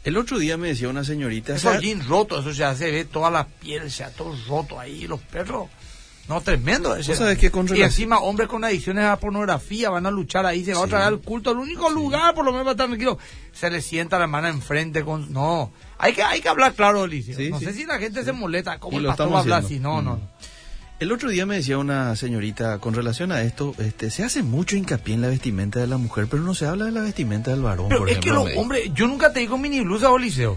El 0.05 0.17
otro 0.19 0.39
día 0.39 0.57
me 0.57 0.69
decía 0.69 0.89
una 0.89 1.03
señorita... 1.03 1.55
Esos 1.55 1.81
jeans 1.81 2.07
rotos, 2.07 2.41
eso 2.41 2.53
ya 2.53 2.75
se 2.75 2.91
ve 2.91 3.05
toda 3.05 3.31
la 3.31 3.47
piel, 3.47 3.89
ya 3.89 4.11
todo 4.11 4.37
roto 4.47 4.79
ahí, 4.79 5.07
los 5.07 5.21
perros. 5.21 5.69
No, 6.29 6.41
tremendo 6.41 6.95
ese. 6.97 7.37
Que 7.37 7.51
con 7.51 7.69
y 7.77 7.83
encima 7.83 8.19
hombres 8.19 8.49
con 8.49 8.65
adicciones 8.65 9.05
a 9.05 9.09
la 9.09 9.17
pornografía 9.19 9.91
van 9.91 10.07
a 10.07 10.11
luchar 10.11 10.47
ahí, 10.47 10.65
se 10.65 10.73
va 10.73 10.81
otra 10.81 10.99
vez 11.01 11.09
al 11.09 11.21
culto, 11.21 11.53
el 11.53 11.59
único 11.59 11.91
lugar 11.91 12.35
por 12.35 12.45
lo 12.45 12.53
menos 12.53 12.65
para 12.65 12.73
estar 12.73 12.87
tranquilo. 12.87 13.19
Se 13.53 13.71
le 13.71 13.83
sienta 13.83 14.19
la 14.19 14.25
hermana 14.25 14.49
enfrente 14.49 15.05
con... 15.05 15.33
No, 15.33 15.71
hay 15.99 16.13
que, 16.13 16.23
hay 16.23 16.41
que 16.41 16.49
hablar 16.49 16.75
claro. 16.75 17.09
Sí, 17.09 17.49
no 17.51 17.59
sí. 17.59 17.65
sé 17.65 17.73
si 17.73 17.85
la 17.85 17.99
gente 17.99 18.25
se 18.25 18.33
molesta, 18.33 18.79
¿cómo 18.79 18.97
Y 18.97 19.01
el 19.01 19.07
pastor 19.07 19.33
va 19.33 19.39
a 19.39 19.41
hablar 19.41 19.65
así? 19.65 19.79
No, 19.79 20.03
no, 20.03 20.17
Mm. 20.17 20.21
no. 20.21 20.29
El 21.01 21.11
otro 21.11 21.29
día 21.29 21.45
me 21.45 21.57
decía 21.57 21.77
una 21.77 22.15
señorita, 22.15 22.79
con 22.79 22.95
relación 22.95 23.33
a 23.33 23.43
esto, 23.43 23.75
este, 23.79 24.11
se 24.11 24.23
hace 24.23 24.43
mucho 24.45 24.77
hincapié 24.77 25.15
en 25.15 25.23
la 25.23 25.29
vestimenta 25.29 25.81
de 25.81 25.89
la 25.89 25.99
mujer, 25.99 26.29
pero 26.31 26.43
no 26.43 26.55
se 26.55 26.67
habla 26.67 26.85
de 26.85 26.93
la 26.93 27.01
vestimenta 27.01 27.51
del 27.51 27.63
varón, 27.63 27.89
Pero 27.89 28.01
por 28.03 28.11
es 28.11 28.19
que 28.19 28.31
los 28.31 28.49
hombres, 28.57 28.91
yo 28.95 29.09
nunca 29.09 29.33
te 29.33 29.41
digo 29.41 29.59
mini 29.59 29.81
blusa 29.81 30.11
o 30.11 30.17
liceo. 30.19 30.57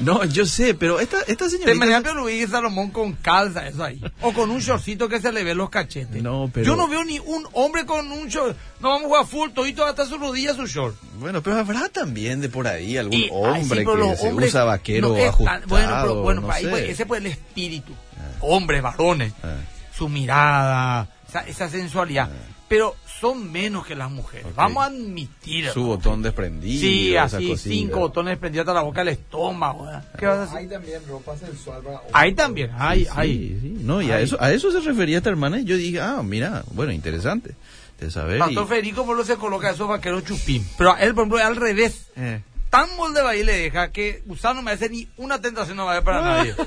No, 0.00 0.24
yo 0.24 0.46
sé, 0.46 0.74
pero 0.74 1.00
esta, 1.00 1.18
esta 1.26 1.46
Te 1.46 1.50
señorita... 1.50 1.84
me 1.86 2.00
Pedro 2.00 2.14
Luis 2.20 2.48
Salomón 2.50 2.90
con 2.90 3.14
calza, 3.14 3.66
eso 3.66 3.82
ahí. 3.82 4.00
O 4.22 4.32
con 4.32 4.48
un 4.50 4.60
shortcito 4.60 5.08
que 5.08 5.20
se 5.20 5.32
le 5.32 5.42
ve 5.42 5.54
los 5.56 5.70
cachetes. 5.70 6.22
No, 6.22 6.48
pero- 6.52 6.66
Yo 6.66 6.76
no 6.76 6.86
veo 6.86 7.02
ni 7.04 7.18
un 7.18 7.46
hombre 7.52 7.84
con 7.84 8.10
un 8.12 8.28
short. 8.28 8.56
No 8.80 8.90
vamos 8.90 9.04
a 9.04 9.08
jugar 9.08 9.26
full, 9.26 9.50
todito 9.50 9.84
hasta 9.84 10.06
sus 10.06 10.20
rodillas 10.20 10.54
su 10.56 10.66
short. 10.66 10.94
Bueno, 11.18 11.42
pero 11.42 11.56
habrá 11.58 11.88
también 11.88 12.40
de 12.40 12.48
por 12.48 12.68
ahí 12.68 12.96
algún 12.96 13.14
Y- 13.18 13.24
ay, 13.24 13.28
sí, 13.30 13.38
hombre 13.40 13.84
que 13.84 14.16
se 14.16 14.28
hombres 14.28 14.48
usa 14.50 14.64
vaquero 14.64 15.08
no 15.08 15.14
tan- 15.14 15.28
ajustado, 15.28 15.62
bueno, 15.66 15.98
pero, 16.02 16.22
bueno, 16.22 16.40
no 16.42 16.50
ahí, 16.52 16.66
pues, 16.66 16.88
ese 16.90 17.04
fue 17.04 17.18
el 17.18 17.26
espíritu. 17.26 17.92
Hombres, 18.40 18.80
varones, 18.82 19.32
Ah. 19.42 19.56
su 19.96 20.08
mirada, 20.08 21.08
esa, 21.28 21.40
esa 21.40 21.68
sensualidad. 21.68 22.30
Pero 22.68 22.94
son 23.20 23.50
menos 23.50 23.86
que 23.86 23.94
las 23.96 24.10
mujeres. 24.10 24.46
Ok. 24.46 24.54
Vamos 24.56 24.82
a 24.82 24.86
admitir. 24.88 25.70
Su 25.70 25.84
botón 25.84 26.22
desprendido. 26.22 26.80
Sí, 26.80 27.16
así, 27.16 27.56
cinco 27.56 28.00
botones 28.00 28.36
prendidos 28.38 28.64
hasta 28.68 28.74
la 28.74 28.82
boca 28.82 29.00
del 29.00 29.08
estómago. 29.14 29.88
¿Qué 30.18 30.26
vas 30.26 30.38
a 30.38 30.42
hacer? 30.44 30.58
Hay 30.58 30.66
también 30.68 31.00
ropa 31.08 31.36
sensual. 31.36 31.82
Ahí 32.12 32.34
también, 32.34 32.70
hay, 32.76 33.04
Sí, 33.04 33.10
hay. 33.14 33.58
sí, 33.60 33.76
no, 33.80 34.02
y 34.02 34.10
a 34.10 34.16
Ay. 34.16 34.24
eso, 34.24 34.36
a 34.40 34.52
eso 34.52 34.70
se 34.70 34.80
refería 34.80 35.16
esta 35.18 35.30
hermana 35.30 35.58
y 35.60 35.64
yo 35.64 35.76
dije, 35.76 36.00
ah, 36.00 36.22
mira, 36.22 36.62
bueno, 36.72 36.92
interesante 36.92 37.54
de 37.98 38.10
saber. 38.10 38.36
y- 38.36 38.40
Pastor 38.40 38.68
Federico 38.68 39.06
por 39.06 39.16
lo 39.16 39.24
se 39.24 39.36
coloca 39.36 39.70
esos 39.70 39.88
vaqueros 39.88 40.24
chupín. 40.24 40.64
Pero 40.76 40.92
a 40.92 41.00
él, 41.00 41.14
por 41.14 41.22
ejemplo, 41.22 41.38
es 41.38 41.44
al 41.46 41.56
revés. 41.56 42.06
Eh. 42.16 42.42
Tan 42.70 42.88
molde 42.96 43.22
de 43.22 43.44
le 43.44 43.52
deja 43.52 43.90
que 43.92 44.22
usar 44.26 44.54
no 44.54 44.62
me 44.62 44.72
hace 44.72 44.88
ni 44.90 45.08
una 45.16 45.40
tentación 45.40 45.76
no 45.76 45.86
va 45.86 46.02
para 46.02 46.20
nadie. 46.22 46.54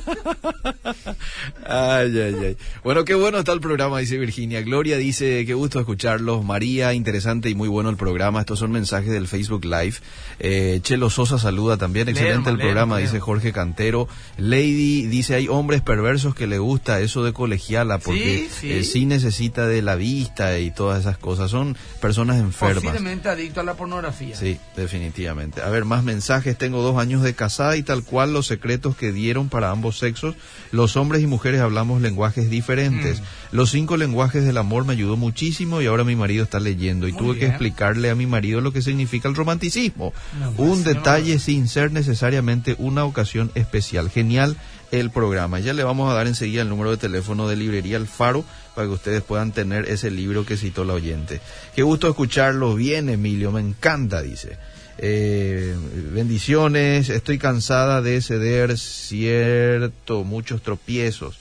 Ay, 1.67 2.19
ay, 2.19 2.35
ay. 2.43 2.57
Bueno, 2.83 3.05
qué 3.05 3.13
bueno 3.15 3.37
está 3.39 3.53
el 3.53 3.61
programa, 3.61 3.99
dice 3.99 4.17
Virginia. 4.17 4.61
Gloria 4.61 4.97
dice, 4.97 5.45
qué 5.45 5.53
gusto 5.53 5.79
escucharlos. 5.79 6.43
María, 6.43 6.93
interesante 6.93 7.49
y 7.49 7.55
muy 7.55 7.69
bueno 7.69 7.89
el 7.89 7.97
programa. 7.97 8.41
Estos 8.41 8.59
son 8.59 8.71
mensajes 8.71 9.11
del 9.11 9.27
Facebook 9.27 9.63
Live. 9.63 9.95
Eh, 10.39 10.79
Chelo 10.83 11.09
Sosa 11.09 11.37
saluda 11.39 11.77
también. 11.77 12.09
Excelente 12.09 12.49
el 12.49 12.57
programa, 12.57 12.97
dice 12.97 13.19
Jorge 13.19 13.53
Cantero. 13.53 14.07
Lady 14.37 15.05
dice, 15.07 15.35
hay 15.35 15.47
hombres 15.47 15.81
perversos 15.81 16.35
que 16.35 16.47
le 16.47 16.57
gusta 16.57 16.99
eso 16.99 17.23
de 17.23 17.31
colegiala 17.33 17.99
porque 17.99 18.49
Sí, 18.49 18.49
sí. 18.59 18.71
eh, 18.73 18.83
sí 18.83 19.05
necesita 19.05 19.67
de 19.67 19.81
la 19.81 19.95
vista 19.95 20.57
y 20.59 20.71
todas 20.71 21.01
esas 21.01 21.17
cosas. 21.17 21.51
Son 21.51 21.77
personas 22.01 22.37
enfermas. 22.39 22.83
Posiblemente 22.83 23.29
adicto 23.29 23.61
a 23.61 23.63
la 23.63 23.75
pornografía. 23.75 24.35
Sí, 24.35 24.57
definitivamente. 24.75 25.61
A 25.61 25.69
ver, 25.69 25.85
más 25.91 26.05
mensajes. 26.05 26.57
Tengo 26.57 26.81
dos 26.81 26.97
años 26.97 27.21
de 27.21 27.33
casada 27.33 27.75
y 27.75 27.83
tal 27.83 28.03
cual 28.03 28.31
los 28.31 28.47
secretos 28.47 28.95
que 28.95 29.11
dieron 29.11 29.49
para 29.49 29.71
ambos 29.71 29.99
sexos. 29.99 30.35
Los 30.71 30.95
hombres 30.95 31.21
y 31.21 31.27
mujeres 31.27 31.59
hablamos 31.59 32.01
lenguajes 32.01 32.49
diferentes. 32.49 33.19
Mm. 33.19 33.23
Los 33.51 33.71
cinco 33.71 33.97
lenguajes 33.97 34.45
del 34.45 34.57
amor 34.57 34.85
me 34.85 34.93
ayudó 34.93 35.17
muchísimo 35.17 35.81
y 35.81 35.87
ahora 35.87 36.05
mi 36.05 36.15
marido 36.15 36.45
está 36.45 36.61
leyendo 36.61 37.09
y 37.09 37.11
Muy 37.11 37.21
tuve 37.21 37.39
que 37.39 37.47
explicarle 37.47 38.09
a 38.09 38.15
mi 38.15 38.25
marido 38.25 38.61
lo 38.61 38.71
que 38.71 38.81
significa 38.81 39.27
el 39.27 39.35
romanticismo. 39.35 40.13
No, 40.39 40.51
Un 40.51 40.85
detalle 40.85 41.39
sin 41.39 41.67
ser 41.67 41.91
necesariamente 41.91 42.75
una 42.79 43.03
ocasión 43.03 43.51
especial. 43.53 44.09
Genial 44.09 44.55
el 44.91 45.09
programa. 45.09 45.59
Ya 45.59 45.73
le 45.73 45.83
vamos 45.83 46.09
a 46.09 46.13
dar 46.13 46.27
enseguida 46.27 46.61
el 46.61 46.69
número 46.69 46.91
de 46.91 46.97
teléfono 46.97 47.47
de 47.47 47.55
librería 47.55 47.97
El 47.97 48.07
Faro 48.07 48.45
para 48.75 48.87
que 48.87 48.93
ustedes 48.93 49.21
puedan 49.21 49.51
tener 49.51 49.89
ese 49.89 50.11
libro 50.11 50.45
que 50.45 50.57
citó 50.57 50.83
la 50.85 50.93
oyente. 50.93 51.41
Qué 51.75 51.83
gusto 51.83 52.07
escucharlo 52.07 52.75
bien, 52.75 53.09
Emilio, 53.09 53.51
me 53.51 53.61
encanta, 53.61 54.21
dice. 54.21 54.57
Eh, 55.03 55.75
bendiciones, 56.13 57.09
estoy 57.09 57.39
cansada 57.39 58.01
de 58.03 58.21
ceder 58.21 58.77
cierto, 58.77 60.23
muchos 60.23 60.61
tropiezos. 60.61 61.39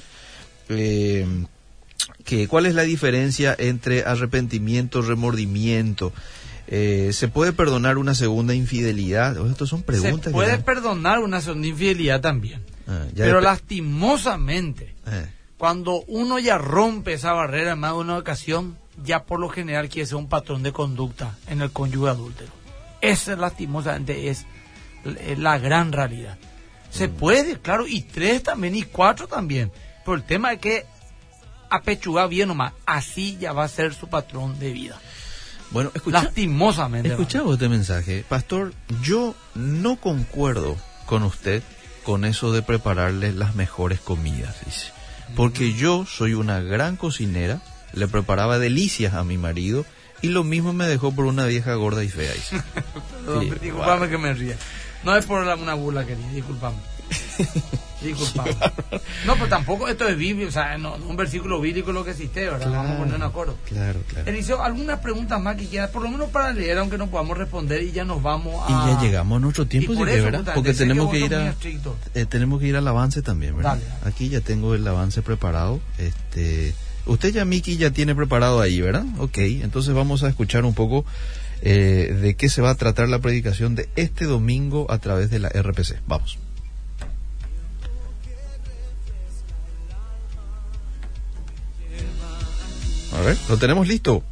Eh, 0.71 1.27
que, 2.25 2.49
¿Cuál 2.49 2.67
es 2.67 2.75
la 2.75 2.83
diferencia 2.83 3.55
entre 3.59 4.05
arrepentimiento, 4.05 5.03
remordimiento? 5.03 6.13
Eh, 6.69 7.11
¿Se 7.13 7.29
puede 7.29 7.53
perdonar 7.53 7.99
una 7.99 8.15
segunda 8.15 8.55
infidelidad? 8.55 9.37
Oh, 9.39 9.47
Estas 9.47 9.69
son 9.69 9.83
preguntas. 9.83 10.25
Se 10.25 10.31
puede 10.31 10.59
perdonar 10.59 11.19
una 11.19 11.41
segunda 11.41 11.67
infidelidad 11.67 12.21
también. 12.21 12.63
Ah, 12.87 13.05
Pero 13.15 13.41
lastimosamente, 13.41 14.95
Eh, 15.07 15.27
cuando 15.59 16.03
uno 16.07 16.39
ya 16.39 16.57
rompe 16.57 17.13
esa 17.13 17.33
barrera 17.33 17.73
en 17.73 17.81
más 17.81 17.93
de 17.93 17.99
una 17.99 18.17
ocasión, 18.17 18.79
ya 19.05 19.25
por 19.25 19.41
lo 19.41 19.49
general 19.49 19.89
quiere 19.89 20.07
ser 20.07 20.17
un 20.17 20.29
patrón 20.29 20.63
de 20.63 20.73
conducta 20.73 21.37
en 21.49 21.61
el 21.61 21.71
cónyuge 21.71 22.11
adúltero. 22.11 22.60
Esa 23.01 23.37
lastimosamente 23.37 24.29
es 24.29 24.47
l- 25.05 25.37
la 25.37 25.59
gran 25.59 25.93
realidad. 25.93 26.37
Se 26.91 27.09
Mm. 27.09 27.13
puede, 27.13 27.59
claro, 27.61 27.87
y 27.87 28.03
tres 28.03 28.43
también, 28.43 28.75
y 28.75 28.83
cuatro 28.83 29.27
también. 29.29 29.71
Pero 30.05 30.17
el 30.17 30.25
tema 30.25 30.53
es 30.53 30.59
que 30.61 30.87
apechuga 31.71 32.27
bien 32.27 32.49
nomás. 32.49 32.73
Así 32.87 33.37
ya 33.41 33.53
va 33.53 33.65
a 33.65 33.69
ser 33.69 33.95
su 33.95 34.09
patrón 34.09 34.59
de 34.59 34.73
vida. 34.73 34.99
Bueno, 35.71 35.93
escucha, 35.95 36.25
Lastimosamente. 36.25 37.11
escuchamos 37.11 37.53
este 37.55 37.69
mensaje. 37.69 38.25
Pastor, 38.29 38.75
yo 39.03 39.37
no 39.55 39.97
concuerdo 39.97 40.77
con 41.07 41.23
usted 41.23 41.63
con 42.05 42.25
eso 42.25 42.51
de 42.53 42.63
prepararle 42.63 43.33
las 43.33 43.55
mejores 43.55 44.01
comidas, 44.01 44.57
dice. 44.65 44.91
Porque 45.37 45.75
yo 45.75 46.07
soy 46.07 46.35
una 46.35 46.59
gran 46.61 46.97
cocinera, 46.97 47.61
le 47.93 48.09
preparaba 48.09 48.59
delicias 48.59 49.15
a 49.15 49.23
mi 49.23 49.39
marido 49.39 49.85
y 50.23 50.29
lo 50.29 50.45
mismo 50.45 50.73
me 50.73 50.87
dejó 50.87 51.13
por 51.13 51.27
una 51.27 51.47
vieja 51.47 51.75
gorda 51.75 52.05
y 52.05 52.09
fea. 52.09 52.33
Perdón, 53.25 53.45
Sí, 53.45 53.51
disculpame 53.61 54.09
que 54.09 54.19
me 54.19 54.35
ría. 54.35 54.57
No 55.05 55.17
es 55.17 55.25
por 55.27 55.43
una 55.43 55.75
burla, 55.75 56.05
querida, 56.05 56.29
disculpame. 56.33 56.77
Disculpame. 58.03 58.57
No, 59.27 59.35
pero 59.35 59.49
tampoco 59.49 59.89
esto 59.89 60.09
es 60.09 60.17
bíblico, 60.17 60.49
o 60.49 60.53
sea, 60.53 60.79
no, 60.79 60.95
un 60.95 61.17
versículo 61.17 61.61
bíblico 61.61 61.93
lo 61.93 62.05
que 62.05 62.13
existe, 62.13 62.49
¿verdad? 62.49 62.71
Vamos 62.71 62.93
a 62.93 62.99
poner 62.99 63.15
un 63.15 63.23
acuerdo. 63.23 63.57
Claro, 63.67 64.01
claro. 64.09 64.27
Eliseo, 64.29 64.63
algunas 64.63 65.01
preguntas 65.01 65.41
más 65.41 65.57
que 65.57 65.67
quieras, 65.67 65.91
por 65.91 66.03
lo 66.03 66.11
menos 66.11 66.31
para 66.31 66.53
leer, 66.53 66.79
aunque 66.79 66.97
no 66.97 67.09
podamos 67.09 67.37
responder 67.37 67.83
y 67.83 67.93
ya 67.93 68.05
nos 68.05 68.23
vamos 68.23 68.55
Y 68.71 68.73
a... 68.73 68.95
ya 68.95 69.01
llegamos 69.03 69.37
a 69.37 69.41
nuestro 69.41 69.67
tiempo, 69.67 69.93
Y 69.93 69.97
por 69.97 70.09
sí 70.09 70.15
eso, 70.15 70.25
¿verdad? 70.25 70.55
Porque 70.55 70.73
tenemos 70.73 71.11
que 71.11 71.19
ir 71.19 71.35
a 71.35 71.55
eh, 72.15 72.27
tenemos 72.27 72.61
que 72.61 72.69
ir 72.69 72.77
al 72.77 72.89
avance 72.89 73.21
también, 73.23 73.57
¿verdad? 73.57 73.73
Dale, 73.73 73.85
dale. 73.85 74.11
Aquí 74.11 74.29
ya 74.29 74.41
tengo 74.41 74.75
el 74.75 74.87
avance 74.87 75.21
preparado. 75.21 75.81
Este, 75.99 76.75
usted 77.11 77.33
ya 77.33 77.45
Miki 77.45 77.77
ya 77.77 77.91
tiene 77.91 78.15
preparado 78.15 78.61
ahí, 78.61 78.81
¿verdad? 78.81 79.05
Ok, 79.19 79.39
entonces 79.39 79.95
vamos 79.95 80.23
a 80.23 80.29
escuchar 80.29 80.65
un 80.65 80.75
poco 80.75 81.05
eh, 81.61 82.17
de 82.23 82.37
qué 82.37 82.49
se 82.49 82.63
va 82.63 82.71
a 82.71 82.75
tratar 82.77 83.09
la 83.09 83.19
predicación 83.19 83.75
de 83.75 83.89
este 83.97 84.25
domingo 84.27 84.87
a 84.91 84.99
través 84.99 85.29
de 85.31 85.41
la 85.41 85.49
RPC. 85.49 86.01
Vamos. 86.07 86.39
A 93.13 93.21
ver, 93.23 93.37
lo 93.49 93.59
tenemos 93.59 93.89
listo. 93.89 94.23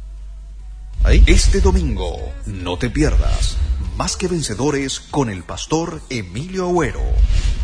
Ahí. 1.03 1.23
Este 1.27 1.59
domingo, 1.59 2.17
no 2.45 2.77
te 2.77 2.89
pierdas. 2.89 3.57
Más 3.97 4.15
que 4.15 4.29
vencedores 4.29 5.01
con 5.01 5.29
el 5.29 5.43
pastor 5.43 6.01
Emilio 6.09 6.65
Agüero. 6.65 7.03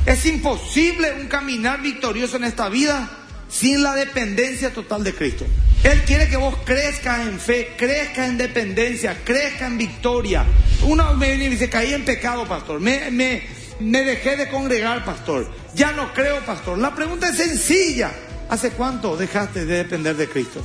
Es 0.06 0.26
imposible 0.26 1.14
un 1.22 1.28
caminar 1.28 1.82
victorioso 1.82 2.36
en 2.36 2.44
esta 2.44 2.68
vida 2.68 3.25
sin 3.50 3.84
la 3.84 3.94
dependencia 3.96 4.74
total 4.74 5.04
de 5.04 5.14
Cristo. 5.14 5.46
Él 5.84 6.02
quiere 6.04 6.28
que 6.28 6.38
vos 6.38 6.56
crezcas 6.66 7.28
en 7.28 7.40
fe, 7.40 7.76
crezcas 7.78 8.30
en 8.30 8.38
dependencia, 8.38 9.22
crezcas 9.24 9.70
en 9.70 9.78
victoria. 9.78 10.44
Uno 10.84 11.14
me 11.14 11.28
viene 11.28 11.46
y 11.46 11.50
dice, 11.50 11.70
caí 11.70 11.94
en 11.94 12.04
pecado, 12.04 12.48
pastor. 12.48 12.80
Me, 12.80 13.12
me, 13.12 13.44
me 13.80 14.04
dejé 14.04 14.36
de 14.36 14.50
congregar, 14.50 15.06
pastor. 15.06 15.52
Ya 15.76 15.92
no 15.92 16.12
creo, 16.14 16.44
pastor. 16.46 16.80
La 16.80 16.96
pregunta 16.96 17.30
es 17.30 17.38
sencilla. 17.38 18.12
¿Hace 18.50 18.72
cuánto 18.72 19.16
dejaste 19.16 19.66
de 19.66 19.78
depender 19.78 20.16
de 20.16 20.28
Cristo? 20.28 20.64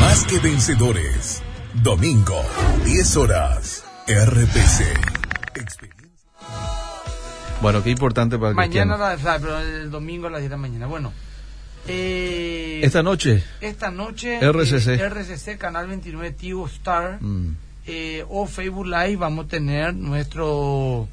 Más 0.00 0.24
que 0.24 0.38
vencedores. 0.38 1.42
Domingo, 1.74 2.40
10 2.84 3.16
horas. 3.16 3.84
RPC. 4.06 4.84
Bueno, 7.60 7.82
qué 7.82 7.90
importante 7.90 8.38
para 8.38 8.52
Mañana, 8.52 8.96
la, 8.96 9.38
pero 9.40 9.58
el 9.58 9.90
domingo 9.90 10.26
a 10.26 10.30
las 10.30 10.40
10 10.40 10.50
de 10.50 10.56
la 10.56 10.60
mañana. 10.60 10.86
Bueno. 10.86 11.12
Eh, 11.88 12.80
Esta 12.82 13.02
noche. 13.02 13.42
esta 13.60 13.90
noche 13.90 14.38
RCC. 14.40 14.88
eh, 14.88 15.08
RCC 15.08 15.58
Canal 15.58 15.86
29 15.88 16.30
Tigo 16.32 16.66
Star. 16.66 17.18
Mm. 17.20 17.56
eh, 17.86 18.24
o 18.28 18.46
Facebook 18.46 18.86
Live 18.86 19.16
vamos 19.16 19.44
a 19.44 19.48
tener 19.48 19.94
nuestro 19.94 21.06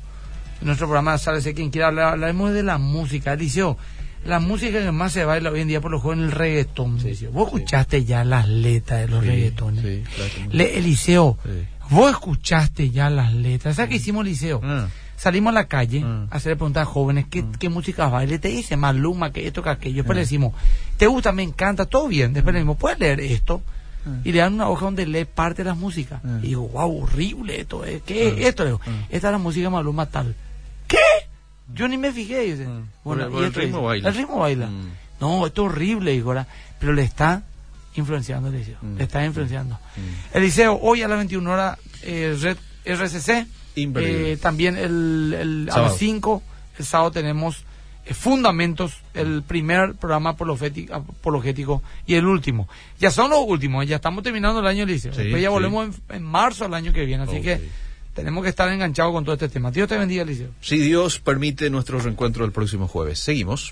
nuestro 0.61 0.87
programa 0.87 1.17
Sálvese 1.17 1.53
quien 1.53 1.69
quiera 1.71 1.87
hablar 1.87 2.13
hablaremos 2.13 2.53
de 2.53 2.63
la 2.63 2.77
música. 2.77 3.33
Eliseo 3.33 3.77
la 4.23 4.39
música 4.39 4.79
que 4.79 4.91
más 4.91 5.13
se 5.13 5.25
baila 5.25 5.49
hoy 5.49 5.61
en 5.61 5.67
día 5.67 5.81
por 5.81 5.89
los 5.89 6.01
jóvenes 6.03 6.25
el 6.25 6.31
reggaetón 6.33 6.99
vos 7.33 7.47
escuchaste 7.47 8.05
ya 8.05 8.23
las 8.23 8.47
letras 8.47 9.01
de 9.01 9.07
los 9.07 9.23
Sí, 9.23 9.29
reggaetones 9.31 10.07
claro 10.09 10.31
Le- 10.51 10.77
Eliseo 10.77 11.39
vos 11.89 12.11
escuchaste 12.11 12.91
ya 12.91 13.09
las 13.09 13.33
letras 13.33 13.75
¿sabes 13.77 13.89
qué 13.89 13.95
hicimos 13.95 14.23
Eliseo? 14.27 14.61
Ah. 14.63 14.87
Salimos 15.21 15.51
a 15.51 15.53
la 15.53 15.65
calle 15.67 16.01
Ah. 16.03 16.25
a 16.31 16.37
hacerle 16.37 16.55
preguntas 16.55 16.81
a 16.81 16.85
jóvenes 16.85 17.25
qué, 17.29 17.45
qué 17.59 17.69
música 17.69 18.07
baile, 18.07 18.39
te 18.39 18.47
dice 18.47 18.75
Maluma, 18.75 19.31
que 19.31 19.45
esto, 19.45 19.61
que 19.61 19.69
aquello. 19.69 19.97
Después 19.97 20.15
le 20.15 20.21
decimos, 20.21 20.53
¿te 20.97 21.05
gusta? 21.05 21.31
Me 21.31 21.43
encanta, 21.43 21.85
todo 21.85 22.07
bien. 22.07 22.33
Después 22.33 22.53
le 22.53 22.59
decimos, 22.59 22.77
¿puedes 22.77 22.97
leer 22.97 23.19
esto? 23.19 23.61
Y 24.23 24.31
le 24.31 24.39
dan 24.39 24.55
una 24.55 24.67
hoja 24.67 24.85
donde 24.85 25.05
lee 25.05 25.25
parte 25.25 25.61
de 25.63 25.69
las 25.69 25.77
músicas. 25.77 26.21
Y 26.41 26.47
digo, 26.47 26.67
wow, 26.69 27.03
horrible 27.03 27.61
esto. 27.61 27.85
¿eh? 27.85 28.01
¿Qué 28.03 28.29
es 28.29 28.47
esto? 28.47 28.63
Le 28.63 28.69
digo, 28.71 28.81
esta 29.11 29.27
es 29.27 29.31
la 29.31 29.37
música 29.37 29.65
de 29.65 29.69
Maluma 29.69 30.07
tal. 30.07 30.33
¿Qué? 30.87 30.97
Yo 31.75 31.87
ni 31.87 31.99
me 31.99 32.11
fijé. 32.11 32.39
Dice. 32.41 32.67
Bueno, 33.03 33.29
Por- 33.29 33.29
y 33.29 33.31
por 33.31 33.43
el 33.43 33.53
ritmo 33.53 33.77
dice, 33.77 33.85
baila. 33.85 34.09
El 34.09 34.15
ritmo 34.15 34.39
baila. 34.39 34.65
Mm. 34.67 34.89
No, 35.19 35.45
esto 35.45 35.65
es 35.67 35.71
horrible. 35.71 36.19
¿verdad? 36.23 36.47
Pero 36.79 36.93
le 36.93 37.03
está 37.03 37.43
influenciando, 37.93 38.47
Eliseo. 38.49 38.77
Mm. 38.81 38.97
Le 38.97 39.03
está 39.03 39.23
influenciando. 39.23 39.77
Eliseo, 40.33 40.79
hoy 40.81 41.03
a 41.03 41.07
las 41.07 41.17
21 41.19 41.51
horas, 41.51 41.77
eh, 42.01 42.35
Red 42.41 42.57
RCC. 42.85 43.45
Eh, 43.75 44.37
también 44.41 44.77
el, 44.77 45.35
el- 45.39 45.69
a 45.71 45.79
las 45.81 45.97
5, 45.97 46.41
el 46.79 46.85
sábado 46.85 47.11
tenemos 47.11 47.63
eh, 48.05 48.13
Fundamentos, 48.13 48.93
el 49.13 49.43
primer 49.43 49.93
programa 49.95 50.31
apologético, 50.31 50.93
apologético 50.95 51.81
y 52.05 52.15
el 52.15 52.25
último. 52.25 52.67
Ya 52.99 53.11
son 53.11 53.29
los 53.29 53.39
últimos, 53.45 53.85
ya 53.87 53.97
estamos 53.97 54.23
terminando 54.23 54.59
el 54.59 54.67
año, 54.67 54.85
Liceo. 54.85 55.13
Sí, 55.13 55.21
Después 55.23 55.41
ya 55.41 55.49
sí. 55.49 55.53
volvemos 55.53 55.95
en, 56.09 56.15
en 56.17 56.23
marzo 56.23 56.63
del 56.65 56.73
año 56.73 56.93
que 56.93 57.05
viene, 57.05 57.23
así 57.23 57.41
que 57.41 57.61
tenemos 58.15 58.43
que 58.43 58.49
estar 58.49 58.67
enganchados 58.71 59.13
con 59.13 59.23
todo 59.23 59.33
este 59.33 59.47
tema. 59.49 59.71
Dios 59.71 59.87
te 59.87 59.97
bendiga, 59.97 60.23
Liceo. 60.25 60.49
Si 60.61 60.77
Dios 60.77 61.19
permite 61.19 61.69
nuestro 61.69 61.99
reencuentro 61.99 62.43
el 62.43 62.51
próximo 62.51 62.87
jueves. 62.87 63.19
Seguimos. 63.19 63.71